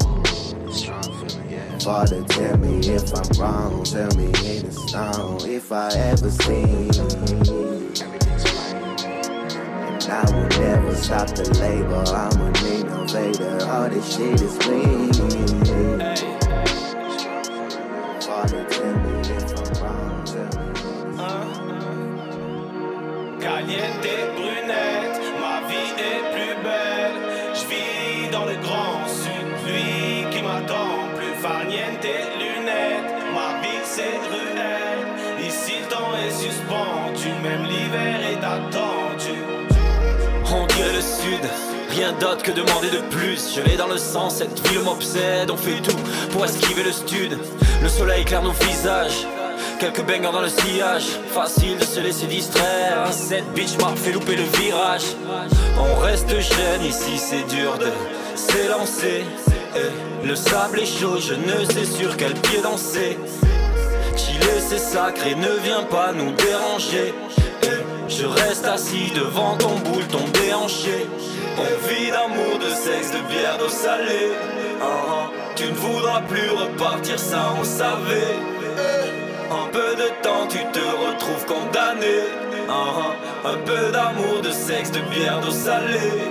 Father, 1.84 2.24
tell 2.24 2.58
me 2.60 2.80
if 2.80 3.14
I'm 3.14 3.30
wrong. 3.38 3.84
Tell 3.84 4.10
me 4.16 4.28
in 4.28 4.66
the 4.66 4.72
stone 4.88 5.42
if 5.50 5.70
I 5.70 5.90
ever 5.90 6.32
seen. 6.32 6.90
And 9.84 10.04
I 10.10 10.24
will 10.32 10.48
never 10.62 10.96
stop 10.96 11.28
the 11.36 11.44
labor. 11.60 12.06
I'm 12.08 12.40
an 12.40 12.56
innovator. 12.68 13.66
All 13.70 13.90
this 13.90 14.16
shit 14.16 14.42
is 14.42 14.58
me. 14.70 15.12
Father, 18.22 18.64
tell 18.70 18.96
me 19.00 19.20
if 19.20 19.84
I'm 19.84 19.84
wrong. 19.84 20.26
Tell 20.26 20.48
me. 23.68 24.33
Rien 42.04 42.14
d'autre 42.20 42.44
que 42.44 42.52
demander 42.52 42.90
de 42.90 43.00
plus. 43.16 43.56
Je 43.56 43.62
l'ai 43.62 43.78
dans 43.78 43.88
le 43.88 43.98
sang, 43.98 44.30
cette 44.30 44.68
ville 44.68 44.82
m'obsède. 44.82 45.50
On 45.50 45.56
fait 45.56 45.82
tout 45.82 45.96
pour 46.32 46.44
esquiver 46.44 46.84
le 46.84 46.92
stud. 46.92 47.38
Le 47.82 47.88
soleil 47.88 48.24
éclaire 48.24 48.44
nos 48.44 48.52
visages. 48.52 49.26
Quelques 49.80 50.02
bangers 50.02 50.32
dans 50.34 50.42
le 50.42 50.50
sillage, 50.50 51.06
facile 51.30 51.78
de 51.78 51.86
se 51.86 52.00
laisser 52.02 52.26
distraire. 52.26 53.08
Cette 53.12 53.50
bitch 53.54 53.78
m'a 53.80 53.96
fait 53.96 54.12
louper 54.12 54.36
le 54.36 54.44
virage. 54.44 55.06
On 55.80 55.96
reste 56.00 56.30
jeune 56.30 56.84
ici, 56.84 57.18
c'est 57.18 57.48
dur 57.48 57.78
de 57.78 57.88
s'élancer. 58.36 59.24
Le 60.26 60.36
sable 60.36 60.80
est 60.80 60.86
chaud, 60.86 61.18
je 61.20 61.36
ne 61.36 61.66
sais 61.66 61.86
sur 61.86 62.18
quel 62.18 62.34
pied 62.34 62.62
danser. 62.62 63.18
Chiller 64.18 64.60
c'est 64.60 64.78
sacré, 64.78 65.36
ne 65.36 65.52
viens 65.64 65.84
pas 65.84 66.12
nous 66.12 66.32
déranger. 66.32 67.14
Je 68.08 68.26
reste 68.26 68.66
assis 68.66 69.12
devant 69.16 69.56
ton 69.58 69.76
boule, 69.80 70.06
ton 70.08 70.26
déhanché. 70.34 71.08
On 71.58 71.88
vit 71.88 72.12
d'amour, 72.12 72.60
de 72.60 72.70
sexe, 72.70 73.12
de 73.12 73.20
bière, 73.30 73.58
d'eau 73.58 73.70
salée. 73.70 74.32
Ah, 74.82 74.86
ah. 74.86 75.30
Tu 75.56 75.66
ne 75.66 75.74
voudras 75.74 76.22
plus 76.22 76.50
repartir, 76.50 77.18
ça 77.18 77.54
on 77.60 77.64
savait. 77.64 78.36
En 79.50 79.68
peu 79.72 79.96
de 79.96 80.10
temps, 80.22 80.48
tu 80.50 80.58
te 80.58 80.80
retrouves 80.80 81.46
condamné. 81.46 82.18
Ah. 82.70 83.50
Un 83.50 83.58
peu 83.66 83.92
d'amour, 83.92 84.42
de 84.42 84.52
sexe, 84.52 84.92
de 84.92 85.00
bière, 85.12 85.40
d'eau 85.40 85.52
salée. 85.52 86.22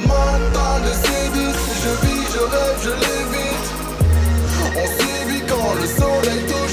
Mental 0.00 0.82
de 0.82 0.92
C10, 1.04 1.54
je 1.82 2.06
vis, 2.06 2.26
je 2.34 2.40
rêve, 2.40 2.78
je 2.82 2.90
l'évite. 2.90 3.66
On 4.76 4.86
subit 4.98 5.42
quand 5.48 5.74
le 5.80 5.86
soleil 5.86 6.44
zénith. 6.48 6.63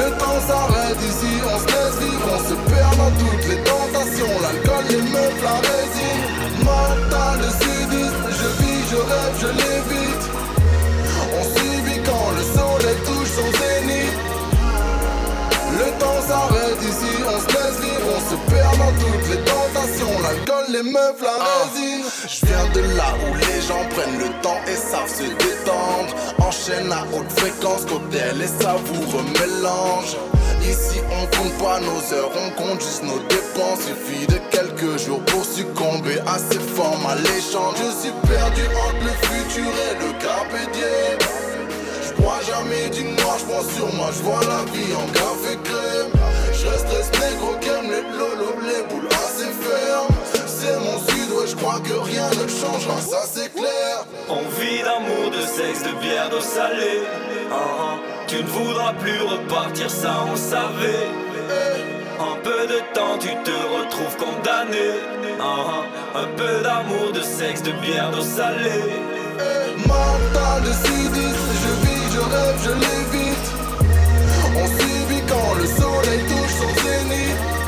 Le 0.00 0.10
temps 0.12 0.40
s'arrête 0.48 0.96
ici, 1.02 1.32
on 1.44 1.58
se 1.58 1.66
laisse 1.66 1.96
vivre, 2.00 2.28
on 2.32 2.38
se 2.48 2.54
perd 2.70 2.96
dans 2.96 3.12
toutes 3.20 3.46
les 3.50 3.60
tentations. 3.68 4.34
L'alcool, 4.40 4.84
les 4.88 5.02
meufs, 5.12 5.42
la 5.42 5.56
résine. 5.68 6.22
Mental 6.64 7.36
de 7.36 7.50
C10, 7.60 8.12
je 8.40 8.48
vis, 8.60 8.80
je 8.90 8.96
rêve, 8.96 9.34
je 9.42 9.48
l'évite. 9.60 10.24
On 11.38 11.44
subit 11.52 12.00
quand 12.08 12.30
le 12.34 12.42
soleil 12.56 12.96
touche 13.04 13.28
son 13.28 13.50
zénith. 13.60 14.16
Le 15.78 15.88
temps 16.00 16.22
s'arrête 16.26 16.80
ici, 16.80 17.12
on 17.26 17.38
se 17.38 17.48
laisse 17.48 17.80
vivre, 17.84 18.08
on 18.16 18.20
se 18.30 18.36
perd 18.50 18.78
dans 18.78 18.94
toutes 19.04 19.28
les 19.28 19.36
tentations. 19.36 19.59
Les 20.72 20.84
meufs, 20.84 21.20
la 21.20 21.34
résine. 21.64 22.04
Je 22.28 22.46
viens 22.46 22.68
de 22.72 22.80
là 22.96 23.14
où 23.26 23.34
les 23.34 23.60
gens 23.66 23.82
prennent 23.90 24.18
le 24.18 24.30
temps 24.40 24.60
et 24.68 24.76
savent 24.76 25.08
se 25.08 25.24
détendre. 25.24 26.14
Enchaîne 26.38 26.92
à 26.92 27.04
haute 27.12 27.30
fréquence, 27.36 27.84
cocktail 27.86 28.40
et 28.40 28.62
savoureux 28.62 29.24
mélange. 29.34 30.16
Ici 30.62 31.00
on 31.10 31.26
compte 31.36 31.58
pas 31.58 31.80
nos 31.80 32.14
heures, 32.14 32.30
on 32.36 32.50
compte 32.50 32.80
juste 32.80 33.02
nos 33.02 33.18
dépenses. 33.18 33.80
Suffit 33.80 34.26
de 34.28 34.38
quelques 34.50 34.96
jours 35.04 35.20
pour 35.24 35.44
succomber 35.44 36.20
à 36.26 36.38
ces 36.38 36.60
formes 36.60 37.06
alléchantes. 37.06 37.76
Je 37.76 38.02
suis 38.02 38.14
perdu 38.28 38.62
entre 38.86 39.04
le 39.04 39.14
futur 39.26 39.66
et 39.66 39.94
le 39.98 40.12
carpe 40.22 40.54
diem. 40.72 41.18
Je 42.06 42.22
crois 42.22 42.40
jamais 42.46 42.90
du 42.90 43.02
noir, 43.02 43.38
je 43.40 43.44
prends 43.44 43.68
sur 43.74 43.92
moi, 43.94 44.10
je 44.16 44.22
vois 44.22 44.40
la 44.42 44.62
vie 44.70 44.94
en 44.94 45.06
café 45.12 45.58
crème. 45.64 46.12
Je 46.52 46.68
reste 46.68 46.86
reste 46.90 47.18
négro, 47.18 47.56
qu'aime 47.60 47.90
les 47.90 48.02
lolo, 48.16 48.54
les 48.62 48.82
boules 48.88 49.08
assez 49.08 49.50
fermes. 49.50 50.19
Crois 51.60 51.80
que 51.80 51.92
rien 51.92 52.28
ne 52.30 52.48
changera, 52.48 53.00
ça 53.00 53.22
c'est 53.24 53.52
clair. 53.52 54.04
On 54.28 54.42
vit 54.58 54.82
d'amour, 54.82 55.30
de 55.30 55.42
sexe, 55.42 55.82
de 55.82 55.92
bière, 56.00 56.30
d'eau 56.30 56.40
salée. 56.40 57.02
Ah, 57.50 57.54
ah. 57.54 57.96
Tu 58.26 58.36
ne 58.36 58.48
voudras 58.48 58.92
plus 58.94 59.20
repartir, 59.22 59.90
ça 59.90 60.24
on 60.32 60.36
savait. 60.36 61.08
En 62.18 62.36
peu 62.42 62.66
de 62.66 62.80
temps, 62.94 63.16
tu 63.18 63.28
te 63.28 63.56
retrouves 63.76 64.16
condamné. 64.16 64.88
Ah. 65.40 66.18
Un 66.22 66.28
peu 66.36 66.62
d'amour, 66.62 67.12
de 67.12 67.20
sexe, 67.20 67.62
de 67.62 67.72
bière, 67.72 68.10
d'eau 68.10 68.22
salée. 68.22 68.84
Mental 69.86 70.62
de 70.62 70.72
C10, 70.82 71.36
je 71.62 71.72
vis, 71.82 72.04
je 72.14 72.20
rêve, 72.34 72.58
je 72.66 72.72
l'évite. 72.84 73.48
On 74.56 74.66
subit 74.66 75.22
quand 75.28 75.54
le 75.54 75.66
soleil 75.66 76.20
touche 76.28 76.54
son 76.60 76.72
zénith. 76.82 77.59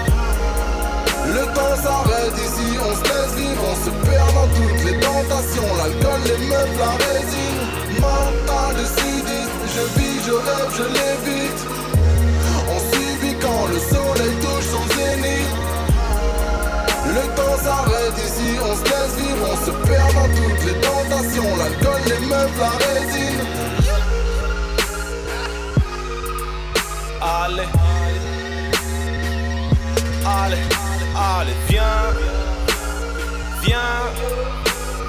Le 1.32 1.44
temps 1.54 1.76
s'arrête 1.82 2.36
ici, 2.36 2.76
on 2.78 2.94
se 2.94 3.04
laisse 3.04 3.34
vivre, 3.36 3.64
on 3.72 3.76
se 3.84 3.90
perd 4.04 4.34
dans 4.34 4.48
toutes 4.48 4.84
les 4.84 5.00
tentations. 5.00 5.70
L'alcool, 5.78 6.20
les 6.26 6.46
meufs, 6.46 6.78
la 6.78 6.92
résine. 7.06 7.60
Mental 8.00 8.76
de 8.76 8.84
C10, 8.84 9.48
je 9.74 9.82
vis, 9.98 10.18
je 10.26 10.32
rêve, 10.32 10.70
je 10.76 10.86
l'évite. 10.96 11.60
On 12.68 12.78
subit 12.92 13.36
quand 13.40 13.66
le 13.66 13.78
soleil 13.78 14.34
touche 14.42 14.68
son 14.74 14.84
zénith. 14.94 15.52
Le 17.16 17.24
temps 17.34 17.58
s'arrête 17.64 18.16
ici, 18.18 18.58
on 18.60 18.74
se 18.76 18.84
laisse 18.84 19.14
vivre, 19.16 19.44
on 19.52 19.56
se 19.64 19.70
perd 19.86 20.14
dans 20.14 20.30
toutes 20.36 20.64
les 20.66 20.78
tentations. 20.80 21.56
L'alcool, 21.56 22.00
les 22.08 22.26
meufs, 22.26 22.58
la 22.60 22.72
résine. 22.86 23.42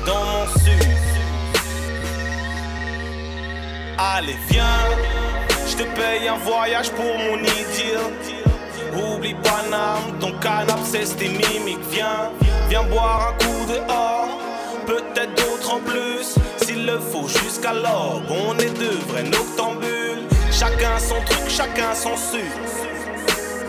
Dans 0.06 0.24
mon 0.24 0.48
sud. 0.60 0.84
Allez, 3.98 4.36
viens, 4.50 4.64
je 5.68 5.76
te 5.76 5.84
paye 5.84 6.28
un 6.28 6.38
voyage 6.38 6.91
pour 6.91 7.18
mon 7.18 7.38
idylle. 7.38 8.34
Oublie 8.95 9.36
Paname, 9.36 10.20
ton 10.20 10.32
canap 10.40 10.80
c'est 10.84 11.18
tes 11.18 11.30
mimiques. 11.30 11.80
Viens, 11.91 12.32
viens 12.70 12.84
boire 12.84 13.30
un 13.30 13.44
coup 13.44 13.66
dehors. 13.68 14.40
Peut-être 14.86 15.34
d'autres 15.36 15.74
en 15.74 15.80
plus, 15.80 16.36
s'il 16.58 16.86
le 16.86 17.00
faut 17.00 17.28
jusqu'à 17.28 17.74
l'aube. 17.74 18.26
On 18.30 18.58
est 18.58 18.78
deux 18.78 19.00
vrais 19.08 19.24
noctambules. 19.24 20.28
Chacun 20.52 21.00
son 21.00 21.16
truc, 21.26 21.50
chacun 21.50 21.95
son 21.95 22.16
sud. 22.16 22.41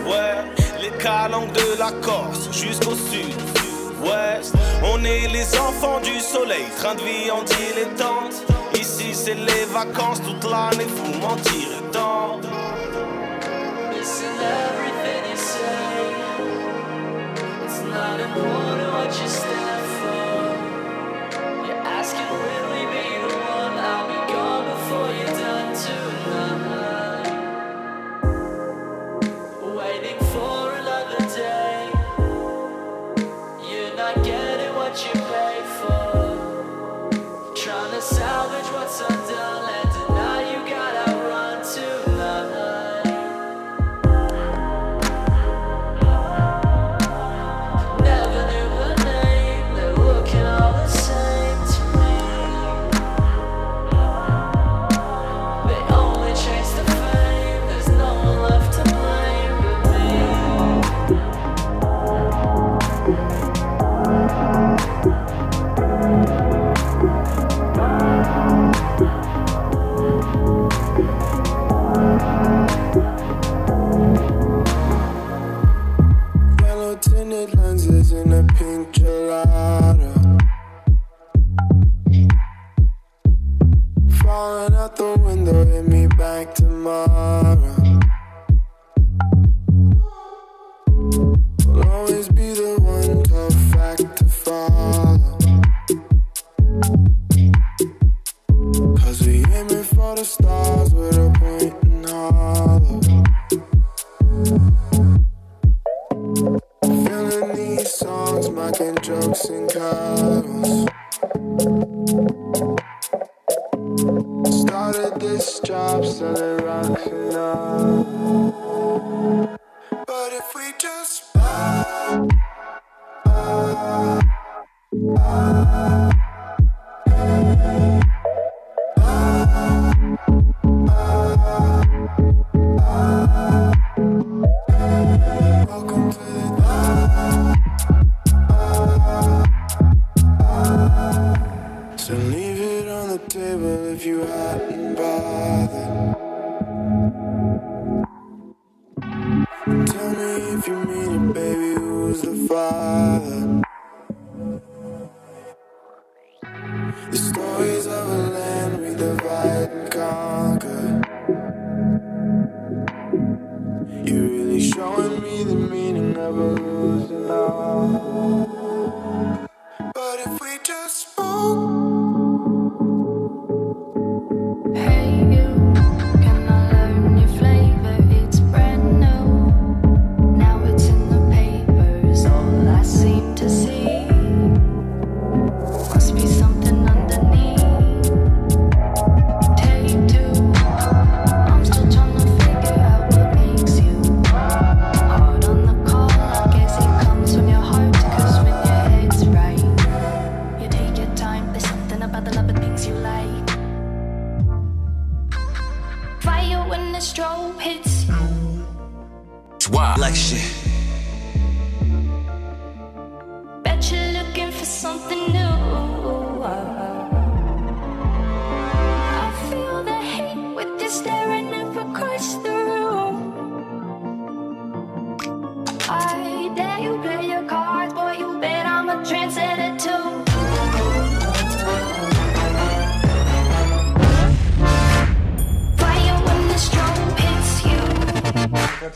Ouais, 0.05 0.43
les 0.81 0.91
calanques 1.01 1.53
de 1.53 1.79
la 1.79 1.91
Corse 2.03 2.51
jusqu'au 2.51 2.93
sud. 2.95 3.33
On 4.83 5.03
est 5.03 5.27
les 5.27 5.57
enfants 5.59 5.99
du 5.99 6.19
soleil, 6.19 6.65
train 6.77 6.95
de 6.95 7.01
vie 7.01 7.31
en 7.31 7.43
dilettante. 7.43 8.43
Ici 8.75 9.13
c'est 9.13 9.35
les 9.35 9.65
vacances 9.73 10.21
toute 10.21 10.43
l'année, 10.43 10.85
vous 10.85 11.19
mentir 11.19 11.67
tant. 11.91 12.39
It's 17.63 17.81
not 17.81 18.19
important 18.19 18.91
what 18.93 19.21
you 19.21 19.27
stand 19.27 19.85
for. 19.99 20.45
You're 21.65 21.83
asking, 21.87 22.64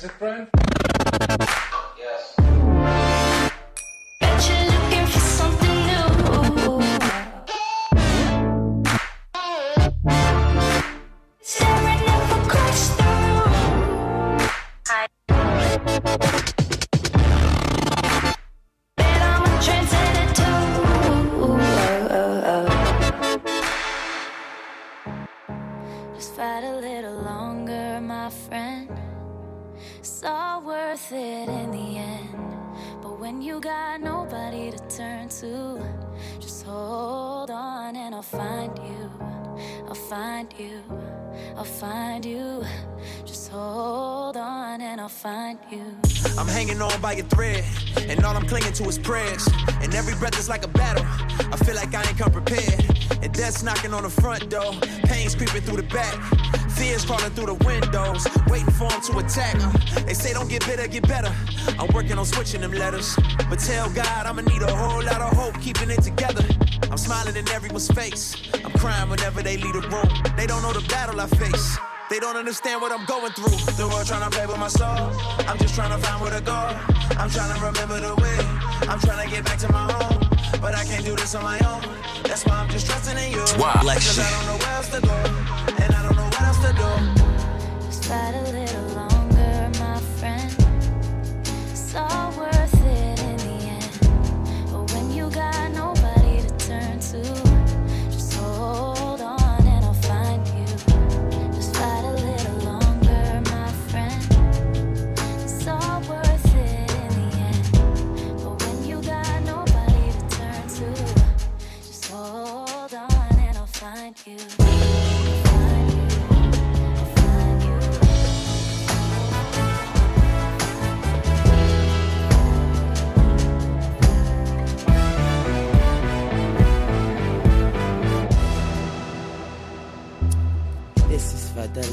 That's 0.02 0.14
it, 0.14 0.18
Brian? 0.18 0.69
Hanging 46.70 46.82
on 46.82 47.02
by 47.02 47.14
a 47.14 47.24
thread, 47.24 47.64
and 48.08 48.24
all 48.24 48.36
I'm 48.36 48.48
clinging 48.48 48.74
to 48.74 48.84
is 48.86 48.98
prayers. 49.00 49.48
And 49.82 49.94
every 49.96 50.14
breath 50.16 50.38
is 50.38 50.50
like 50.50 50.64
a 50.64 50.68
battle. 50.68 51.04
I 51.52 51.58
feel 51.66 51.76
like 51.76 51.94
I 51.94 52.04
ain't 52.08 52.18
come 52.18 52.32
prepared. 52.32 52.86
And 53.24 53.34
death's 53.34 53.64
knocking 53.64 53.94
on 53.94 54.04
the 54.04 54.10
front 54.10 54.50
door, 54.50 54.74
pain's 55.04 55.36
creeping 55.36 55.62
through 55.62 55.78
the 55.78 55.90
back. 55.90 56.14
Fears 56.72 57.06
crawling 57.06 57.32
through 57.32 57.48
the 57.48 57.60
windows, 57.66 58.28
waiting 58.48 58.72
for 58.72 58.88
them 58.90 59.02
to 59.02 59.18
attack. 59.20 59.56
They 60.06 60.14
say 60.14 60.34
don't 60.34 60.50
get 60.50 60.66
bitter, 60.66 60.88
get 60.88 61.08
better. 61.08 61.34
I'm 61.80 61.92
working 61.94 62.18
on 62.18 62.26
switching 62.26 62.62
them 62.62 62.72
letters. 62.72 63.16
But 63.50 63.60
tell 63.60 63.90
God 63.90 64.26
I'ma 64.28 64.42
need 64.42 64.62
a 64.62 64.76
whole 64.76 65.04
lot 65.04 65.22
of 65.22 65.36
hope 65.36 65.60
keeping 65.62 65.90
it 65.90 66.04
together. 66.04 66.46
I'm 66.92 66.98
smiling 66.98 67.36
in 67.36 67.50
everyone's 67.50 67.90
face. 67.90 68.36
I'm 68.64 68.72
crying 68.74 69.10
whenever 69.10 69.42
they 69.42 69.58
leave 69.58 69.74
the 69.74 69.88
room. 69.90 70.36
They 70.38 70.46
don't 70.46 70.62
know 70.62 70.74
the 70.74 70.86
battle 70.88 71.20
I 71.20 71.28
face. 71.28 71.78
They 72.10 72.20
don't 72.20 72.36
understand 72.36 72.82
what 72.82 72.92
I'm 72.92 73.06
going 73.06 73.32
through. 73.34 73.56
The 73.78 73.88
world 73.88 74.08
trying 74.08 74.28
to 74.28 74.36
play 74.36 74.48
with 74.48 74.58
my 74.58 74.68
soul. 74.68 75.14
I'm 75.48 75.60
just 75.60 75.76
trying 75.76 75.92
to 75.92 76.00
find 76.04 76.20
where 76.20 76.32
to 76.32 76.42
go. 76.42 76.60
I'm 77.22 77.30
trying 77.30 77.54
to 77.54 77.60
remember 77.64 78.00
the 78.00 78.16
way. 78.16 78.38
I'm 78.90 79.00
trying 79.00 79.24
to 79.24 79.30
get 79.30 79.46
back 79.46 79.60
to 79.60 79.72
my 79.72 79.92
home. 79.94 80.18
But 80.60 80.74
I 80.74 80.84
can't 80.86 81.06
do 81.06 81.16
this 81.16 81.36
on 81.36 81.44
my 81.44 81.60
own. 81.60 81.84
That's 82.24 82.44
why 82.48 82.56
I'm 82.56 82.70
just 82.70 82.88
trusting 82.88 83.16
in 83.16 83.32
you. 83.32 83.46
Wow, 83.60 83.80
like 83.86 83.98
Cause 84.02 84.16
shit. 84.16 84.26
I 84.26 84.32
don't 84.32 84.46
know 84.48 84.58
where 84.58 84.76
else 84.76 84.90
to 84.90 85.02
go. 85.02 85.18
And 85.84 85.94
I 85.94 86.02
don't 86.02 86.16
know 86.16 86.26
what 86.26 86.42
else 86.42 86.60
to 86.66 86.74
do. 86.74 87.86
Just 87.86 88.06
fight 88.06 88.34
a 88.34 88.42
little 88.58 88.88
longer, 88.98 89.70
my 89.80 90.00
friend. 90.18 90.50
It's 91.70 91.94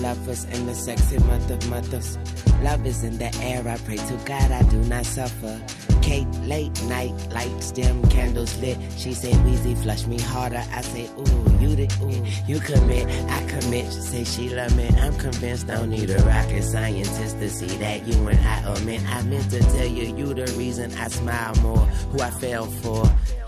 lovers 0.07 0.45
and 0.45 0.69
the 0.69 0.75
sexy 0.75 1.19
mother 1.19 1.59
mothers. 1.69 2.46
Love 2.67 2.85
is 2.85 3.05
in 3.05 3.17
the 3.17 3.33
air. 3.45 3.63
I 3.69 3.77
pray 3.77 3.95
to 3.97 4.17
God 4.25 4.51
I 4.51 4.61
do 4.65 4.79
not 4.87 5.07
suffer. 5.07 5.57
Kate, 6.03 6.27
late 6.43 6.75
night, 6.87 7.15
lights 7.33 7.71
dim, 7.71 8.03
candles 8.09 8.59
lit. 8.61 8.77
She 8.97 9.15
say, 9.15 9.31
Weezy, 9.45 9.81
flush 9.85 10.05
me 10.09 10.19
harder. 10.19 10.65
I 10.73 10.81
say, 10.81 11.05
Ooh, 11.17 11.59
you 11.61 11.77
the 11.77 11.87
ooh, 12.03 12.25
you 12.49 12.59
commit, 12.59 13.07
I 13.31 13.39
commit. 13.47 13.85
She 13.93 14.01
say 14.01 14.25
she 14.25 14.49
love 14.49 14.77
me. 14.77 14.89
I'm 15.01 15.17
convinced. 15.17 15.69
Don't 15.69 15.91
need 15.91 16.11
a 16.11 16.19
rocket 16.25 16.65
scientist 16.65 17.39
to 17.39 17.49
see 17.49 17.73
that 17.79 18.05
you 18.05 18.27
and 18.27 18.41
I 18.41 18.65
are 18.65 18.81
meant. 18.81 19.07
I 19.15 19.23
meant 19.23 19.49
to 19.53 19.61
tell 19.61 19.87
you, 19.87 20.17
you 20.17 20.35
the 20.35 20.53
reason 20.59 20.93
I 20.95 21.07
smile 21.07 21.55
more. 21.63 21.87
Who 22.11 22.21
I 22.21 22.31
fell 22.31 22.67
for. 22.67 23.07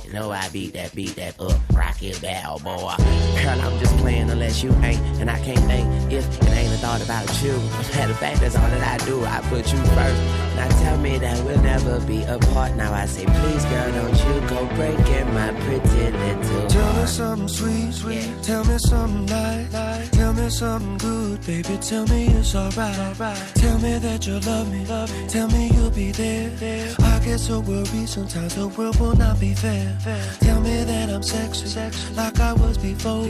You 0.09 0.15
know 0.15 0.31
I 0.31 0.49
beat 0.49 0.73
that, 0.73 0.95
beat 0.95 1.17
that 1.17 1.39
up, 1.39 1.61
rocket 1.75 2.19
bell 2.23 2.59
boy. 2.65 2.95
Girl, 3.43 3.61
I'm 3.61 3.79
just 3.79 3.95
playing 3.99 4.31
unless 4.31 4.63
you 4.63 4.73
ain't, 4.77 4.99
and 5.21 5.31
I 5.31 5.39
can't 5.41 5.61
think 5.67 5.87
if 6.11 6.25
it 6.41 6.49
ain't 6.49 6.73
a 6.73 6.79
thought 6.79 7.05
about 7.05 7.29
you. 7.43 7.53
Matter 7.95 8.13
of 8.13 8.19
fact, 8.19 8.41
that's 8.41 8.57
all 8.57 8.63
that 8.63 9.01
I 9.01 9.05
do. 9.05 9.23
I 9.27 9.43
put 9.51 9.71
you 9.71 9.79
first. 9.79 10.49
Now 10.57 10.69
tell 10.81 10.97
me 10.97 11.19
that 11.19 11.45
we'll 11.45 11.61
never 11.61 12.01
be 12.01 12.23
apart. 12.23 12.75
Now 12.75 12.95
I 12.95 13.05
say, 13.05 13.27
please, 13.27 13.65
girl, 13.67 13.93
don't 13.93 14.19
you 14.25 14.49
go 14.49 14.67
breaking 14.77 15.35
my 15.35 15.53
pretty 15.61 16.11
little 16.17 16.67
Tell 16.69 16.93
me 16.95 17.07
something 17.07 17.49
sweet, 17.49 17.93
sweet. 17.93 18.43
Tell 18.43 18.65
me 18.65 18.79
something 18.79 19.27
light, 19.27 20.09
Tell 20.13 20.33
me 20.33 20.49
something 20.49 20.97
good, 20.99 21.47
baby. 21.47 21.77
Tell 21.83 22.07
me 22.07 22.29
it's 22.29 22.55
alright. 22.55 23.37
Tell 23.55 23.79
me 23.79 23.99
that 23.99 24.27
you 24.27 24.41
love 24.41 24.73
me, 24.73 24.87
love 24.87 25.13
me. 25.13 25.29
Tell 25.29 25.49
me 25.49 25.71
you'll 25.75 25.91
be 25.91 26.13
there. 26.13 26.51
I 26.99 27.21
get 27.25 27.39
so 27.39 27.61
worried 27.61 28.09
sometimes 28.09 28.55
the 28.55 28.69
world 28.69 28.99
will 28.99 29.15
not 29.15 29.39
be 29.39 29.53
fair. 29.53 29.98
Tell 30.41 30.61
me 30.61 30.85
that 30.85 31.11
I'm 31.11 31.23
sexy, 31.23 31.67
sexy 31.67 32.15
like 32.15 32.39
I 32.41 32.53
was 32.53 32.79
before. 32.79 33.27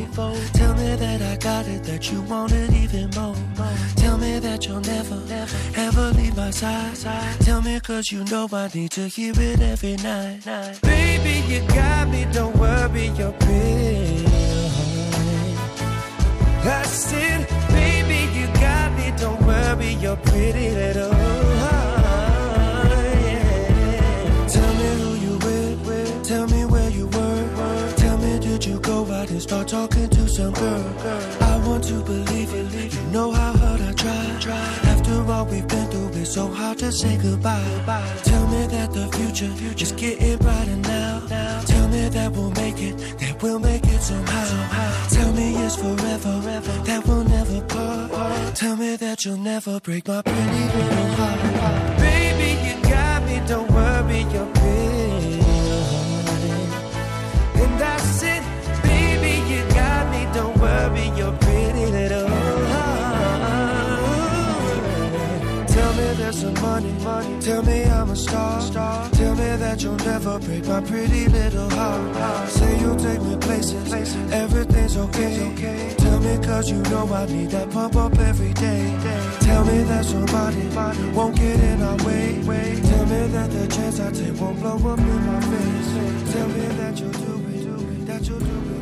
Tell 0.52 0.74
me 0.74 0.96
that 0.96 1.22
I 1.22 1.36
got 1.36 1.66
it, 1.66 1.82
that 1.84 2.12
you 2.12 2.20
want 2.22 2.52
it 2.52 2.72
even 2.72 3.10
more. 3.16 3.34
Tell 3.96 4.18
me 4.18 4.38
that 4.38 4.66
you'll 4.66 4.80
never, 4.80 5.16
never, 5.26 5.56
ever 5.76 6.10
leave 6.10 6.36
my 6.36 6.50
side. 6.50 6.94
Tell 7.40 7.62
me 7.62 7.80
cause 7.80 8.12
you 8.12 8.24
know 8.24 8.48
I 8.52 8.68
need 8.74 8.90
to 8.92 9.08
hear 9.08 9.32
it 9.36 9.60
every 9.60 9.96
night. 9.96 10.44
Baby, 10.82 11.42
you 11.48 11.60
got 11.68 12.08
me, 12.08 12.26
don't 12.32 12.56
worry, 12.56 13.06
you're 13.18 13.32
pretty. 13.32 14.26
I 16.70 16.82
said, 16.82 17.48
baby, 17.68 18.28
you 18.38 18.46
got 18.60 18.92
me, 18.98 19.12
don't 19.16 19.40
worry, 19.42 19.94
you're 19.94 20.16
pretty 20.16 20.70
little 20.70 21.17
girl. 30.58 30.84
I 31.40 31.56
want 31.66 31.84
to 31.84 32.02
believe 32.02 32.52
it. 32.54 32.94
You 32.94 33.02
know 33.12 33.30
how 33.32 33.52
hard 33.52 33.80
I 33.80 33.92
try. 33.92 34.58
After 34.92 35.14
all 35.32 35.46
we've 35.46 35.66
been 35.66 35.90
through, 35.90 36.20
it's 36.20 36.34
so 36.34 36.48
hard 36.48 36.78
to 36.78 36.90
say 36.92 37.16
goodbye. 37.16 37.64
Tell 38.24 38.46
me 38.48 38.66
that 38.66 38.92
the 38.92 39.06
future 39.16 39.52
is 39.66 39.74
just 39.74 39.96
getting 39.96 40.38
brighter 40.38 40.76
now. 40.76 41.20
Tell 41.66 41.88
me 41.88 42.08
that 42.08 42.32
we'll 42.32 42.50
make 42.52 42.80
it, 42.80 42.96
that 43.20 43.42
we'll 43.42 43.58
make 43.58 43.84
it 43.84 44.00
somehow. 44.00 45.08
Tell 45.10 45.32
me 45.32 45.56
it's 45.64 45.76
forever, 45.76 46.40
that 46.84 47.06
we'll 47.06 47.24
never 47.24 47.60
part. 47.62 48.54
Tell 48.54 48.76
me 48.76 48.96
that 48.96 49.24
you'll 49.24 49.38
never 49.38 49.80
break 49.80 50.08
my 50.08 50.22
pretty 50.22 50.64
little 50.74 51.06
heart. 51.18 51.98
Baby, 51.98 52.50
you 52.66 52.90
got 52.90 53.22
me, 53.24 53.40
don't 53.46 53.70
worry, 53.70 54.22
you're 54.32 54.57
don't 61.28 61.40
pretty 61.40 61.86
little 61.86 62.28
heart. 62.28 62.68
Tell 65.68 65.92
me 65.94 66.14
there's 66.14 66.40
some 66.40 66.54
money, 66.54 66.92
money. 67.04 67.40
Tell 67.40 67.62
me 67.62 67.84
I'm 67.84 68.10
a 68.10 68.16
star. 68.16 68.60
star. 68.60 69.10
Tell 69.10 69.34
me 69.34 69.56
that 69.56 69.82
you'll 69.82 69.96
never 69.96 70.38
break 70.38 70.66
my 70.66 70.80
pretty 70.80 71.28
little 71.28 71.70
heart. 71.70 72.48
Say 72.48 72.80
you'll 72.80 72.96
take 72.96 73.22
me 73.22 73.36
places, 73.36 73.92
everything's 74.32 74.96
okay. 74.96 75.94
Tell 75.98 76.20
me 76.20 76.38
cause 76.46 76.70
you 76.70 76.80
know 76.90 77.12
I 77.12 77.26
need 77.26 77.50
that 77.50 77.70
pump 77.70 77.96
up 77.96 78.18
every 78.18 78.52
day. 78.54 78.96
Tell 79.40 79.64
me 79.64 79.82
that 79.84 80.04
somebody 80.04 80.68
won't 81.16 81.36
get 81.36 81.60
in 81.60 81.82
our 81.82 81.96
way. 82.06 82.42
Tell 82.90 83.06
me 83.06 83.26
that 83.34 83.50
the 83.50 83.66
chance 83.68 84.00
I 84.00 84.10
take 84.12 84.40
won't 84.40 84.58
blow 84.60 84.92
up 84.92 84.98
in 84.98 85.26
my 85.26 85.40
face. 85.40 86.32
Tell 86.32 86.48
me 86.48 86.66
that 86.80 87.00
you'll 87.00 87.12
do 87.12 87.34
it, 87.54 88.06
that 88.06 88.26
you'll 88.28 88.40
do 88.40 88.74
it 88.74 88.77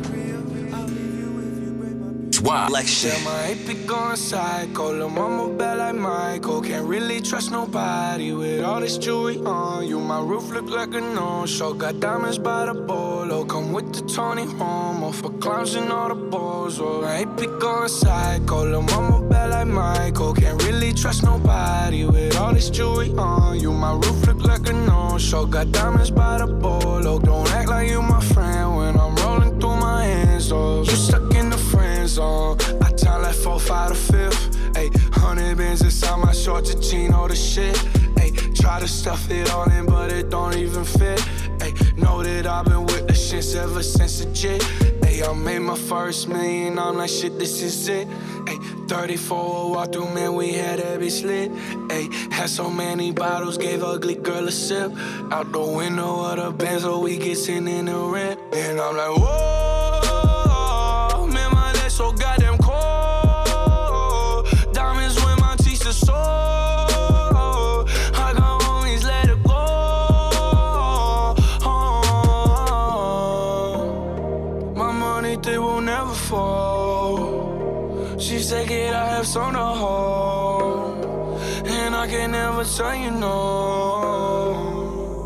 break 2.47 2.59
my 2.59 2.67
Swap 2.67 2.71
like 2.71 2.87
shit. 2.87 3.11
Tell 3.11 3.21
my 3.21 3.51
AP 3.51 3.85
going 3.85 4.15
psycho, 4.15 4.93
lil' 4.93 5.09
mama 5.09 5.49
bad 5.57 5.77
like 5.79 5.95
Michael. 5.95 6.61
Can't 6.61 6.85
really 6.85 7.21
trust 7.21 7.51
nobody 7.51 8.33
with 8.33 8.63
all 8.63 8.79
this 8.79 8.97
jewelry 8.97 9.37
on 9.45 9.87
you. 9.87 9.99
My 9.99 10.21
roof 10.21 10.49
look 10.49 10.69
like 10.69 10.93
a 10.93 11.01
no-show, 11.01 11.73
got 11.73 11.99
diamonds 11.99 12.37
by 12.37 12.65
the 12.65 12.73
bolo. 12.73 13.45
Come 13.45 13.73
with 13.73 13.93
the 13.93 14.01
Tony 14.13 14.45
Romo 14.45 15.13
for 15.13 15.31
clowns 15.39 15.75
and 15.75 15.91
all 15.91 16.09
the 16.09 16.15
balls. 16.15 16.79
Oh, 16.79 17.01
my 17.01 17.21
AP 17.21 17.59
going 17.59 17.89
psycho, 17.89 18.65
lil' 18.65 18.81
mama 18.81 19.21
bad 19.29 19.49
like 19.51 19.67
Michael. 19.67 20.33
Can't 20.33 20.61
really 20.63 20.93
trust 20.93 21.23
nobody 21.23 22.05
with 22.05 22.35
all 22.37 22.53
this 22.53 22.69
jewelry 22.69 23.11
on 23.17 23.59
you. 23.59 23.71
My 23.71 23.93
roof 23.93 24.27
look 24.27 24.41
like 24.43 24.67
a 24.69 24.73
no-show, 24.73 25.45
got 25.45 25.71
diamonds 25.71 26.11
by 26.11 26.37
the 26.39 26.47
bolo. 26.47 27.19
Don't 27.19 27.49
act 27.51 27.69
like 27.69 27.89
you 27.89 28.01
my 28.01 28.21
friend 28.21 28.77
when 28.77 28.99
I'm 28.99 29.15
rolling 29.17 29.59
through 29.59 29.77
my 29.77 30.03
hands. 30.03 30.51
Oh, 30.51 30.83
you 30.83 30.95
stuck 30.95 31.36
I 32.19 32.91
time 32.97 33.21
like 33.21 33.35
four, 33.35 33.59
five 33.59 33.89
to 33.89 33.95
fifth. 33.95 34.49
Ayy, 34.73 34.89
hundred 35.13 35.57
bins 35.57 35.83
inside 35.83 36.17
my 36.17 36.33
shorts, 36.33 36.73
a 36.73 36.81
chino 36.81 37.27
the 37.27 37.35
shit. 37.35 37.75
Ayy, 38.15 38.59
try 38.59 38.79
to 38.79 38.87
stuff 38.87 39.29
it 39.29 39.51
all 39.51 39.69
in, 39.69 39.85
but 39.85 40.11
it 40.11 40.31
don't 40.31 40.55
even 40.55 40.83
fit. 40.83 41.19
Ayy, 41.59 41.95
know 41.95 42.23
that 42.23 42.47
I've 42.47 42.65
been 42.65 42.85
with 42.85 43.05
the 43.05 43.13
shits 43.13 43.55
ever 43.55 43.83
since 43.83 44.19
the 44.19 44.31
jit. 44.33 44.61
Ayy, 45.01 45.29
I 45.29 45.33
made 45.33 45.59
my 45.59 45.77
first 45.77 46.27
million, 46.27 46.79
I'm 46.79 46.97
like, 46.97 47.09
shit, 47.09 47.37
this 47.37 47.61
is 47.61 47.87
it. 47.87 48.07
Ayy, 48.07 48.89
34 48.89 49.71
walk 49.71 49.93
through, 49.93 50.11
man, 50.15 50.33
we 50.33 50.53
had 50.53 50.79
every 50.79 51.11
slit. 51.11 51.51
Ayy, 51.89 52.31
had 52.31 52.49
so 52.49 52.67
many 52.67 53.11
bottles, 53.11 53.59
gave 53.59 53.83
ugly 53.83 54.15
girl 54.15 54.47
a 54.47 54.51
sip. 54.51 54.91
Out 55.31 55.51
the 55.51 55.61
window 55.61 56.23
of 56.25 56.37
the 56.37 56.51
Benz, 56.51 56.81
so 56.81 56.99
we 56.99 57.17
get 57.17 57.47
in 57.47 57.85
the 57.85 57.95
rent. 57.95 58.39
And 58.53 58.79
I'm 58.79 58.97
like, 58.97 59.17
whoa, 59.17 59.66
I 82.59 82.63
tell 82.63 82.95
you 82.95 83.11
no. 83.11 84.57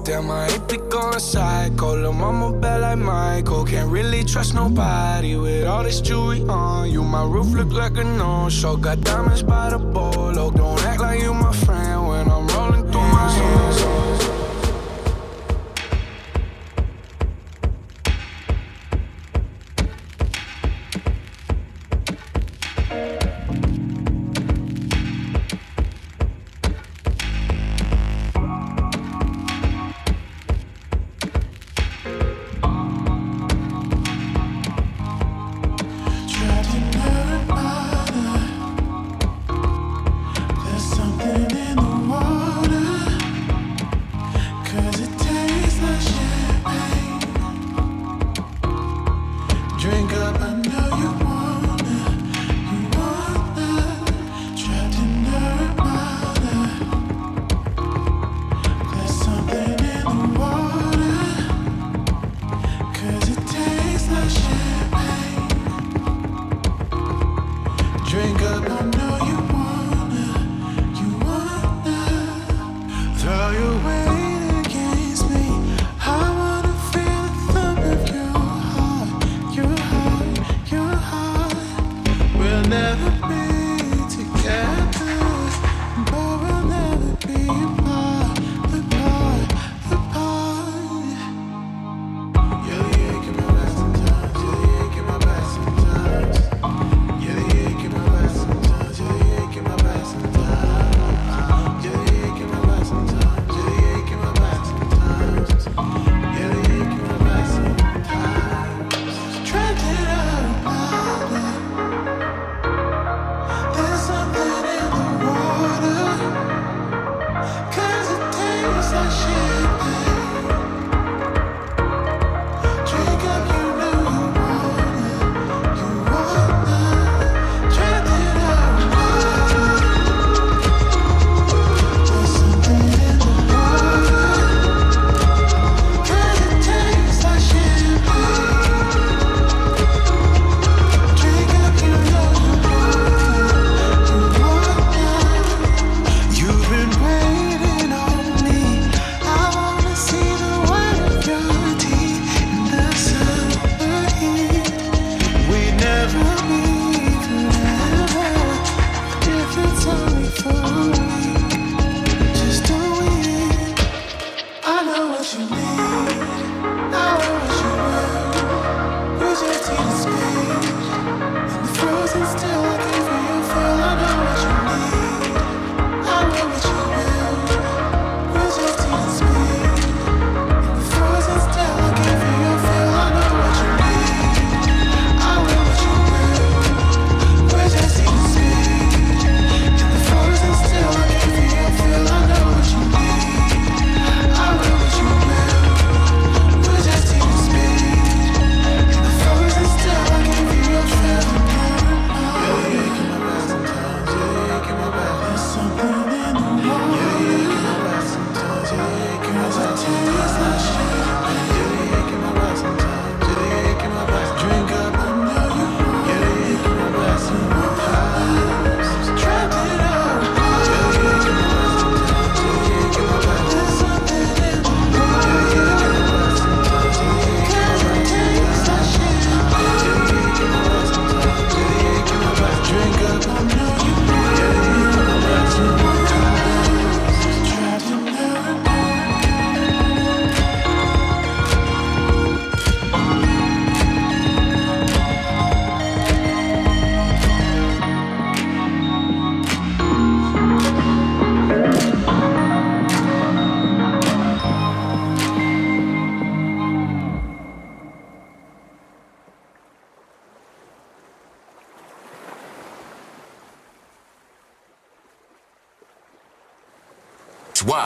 Damn, 0.03 0.28
my 0.28 0.48
AP 0.48 0.90
going 0.90 1.18
psycho. 1.18 1.95
Lil' 1.95 2.12
mama 2.12 2.52
bad 2.60 2.82
like 2.82 2.98
Michael. 2.98 3.64
Can't 3.64 3.90
really 3.90 4.26
trust 4.26 4.53
nobody 4.53 5.38
with 5.38 5.66
all 5.66 5.84
this 5.84 6.02
jewelry 6.02 6.41
on 6.49 6.91
you. 6.91 7.03
My 7.06 7.24
roof 7.24 7.53
look 7.53 7.72
like 7.72 7.95
a 7.98 8.03
no-show. 8.03 8.76
Got 8.76 8.99
diamonds 9.02 9.44
by 9.44 9.70
the 9.70 9.78
bolo. 9.78 10.52
Don't 10.52 10.84
act 10.84 10.99
like 10.99 11.22
you 11.22 11.34
my 11.34 11.53
friend 11.53 12.10
when 12.10 12.28
I'm 12.30 12.45
rolling 12.48 12.84
through 12.91 12.99
my 12.99 13.30
zone. 13.30 14.20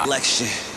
Like 0.08 0.24
shit. 0.24 0.75